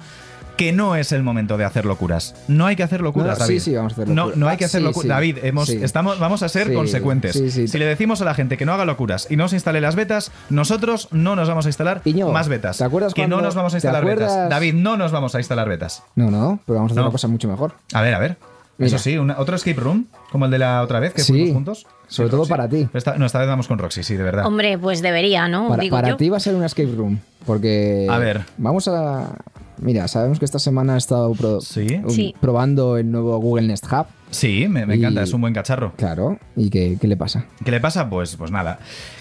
Que 0.61 0.71
no 0.71 0.95
es 0.95 1.11
el 1.11 1.23
momento 1.23 1.57
de 1.57 1.65
hacer 1.65 1.85
locuras. 1.85 2.35
No 2.47 2.67
hay 2.67 2.75
que 2.75 2.83
hacer 2.83 3.01
locuras, 3.01 3.39
No, 3.39 3.45
sí, 3.45 3.53
David. 3.53 3.59
sí, 3.61 3.75
vamos 3.75 3.93
a 3.93 3.95
hacer 3.95 4.07
No, 4.09 4.15
locuras. 4.15 4.37
no 4.37 4.47
hay 4.47 4.57
que 4.57 4.65
hacer 4.65 4.81
sí, 4.81 4.85
locuras. 4.85 5.01
sí. 5.03 5.07
David, 5.07 5.37
hemos, 5.41 5.67
Sí. 5.69 5.79
estamos, 5.81 6.19
vamos 6.19 6.43
a 6.43 6.49
ser 6.49 6.67
Sí, 6.67 6.73
consecuentes. 6.75 7.33
sí, 7.33 7.49
sí. 7.49 7.67
Si 7.67 7.79
le 7.79 7.85
decimos 7.85 8.21
a 8.21 8.25
la 8.25 8.35
gente 8.35 8.57
que 8.57 8.65
no 8.67 8.73
haga 8.73 8.85
locuras 8.85 9.25
y 9.31 9.37
no 9.37 9.47
se 9.47 9.55
instale 9.55 9.81
las 9.81 9.95
betas, 9.95 10.31
nosotros 10.51 11.07
no 11.11 11.35
nos 11.35 11.47
vamos 11.49 11.65
a 11.65 11.69
instalar 11.69 12.03
más 12.31 12.47
betas. 12.47 12.77
¿te 12.77 12.83
acuerdas 12.83 13.13
que 13.15 13.27
no 13.27 13.41
nos 13.41 13.55
vamos 13.55 13.73
a 13.73 13.77
instalar 13.77 14.05
betas. 14.05 14.49
David, 14.49 14.75
no 14.75 14.97
nos 14.97 15.11
vamos 15.11 15.33
a 15.33 15.39
instalar 15.39 15.67
betas. 15.67 16.03
No, 16.15 16.29
no, 16.29 16.59
pero 16.67 16.75
vamos 16.77 16.91
a 16.91 16.93
hacer 16.93 16.97
No. 16.97 17.03
una 17.07 17.11
cosa 17.11 17.27
mucho 17.27 17.47
mejor. 17.47 17.73
A 17.93 18.01
ver, 18.01 18.13
a 18.13 18.19
ver. 18.19 18.37
Mira. 18.77 18.87
Eso 18.87 18.97
sí, 18.99 19.17
una- 19.17 19.39
otro 19.39 19.55
escape 19.55 19.79
room, 19.79 20.07
como 20.31 20.45
el 20.45 20.51
de 20.51 20.57
la 20.59 20.81
otra 20.81 20.99
vez 20.99 21.13
que 21.13 21.21
Sí, 21.21 21.33
fuimos 21.33 21.53
juntos. 21.53 21.87
sobre 22.07 22.29
todo 22.29 22.45
para 22.47 22.67
ti. 22.67 22.87
Esta, 22.93 23.15
no, 23.17 23.25
esta 23.25 23.39
vez 23.39 23.47
vamos 23.47 23.67
con 23.67 23.77
Roxy, 23.79 24.01
sí, 24.03 24.15
de 24.15 24.23
verdad. 24.23 24.45
Hombre, 24.45 24.77
pues 24.77 25.01
debería, 25.01 25.47
¿no? 25.47 25.69
Para, 25.69 25.81
Digo 25.83 25.95
para 25.97 26.09
yo. 26.09 26.17
ti 26.17 26.29
va 26.29 26.37
a 26.37 26.39
ser 26.39 26.55
un 26.55 26.63
escape 26.63 26.91
room, 26.95 27.19
porque... 27.45 28.07
A 28.09 28.17
ver. 28.17 28.41
Vamos 28.57 28.87
a... 28.87 29.35
Mira, 29.79 30.07
sabemos 30.07 30.39
que 30.39 30.45
esta 30.45 30.59
semana 30.59 30.95
he 30.95 30.97
estado 30.97 31.31
pro- 31.33 31.57
um, 31.57 32.09
Sí. 32.09 32.35
probando 32.39 32.97
el 32.97 33.11
nuevo 33.11 33.37
Google 33.39 33.67
Nest 33.67 33.85
Hub. 33.91 34.05
Sí, 34.29 34.67
me, 34.69 34.85
me 34.85 34.95
Y- 34.95 34.99
encanta, 34.99 35.23
es 35.23 35.33
un 35.33 35.41
buen 35.41 35.53
cacharro. 35.53 35.93
Claro, 35.97 36.39
¿y 36.55 36.69
qué, 36.69 36.97
qué 37.01 37.07
le 37.07 37.17
pasa? 37.17 37.45
¿Qué 37.65 37.71
le 37.71 37.79
pasa? 37.81 38.09
Pues, 38.09 38.35
pues 38.37 38.51
nada. 38.51 38.79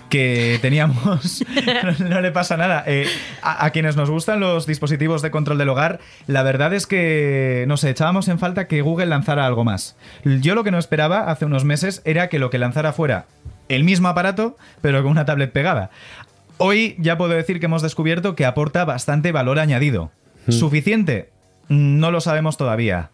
Que 0.09 0.59
teníamos. 0.63 1.45
no, 2.01 2.09
no 2.09 2.21
le 2.21 2.31
pasa 2.31 2.57
nada. 2.57 2.85
Eh, 2.87 3.07
a, 3.43 3.65
a 3.65 3.71
quienes 3.71 3.97
nos 3.97 4.11
gustan 4.11 4.39
los 4.41 4.67
dispositivos 4.67 5.23
de 5.23 5.31
control 5.31 5.59
del 5.59 5.69
hogar, 5.69 5.99
la 6.27 6.43
verdad 6.43 6.73
es 6.75 6.87
que, 6.87 7.65
no 7.67 7.77
sé, 7.77 7.91
echábamos 7.91 8.29
en 8.29 8.39
falta 8.39 8.69
que 8.69 8.83
Google 8.83 9.07
lanzara 9.07 9.47
algo 9.47 9.65
más. 9.65 9.97
Yo 10.25 10.55
lo 10.55 10.63
que 10.65 10.71
no 10.71 10.79
esperaba 10.79 11.31
hace 11.31 11.45
unos 11.45 11.65
meses 11.65 12.03
era 12.05 12.29
que 12.29 12.39
lo 12.39 12.51
que 12.51 12.59
lanzara 12.59 12.93
fuera 12.93 13.27
el 13.69 13.85
mismo 13.85 14.09
aparato, 14.09 14.57
pero 14.83 15.01
con 15.03 15.13
una 15.13 15.25
tablet 15.25 15.53
pegada. 15.53 15.91
Hoy 16.59 16.95
ya 16.99 17.17
puedo 17.17 17.33
decir 17.33 17.59
que 17.61 17.67
hemos 17.67 17.83
descubierto 17.83 18.35
que 18.35 18.45
aporta 18.45 18.85
bastante 18.85 19.33
valor 19.33 19.59
añadido. 19.59 20.11
¿Suficiente? 20.48 21.31
No 21.68 22.11
lo 22.11 22.20
sabemos 22.20 22.57
todavía. 22.57 23.11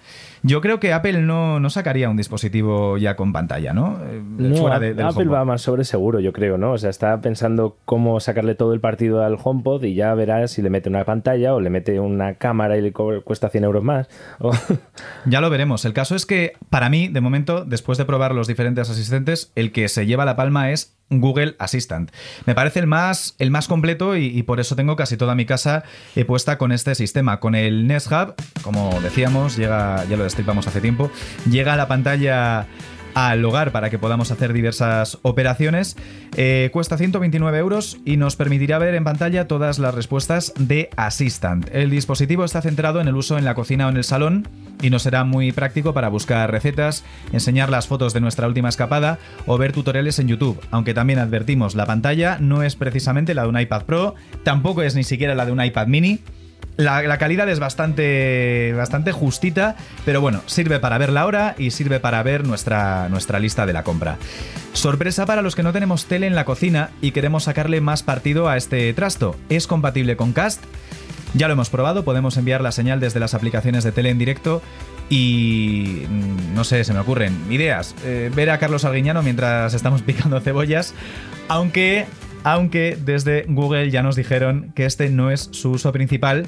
Yo 0.46 0.60
creo 0.60 0.78
que 0.78 0.92
Apple 0.92 1.22
no, 1.22 1.58
no 1.58 1.70
sacaría 1.70 2.08
un 2.08 2.16
dispositivo 2.16 2.98
ya 2.98 3.16
con 3.16 3.32
pantalla, 3.32 3.72
¿no? 3.72 3.98
Eh, 4.04 4.22
No, 4.24 4.54
fuera 4.56 4.78
de- 4.78 4.94
del 4.94 5.04
Apple 5.06 5.22
HomePod. 5.24 5.34
va 5.34 5.44
más 5.44 5.62
sobre 5.62 5.82
seguro, 5.84 6.20
yo 6.20 6.32
creo, 6.32 6.56
¿no? 6.56 6.72
O 6.72 6.78
sea, 6.78 6.90
está 6.90 7.20
pensando 7.20 7.76
cómo 7.84 8.20
sacarle 8.20 8.54
todo 8.54 8.72
el 8.72 8.80
partido 8.80 9.24
al 9.24 9.36
HomePod 9.42 9.82
y 9.84 9.94
ya 9.94 10.14
verá 10.14 10.46
si 10.46 10.62
le 10.62 10.70
mete 10.70 10.88
una 10.88 11.04
pantalla 11.04 11.54
o 11.54 11.60
le 11.60 11.70
mete 11.70 11.98
una 11.98 12.34
cámara 12.34 12.76
y 12.76 12.82
le 12.82 12.92
cuesta 12.92 13.48
100 13.48 13.64
euros 13.64 13.82
más. 13.82 14.08
O- 14.38 14.52
Ya 15.26 15.40
lo 15.40 15.50
veremos. 15.50 15.84
El 15.84 15.92
caso 15.92 16.14
es 16.14 16.26
que, 16.26 16.52
para 16.70 16.88
mí, 16.90 17.08
de 17.08 17.20
momento, 17.20 17.64
después 17.64 17.98
de 17.98 18.04
probar 18.04 18.34
los 18.34 18.46
diferentes 18.46 18.88
asistentes, 18.88 19.50
el 19.56 19.72
que 19.72 19.88
se 19.88 20.06
lleva 20.06 20.24
la 20.24 20.36
palma 20.36 20.70
es 20.70 20.92
Google 21.08 21.54
Assistant. 21.60 22.10
Me 22.46 22.54
parece 22.56 22.80
el 22.80 22.88
más, 22.88 23.36
el 23.38 23.52
más 23.52 23.68
completo 23.68 24.16
y, 24.16 24.26
y 24.26 24.42
por 24.42 24.58
eso 24.58 24.74
tengo 24.74 24.96
casi 24.96 25.16
toda 25.16 25.36
mi 25.36 25.46
casa 25.46 25.84
eh, 26.16 26.24
puesta 26.24 26.58
con 26.58 26.72
este 26.72 26.96
sistema, 26.96 27.38
con 27.38 27.54
el 27.54 27.86
Nest 27.86 28.10
Hub, 28.10 28.34
como 28.62 28.90
decíamos, 29.00 29.56
llega, 29.56 30.04
ya 30.06 30.16
lo 30.16 30.24
destripamos 30.36 30.66
hace 30.66 30.82
tiempo, 30.82 31.10
llega 31.48 31.76
la 31.76 31.88
pantalla 31.88 32.66
al 33.14 33.42
hogar 33.42 33.72
para 33.72 33.88
que 33.88 33.98
podamos 33.98 34.30
hacer 34.30 34.52
diversas 34.52 35.16
operaciones. 35.22 35.96
Eh, 36.36 36.68
cuesta 36.70 36.98
129 36.98 37.56
euros 37.56 37.96
y 38.04 38.18
nos 38.18 38.36
permitirá 38.36 38.78
ver 38.78 38.94
en 38.94 39.04
pantalla 39.04 39.48
todas 39.48 39.78
las 39.78 39.94
respuestas 39.94 40.52
de 40.58 40.90
Assistant. 40.96 41.70
El 41.72 41.88
dispositivo 41.88 42.44
está 42.44 42.60
centrado 42.60 43.00
en 43.00 43.08
el 43.08 43.16
uso 43.16 43.38
en 43.38 43.46
la 43.46 43.54
cocina 43.54 43.86
o 43.86 43.88
en 43.88 43.96
el 43.96 44.04
salón 44.04 44.46
y 44.82 44.90
nos 44.90 45.00
será 45.00 45.24
muy 45.24 45.50
práctico 45.52 45.94
para 45.94 46.10
buscar 46.10 46.50
recetas, 46.50 47.02
enseñar 47.32 47.70
las 47.70 47.86
fotos 47.86 48.12
de 48.12 48.20
nuestra 48.20 48.46
última 48.46 48.68
escapada 48.68 49.18
o 49.46 49.56
ver 49.56 49.72
tutoriales 49.72 50.18
en 50.18 50.28
YouTube. 50.28 50.60
Aunque 50.70 50.92
también 50.92 51.18
advertimos, 51.18 51.74
la 51.74 51.86
pantalla 51.86 52.36
no 52.38 52.62
es 52.62 52.76
precisamente 52.76 53.32
la 53.32 53.44
de 53.44 53.48
un 53.48 53.58
iPad 53.58 53.84
Pro, 53.84 54.14
tampoco 54.42 54.82
es 54.82 54.94
ni 54.94 55.04
siquiera 55.04 55.34
la 55.34 55.46
de 55.46 55.52
un 55.52 55.64
iPad 55.64 55.86
mini. 55.86 56.20
La, 56.76 57.16
calidad 57.16 57.48
es 57.48 57.58
bastante, 57.58 58.74
bastante 58.76 59.10
justita, 59.10 59.76
pero 60.04 60.20
bueno, 60.20 60.42
sirve 60.44 60.78
para 60.78 60.98
ver 60.98 61.10
la 61.10 61.24
hora 61.24 61.54
y 61.56 61.70
sirve 61.70 62.00
para 62.00 62.22
ver 62.22 62.46
nuestra, 62.46 63.08
nuestra 63.08 63.38
lista 63.38 63.64
de 63.64 63.72
la 63.72 63.82
compra. 63.82 64.18
Sorpresa 64.74 65.24
para 65.24 65.40
los 65.40 65.56
que 65.56 65.62
no 65.62 65.72
tenemos 65.72 66.04
tele 66.04 66.26
en 66.26 66.34
la 66.34 66.44
cocina 66.44 66.90
y 67.00 67.12
queremos 67.12 67.44
sacarle 67.44 67.80
más 67.80 68.02
partido 68.02 68.50
a 68.50 68.58
este 68.58 68.92
trasto. 68.92 69.36
Es 69.48 69.66
compatible 69.66 70.16
con 70.16 70.34
Cast. 70.34 70.62
Ya 71.32 71.48
lo 71.48 71.54
hemos 71.54 71.70
probado, 71.70 72.04
podemos 72.04 72.36
enviar 72.36 72.60
la 72.60 72.72
señal 72.72 73.00
desde 73.00 73.20
las 73.20 73.32
aplicaciones 73.32 73.82
de 73.82 73.92
tele 73.92 74.10
en 74.10 74.18
directo 74.18 74.60
y 75.08 76.02
mm, 76.08 76.54
no 76.54 76.64
sé, 76.64 76.84
se 76.84 76.92
me 76.92 76.98
ocurren 76.98 77.50
ideas. 77.50 77.94
Eh, 78.04 78.30
ver 78.34 78.50
a 78.50 78.58
Carlos 78.58 78.84
Arguiñano 78.84 79.22
mientras 79.22 79.72
estamos 79.72 80.02
picando 80.06 80.40
cebollas, 80.40 80.94
aunque 81.48 82.06
aunque 82.46 82.96
desde 83.04 83.42
Google 83.48 83.90
ya 83.90 84.04
nos 84.04 84.14
dijeron 84.14 84.70
que 84.76 84.86
este 84.86 85.10
no 85.10 85.32
es 85.32 85.48
su 85.50 85.72
uso 85.72 85.90
principal. 85.90 86.46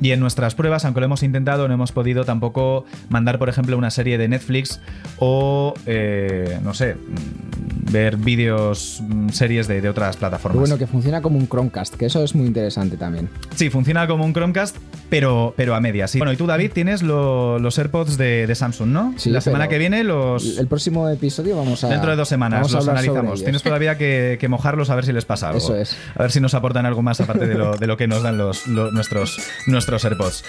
Y 0.00 0.12
en 0.12 0.20
nuestras 0.20 0.54
pruebas, 0.54 0.84
aunque 0.84 1.00
lo 1.00 1.06
hemos 1.06 1.24
intentado, 1.24 1.66
no 1.66 1.74
hemos 1.74 1.90
podido 1.90 2.24
tampoco 2.24 2.84
mandar, 3.08 3.38
por 3.38 3.48
ejemplo, 3.48 3.76
una 3.76 3.90
serie 3.90 4.18
de 4.18 4.28
Netflix 4.28 4.80
o, 5.18 5.74
eh, 5.86 6.60
no 6.62 6.74
sé, 6.74 6.94
mm, 6.94 7.92
ver 7.92 8.16
vídeos, 8.16 9.02
mm, 9.02 9.30
series 9.30 9.66
de, 9.66 9.80
de 9.80 9.88
otras 9.88 10.16
plataformas. 10.16 10.60
Bueno, 10.60 10.78
que 10.78 10.86
funciona 10.86 11.20
como 11.20 11.38
un 11.38 11.48
Chromecast, 11.48 11.94
que 11.94 12.06
eso 12.06 12.22
es 12.22 12.34
muy 12.36 12.46
interesante 12.46 12.96
también. 12.96 13.28
Sí, 13.54 13.68
funciona 13.68 14.06
como 14.06 14.24
un 14.24 14.32
Chromecast, 14.32 14.76
pero, 15.12 15.52
pero 15.58 15.74
a 15.74 15.80
medias. 15.80 16.10
sí. 16.10 16.16
Bueno, 16.18 16.32
y 16.32 16.38
tú, 16.38 16.46
David, 16.46 16.72
tienes 16.72 17.02
lo- 17.02 17.58
los 17.58 17.76
AirPods 17.78 18.16
de, 18.16 18.46
de 18.46 18.54
Samsung, 18.54 18.88
¿no? 18.88 19.14
Sí, 19.18 19.28
La 19.28 19.42
semana 19.42 19.64
pero 19.64 19.70
que 19.72 19.78
viene 19.78 20.04
los... 20.04 20.56
El 20.56 20.66
próximo 20.68 21.06
episodio 21.10 21.54
vamos 21.54 21.84
a. 21.84 21.88
Dentro 21.90 22.10
de 22.10 22.16
dos 22.16 22.28
semanas 22.30 22.60
vamos 22.60 22.72
a 22.72 22.76
los 22.78 22.88
hablar 22.88 23.04
sobre 23.04 23.10
analizamos. 23.10 23.38
ellos. 23.40 23.44
Tienes 23.44 23.62
todavía 23.62 23.98
que, 23.98 24.38
que 24.40 24.48
mojarlos 24.48 24.88
a 24.88 24.94
ver 24.94 25.04
si 25.04 25.12
les 25.12 25.26
pasa 25.26 25.48
algo. 25.48 25.58
Eso 25.58 25.76
es. 25.76 25.94
A 26.16 26.22
ver 26.22 26.32
si 26.32 26.40
nos 26.40 26.54
aportan 26.54 26.86
algo 26.86 27.02
más 27.02 27.20
aparte 27.20 27.46
de 27.46 27.54
lo, 27.56 27.76
de 27.76 27.86
lo 27.86 27.98
que 27.98 28.08
nos 28.08 28.22
dan 28.22 28.38
los, 28.38 28.66
lo- 28.66 28.90
nuestros, 28.90 29.36
nuestros 29.66 30.02
AirPods. 30.06 30.44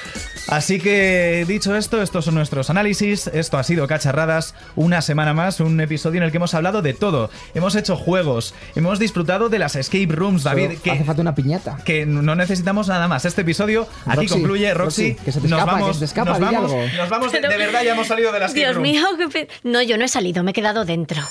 Así 0.48 0.80
que, 0.80 1.44
dicho 1.46 1.76
esto, 1.76 2.02
estos 2.02 2.24
son 2.24 2.36
nuestros 2.36 2.70
análisis. 2.70 3.28
Esto 3.28 3.58
ha 3.58 3.64
sido 3.64 3.86
Cacharradas. 3.88 4.56
Una 4.78 5.02
semana 5.02 5.34
más, 5.34 5.60
un 5.60 5.82
episodio 5.82 6.20
en 6.20 6.24
el 6.24 6.32
que 6.32 6.38
hemos 6.38 6.54
hablado 6.54 6.82
de 6.82 6.94
todo. 6.94 7.30
Hemos 7.54 7.76
hecho 7.76 7.98
juegos, 7.98 8.54
hemos 8.78 8.98
disfrutado 8.98 9.50
de 9.50 9.60
las 9.60 9.76
escape 9.76 10.08
rooms, 10.08 10.44
David. 10.44 10.68
Solo 10.70 10.82
Que, 10.84 10.92
Hace 10.92 11.04
falta 11.04 11.22
una 11.22 11.36
piñata. 11.36 11.78
que 11.84 12.06
no 12.06 12.36
necesitamos 12.36 12.88
nada 12.88 13.10
más. 13.10 13.26
Este 13.26 13.42
episodio 13.42 13.88
aquí 14.06 14.28
Roxy, 14.28 14.42
concluye. 14.54 14.74
Roxy, 14.74 15.10
Roxy, 15.12 15.26
que 15.26 15.32
se 15.32 15.42
te 15.42 15.48
nos 15.48 15.60
escapa, 15.60 15.72
vamos, 15.74 15.88
que 15.90 15.94
se 15.94 16.00
te 16.00 16.06
escapa, 16.06 16.30
nos 16.32 16.40
vamos, 16.40 16.72
algo. 16.72 16.84
nos 16.98 17.10
vamos 17.10 17.32
de, 17.32 17.40
Pero- 17.40 17.52
de 17.52 17.58
verdad, 17.58 17.84
ya 17.84 17.92
hemos 17.94 18.08
salido 18.08 18.32
de 18.32 18.40
las 18.40 18.54
Dios 18.54 18.76
room. 18.76 18.84
mío, 18.84 19.06
qué 19.18 19.28
pe- 19.28 19.48
No, 19.64 19.82
yo 19.82 19.98
no 19.98 20.06
he 20.06 20.08
salido, 20.08 20.44
me 20.44 20.52
he 20.52 20.54
quedado 20.54 20.86
dentro. 20.86 21.22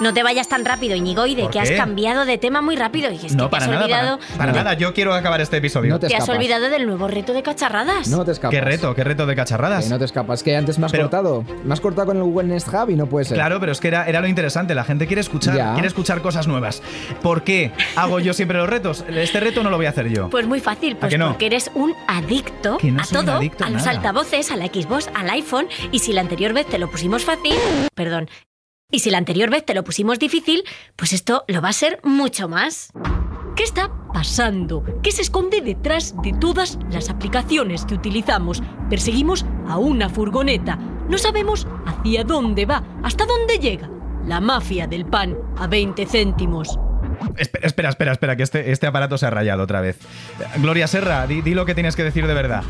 No 0.00 0.14
te 0.14 0.22
vayas 0.22 0.48
tan 0.48 0.64
rápido, 0.64 0.94
Íñigo, 0.94 1.26
y 1.26 1.34
de 1.34 1.42
¿Por 1.42 1.50
que 1.50 1.60
has 1.60 1.70
cambiado 1.72 2.24
de 2.24 2.38
tema 2.38 2.62
muy 2.62 2.76
rápido. 2.76 3.10
Y 3.10 3.16
es 3.16 3.22
que 3.22 3.34
No, 3.34 3.44
te 3.44 3.50
para 3.50 3.64
has 3.64 3.70
nada, 3.70 3.84
olvidado. 3.84 4.18
para, 4.18 4.38
para 4.38 4.52
nada. 4.52 4.74
Yo 4.74 4.94
quiero 4.94 5.12
acabar 5.14 5.40
este 5.40 5.56
episodio. 5.56 5.90
No 5.92 5.98
te 5.98 6.06
Te 6.08 6.16
has 6.16 6.28
olvidado 6.28 6.68
del 6.70 6.86
nuevo 6.86 7.08
reto 7.08 7.32
de 7.32 7.42
cacharradas. 7.42 8.08
No 8.08 8.24
te 8.24 8.32
escapas. 8.32 8.50
¿Qué 8.54 8.60
reto? 8.60 8.94
¿Qué 8.94 9.02
reto 9.04 9.26
de 9.26 9.34
cacharradas? 9.34 9.84
Que 9.84 9.90
no 9.90 9.98
te 9.98 10.04
escapas. 10.04 10.42
Que 10.42 10.56
antes 10.56 10.78
me 10.78 10.86
has 10.86 10.92
Pero- 10.92 11.04
cortado. 11.04 11.44
Me 11.64 11.72
has 11.74 11.80
cortado 11.80 12.06
con 12.06 12.16
el 12.16 12.22
Google 12.22 12.48
Nest 12.48 12.68
Hub 12.68 12.90
y 12.90 12.94
no 12.96 13.06
puede 13.06 13.24
ser. 13.24 13.36
Claro, 13.36 13.58
pero 13.60 13.72
es 13.72 13.80
que 13.80 13.88
era, 13.88 14.06
era 14.06 14.20
lo 14.20 14.28
interesante. 14.28 14.74
La 14.74 14.84
gente 14.84 15.06
quiere 15.06 15.20
escuchar, 15.20 15.56
Ya. 15.56 15.72
quiere 15.72 15.88
escuchar 15.88 16.22
cosas 16.22 16.46
nuevas. 16.46 16.80
¿Por 17.22 17.42
qué 17.42 17.72
hago 17.96 18.20
yo 18.20 18.34
siempre 18.34 18.58
los 18.58 18.68
retos? 18.68 19.04
Este 19.08 19.40
reto 19.40 19.62
no 19.64 19.70
lo 19.70 19.76
voy 19.78 19.86
a 19.86 19.90
hacer 19.90 20.08
yo. 20.08 20.30
Pues 20.30 20.46
muy 20.46 20.60
fácil, 20.60 20.96
pues 20.96 21.10
que 21.10 21.18
no? 21.18 21.28
porque 21.30 21.46
eres 21.46 21.70
un 21.74 21.92
adicto 22.06 22.76
Que 22.78 22.92
no 22.92 23.02
a 23.02 23.06
todo, 23.06 23.32
adicto 23.36 23.64
a 23.64 23.66
a 23.66 23.70
los 23.70 23.86
altavoces, 23.86 24.50
a 24.52 24.56
la 24.56 24.66
Xbox, 24.66 25.10
al 25.14 25.28
iPhone, 25.30 25.66
y 25.90 25.98
si 25.98 26.12
la 26.12 26.20
anterior 26.20 26.52
vez 26.52 26.66
te 26.66 26.78
lo 26.78 26.88
pusimos 26.90 27.24
fácil, 27.24 27.54
perdón, 27.94 28.28
y 28.90 29.00
si 29.00 29.10
la 29.10 29.18
anterior 29.18 29.50
vez 29.50 29.66
te 29.66 29.74
lo 29.74 29.84
pusimos 29.84 30.18
difícil, 30.18 30.64
pues 30.96 31.12
esto 31.12 31.44
lo 31.46 31.60
va 31.60 31.68
a 31.68 31.74
ser 31.74 32.00
mucho 32.04 32.48
más. 32.48 32.90
¿Qué 33.54 33.62
está 33.62 33.90
pasando? 34.14 34.82
¿Qué 35.02 35.12
se 35.12 35.20
esconde 35.20 35.60
detrás 35.60 36.14
de 36.22 36.32
todas 36.32 36.78
las 36.90 37.10
aplicaciones 37.10 37.84
que 37.84 37.94
utilizamos? 37.94 38.62
Perseguimos 38.88 39.44
a 39.68 39.76
una 39.76 40.08
furgoneta. 40.08 40.76
No 41.06 41.18
sabemos 41.18 41.66
hacia 41.84 42.24
dónde 42.24 42.64
va, 42.64 42.82
hasta 43.02 43.26
dónde 43.26 43.58
llega. 43.58 43.90
La 44.24 44.40
mafia 44.40 44.86
del 44.86 45.04
pan 45.04 45.36
a 45.58 45.66
20 45.66 46.06
céntimos. 46.06 46.78
Espera, 47.36 47.66
espera, 47.66 47.88
espera, 47.90 48.12
espera, 48.12 48.36
que 48.36 48.42
este, 48.42 48.72
este 48.72 48.86
aparato 48.86 49.18
se 49.18 49.26
ha 49.26 49.30
rayado 49.30 49.64
otra 49.64 49.82
vez. 49.82 49.98
Gloria 50.58 50.86
Serra, 50.86 51.26
di, 51.26 51.42
di 51.42 51.52
lo 51.52 51.66
que 51.66 51.74
tienes 51.74 51.94
que 51.94 52.04
decir 52.04 52.26
de 52.26 52.32
verdad. 52.32 52.62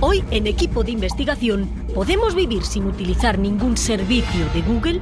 Hoy 0.00 0.24
en 0.30 0.46
equipo 0.46 0.82
de 0.82 0.92
investigación, 0.92 1.68
¿podemos 1.94 2.34
vivir 2.34 2.64
sin 2.64 2.86
utilizar 2.86 3.38
ningún 3.38 3.76
servicio 3.76 4.46
de 4.54 4.62
Google? 4.62 5.00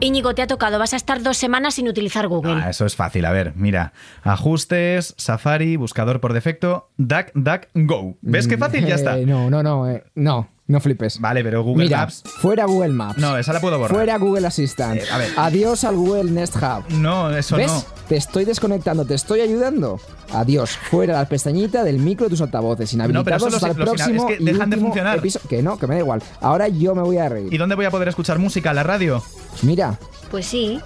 Íñigo, 0.00 0.32
te 0.34 0.42
ha 0.42 0.46
tocado. 0.46 0.78
Vas 0.78 0.92
a 0.92 0.96
estar 0.96 1.22
dos 1.22 1.36
semanas 1.36 1.74
sin 1.74 1.88
utilizar 1.88 2.28
Google. 2.28 2.60
Ah, 2.62 2.70
eso 2.70 2.86
es 2.86 2.94
fácil. 2.94 3.24
A 3.24 3.32
ver, 3.32 3.52
mira. 3.56 3.92
Ajustes, 4.22 5.14
Safari, 5.18 5.76
buscador 5.76 6.20
por 6.20 6.32
defecto, 6.32 6.88
DuckDuckGo. 6.98 8.16
¿Ves 8.20 8.46
qué 8.46 8.56
fácil? 8.56 8.86
Ya 8.86 8.94
está. 8.94 9.18
Eh, 9.18 9.26
no, 9.26 9.50
no, 9.50 9.62
no. 9.64 9.90
eh, 9.90 10.04
no, 10.14 10.48
no 10.68 10.78
flipes. 10.80 11.20
Vale, 11.20 11.42
pero 11.42 11.62
Google 11.64 11.84
Mira, 11.84 11.98
Maps. 12.02 12.22
fuera 12.40 12.64
Google 12.66 12.90
Maps. 12.92 13.18
No, 13.18 13.36
esa 13.36 13.52
la 13.52 13.60
puedo 13.60 13.78
borrar. 13.78 13.96
Fuera 13.96 14.16
Google 14.18 14.46
Assistant. 14.46 15.00
Eh, 15.00 15.04
a 15.10 15.18
ver. 15.18 15.30
Adiós 15.36 15.82
al 15.84 15.96
Google 15.96 16.30
Nest 16.30 16.54
Hub. 16.56 16.84
No, 16.94 17.30
eso 17.36 17.56
¿Ves? 17.56 17.66
no. 17.72 17.84
Te 18.08 18.16
estoy 18.16 18.44
desconectando, 18.46 19.04
te 19.04 19.14
estoy 19.14 19.40
ayudando. 19.40 20.00
Adiós. 20.32 20.70
Fuera 20.90 21.14
la 21.14 21.24
pestañita 21.26 21.84
del 21.84 21.98
micro 21.98 22.26
de 22.26 22.30
tus 22.30 22.40
altavoces. 22.40 22.92
Inhabilitados 22.94 23.42
eso 23.42 23.46
los- 23.50 23.54
hasta 23.56 23.68
el 23.68 23.76
los 23.78 23.88
próximo 23.96 24.28
es 24.30 24.38
que 24.38 24.44
dejan 24.44 24.70
de 24.70 24.76
funcionar. 24.78 25.18
episo- 25.18 25.40
Que 25.48 25.62
no, 25.62 25.78
que 25.78 25.86
me 25.86 25.94
da 25.96 26.00
igual. 26.00 26.22
Ahora 26.40 26.68
yo 26.68 26.94
me 26.94 27.02
voy 27.02 27.18
a 27.18 27.28
reír. 27.28 27.52
¿Y 27.52 27.58
dónde 27.58 27.74
voy 27.74 27.84
a 27.86 27.90
poder 27.90 28.08
escuchar 28.08 28.38
música? 28.38 28.72
¿La 28.72 28.82
radio? 28.82 29.22
Pues 29.50 29.64
mira, 29.64 29.98
Pues 30.30 30.44
sí. 30.46 30.78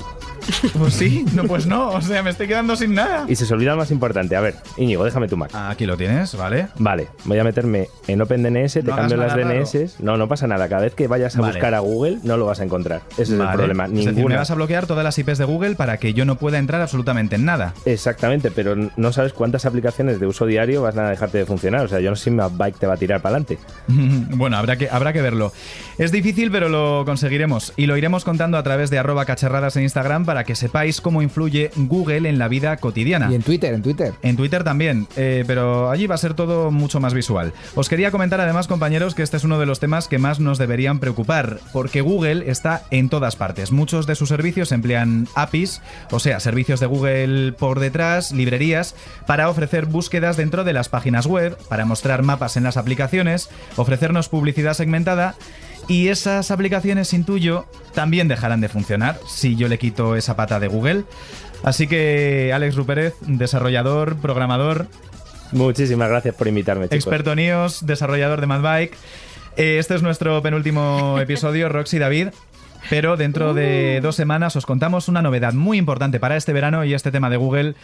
Pues 0.78 0.94
sí, 0.94 1.24
no, 1.35 1.44
pues 1.44 1.66
no. 1.66 1.90
O 1.90 2.00
sea, 2.00 2.22
me 2.22 2.31
estoy 2.31 2.46
quedando 2.48 2.76
sin 2.76 2.94
nada. 2.94 3.24
Y 3.28 3.37
se 3.37 3.44
os 3.44 3.50
olvida 3.52 3.72
lo 3.72 3.76
más 3.78 3.90
importante. 3.90 4.37
A 4.37 4.40
ver, 4.40 4.57
Íñigo, 4.76 5.05
déjame 5.05 5.28
tu 5.28 5.37
Mac. 5.37 5.50
Ah, 5.55 5.70
Aquí 5.70 5.87
lo 5.87 5.96
tienes, 5.96 6.35
¿vale? 6.37 6.68
Vale, 6.78 7.09
voy 7.24 7.38
a 7.38 7.44
meterme 7.44 7.88
en 8.07 8.20
OpenDNS, 8.20 8.72
te 8.74 8.83
No 8.83 8.92
hagas 8.94 9.09
cambio 9.12 9.16
las 9.18 9.37
nada 9.37 9.55
DNS. 9.55 10.00
No, 10.00 10.16
no 10.16 10.28
pasa 10.28 10.46
nada. 10.46 10.68
Cada 10.68 10.83
vez 10.83 10.94
que 10.94 11.07
vayas 11.09 11.37
a 11.37 11.40
Vale. 11.40 11.52
buscar 11.55 11.74
a 11.74 11.81
Google, 11.81 12.18
no 12.22 12.37
lo 12.37 12.46
vas 12.46 12.61
a 12.61 12.64
encontrar. 12.64 13.02
Ese 13.12 13.22
es 13.22 13.31
el 13.31 13.38
Vale. 13.38 13.52
problema. 13.57 13.85
Es 13.87 13.92
decir, 13.92 14.07
me 14.09 14.12
Ninguna. 14.16 14.37
vas 14.37 14.50
a 14.50 14.55
bloquear 14.55 14.87
todas 14.87 15.05
las 15.05 15.18
IPs 15.18 15.38
de 15.38 15.44
Google 15.44 15.74
para 15.76 15.96
que 15.98 16.12
yo 16.14 16.24
no 16.24 16.37
pueda 16.37 16.59
entrar 16.59 16.81
absolutamente 16.81 17.37
en 17.37 17.44
nada. 17.44 17.74
Exactamente, 17.85 18.50
pero 18.50 18.74
no 18.96 19.12
sabes 19.12 19.33
cuántas 19.33 19.64
aplicaciones 19.66 20.18
de 20.20 20.26
uso 20.26 20.46
diario 20.46 20.83
van 20.83 20.98
a 20.98 21.11
dejarte 21.11 21.38
de 21.38 21.46
funcionar. 21.46 21.85
O 21.85 21.88
sea, 21.88 22.00
yo 22.00 22.11
no 22.11 22.16
sé 22.16 22.24
si 22.24 22.31
Mapbike 22.31 22.78
te 22.78 22.87
va 22.87 22.94
a 22.94 22.96
tirar 22.96 23.20
para 23.20 23.37
adelante. 23.37 23.59
bueno, 24.37 24.57
habrá 24.57 24.76
que, 24.76 24.88
habrá 24.90 25.12
que 25.12 25.22
verlo. 25.22 25.52
Es 25.98 26.11
difícil, 26.12 26.50
pero 26.50 26.68
lo 26.68 27.05
conseguiremos. 27.05 27.72
Y 27.76 27.87
lo 27.87 27.96
iremos 27.96 28.24
contando 28.24 28.57
a 28.59 28.62
través 28.62 28.90
de 28.90 28.98
arroba 28.98 29.24
cacharradas 29.24 29.76
en 29.76 29.83
Instagram 29.85 30.24
para 30.24 30.32
que 30.45 30.55
sepáis 30.57 31.01
cómo 31.01 31.23
influye 31.23 31.71
Google 31.77 32.29
en 32.29 32.38
la 32.38 32.49
vida 32.49 32.77
cotidiana. 32.79 33.31
y 33.31 33.35
en 33.35 33.42
Twitter, 33.42 33.75
en 33.75 33.83
Twitter. 33.83 34.14
En 34.23 34.37
Twitter 34.37 34.64
también, 34.64 35.07
eh, 35.16 35.45
pero 35.47 35.90
allí 35.90 36.07
va 36.07 36.14
a 36.14 36.18
ser 36.18 36.35
todo 36.35 36.71
mucho 36.71 37.01
más 37.01 37.14
visual. 37.14 37.53
Os 37.75 37.88
quería 37.88 38.11
comentar 38.11 38.40
además, 38.40 38.66
compañeros, 38.66 39.14
que 39.14 39.23
este 39.23 39.37
es 39.37 39.45
uno 39.45 39.59
de 39.59 39.66
los 39.66 39.81
temas 39.81 40.09
que 40.09 40.18
más 40.18 40.40
nos 40.40 40.59
deberían 40.59 40.99
preocupar, 40.99 41.61
porque 41.73 42.01
Google 42.01 42.51
está 42.51 42.83
en 42.90 43.09
todas 43.09 43.37
partes. 43.37 43.73
Muchos 43.73 44.07
de 44.07 44.14
sus 44.14 44.29
servicios 44.29 44.73
emplean 44.73 45.29
APIs, 45.35 45.83
o 46.11 46.18
sea, 46.18 46.40
servicios 46.40 46.81
de 46.81 46.87
Google 46.87 47.53
por 47.53 47.81
detrás, 47.81 48.33
librerías, 48.33 48.95
para 49.27 49.49
ofrecer 49.49 49.87
búsquedas 49.87 50.37
dentro 50.37 50.64
de 50.64 50.73
las 50.73 50.88
páginas 50.88 51.27
web, 51.27 51.57
para 51.68 51.85
mostrar 51.85 52.23
mapas 52.23 52.57
en 52.57 52.64
las 52.64 52.77
aplicaciones, 52.77 53.51
ofrecernos 53.77 54.29
publicidad 54.29 54.75
segmentada. 54.75 55.35
Y 55.88 56.09
esas 56.09 56.51
aplicaciones, 56.51 57.12
intuyo, 57.12 57.66
también 57.95 58.29
dejarán 58.29 58.61
de 58.61 58.68
funcionar 58.68 59.18
si 59.29 59.57
yo 59.57 59.68
le 59.68 59.79
quito 59.79 60.16
esa 60.16 60.37
pata 60.37 60.61
de 60.61 60.68
Google. 60.68 61.05
Así 61.64 61.87
que, 61.87 62.53
Alex 62.55 62.77
Rupérez, 62.77 63.14
desarrollador, 63.21 64.16
programador, 64.16 64.87
Muchísimas 65.53 66.09
gracias 66.09 66.35
por 66.35 66.49
invitarme, 66.49 66.87
chicos. 66.87 66.97
experto 66.97 67.33
en 67.33 67.40
iOS, 67.40 67.85
desarrollador 67.85 68.40
de 68.40 68.47
Madbike. 68.47 68.97
Eh, 69.57 69.77
Este 69.79 69.95
es 69.95 70.03
nuestro 70.03 70.40
penúltimo 70.42 71.18
episodio, 71.21 71.68
Roxy 71.68 71.99
David. 71.99 72.29
Pero 72.90 73.16
dentro 73.16 73.55
de 73.55 74.01
dos 74.03 74.16
semanas 74.16 74.57
os 74.57 74.66
contamos 74.66 75.07
una 75.07 75.23
novedad 75.23 75.53
muy 75.53 75.79
importante 75.79 76.18
para 76.18 76.37
este 76.37 76.53
verano 76.53 76.85
y 76.85 76.95
este 76.95 77.12
tema 77.12 77.31
de 77.31 77.37
Google 77.37 77.75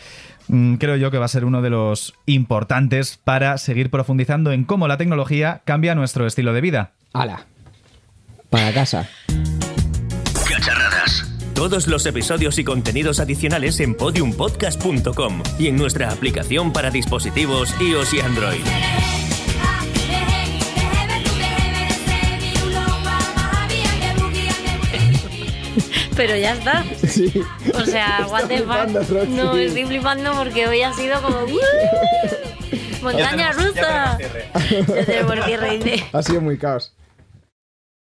mm, 0.49 0.75
creo 0.75 0.97
yo 0.97 1.13
que 1.13 1.19
va 1.19 1.27
a 1.27 1.29
ser 1.29 1.45
uno 1.45 1.63
de 1.63 1.71
los 1.71 2.15
importantes 2.27 3.17
para 3.23 3.59
seguir 3.59 3.91
profundizando 3.91 4.51
en 4.51 4.65
cómo 4.65 4.89
la 4.89 4.97
tecnología 4.97 5.61
cambia 5.65 5.95
nuestro 5.95 6.27
estilo 6.27 6.53
de 6.53 6.63
vida. 6.63 6.91
Hala 7.13 7.47
para 8.51 8.73
casa. 8.73 9.09
Cacharradas. 10.49 11.25
Todos 11.55 11.87
los 11.87 12.07
episodios 12.07 12.59
y 12.59 12.65
contenidos 12.65 13.21
adicionales 13.21 13.81
en 13.81 13.95
podiumpodcast.com 13.95 15.42
y 15.59 15.69
en 15.69 15.77
nuestra 15.77 16.11
aplicación 16.11 16.73
para 16.73 16.90
dispositivos 16.90 17.75
iOS 17.81 18.15
y 18.15 18.21
Android. 18.21 18.65
pero 26.19 26.37
ya 26.37 26.53
está. 26.55 26.85
Sí. 27.07 27.33
O 27.75 27.85
sea, 27.85 28.27
what 28.29 28.49
the 28.49 28.59
fuck. 28.59 28.88
No, 29.29 29.57
estoy 29.57 29.85
flipando 29.85 30.33
porque 30.33 30.67
hoy 30.67 30.83
ha 30.83 30.92
sido 30.92 31.23
como. 31.23 31.46
¡Montaña 33.03 33.53
rusa! 33.53 34.19
Ha 36.13 36.23
sido 36.23 36.40
muy 36.40 36.59
caos. 36.59 36.92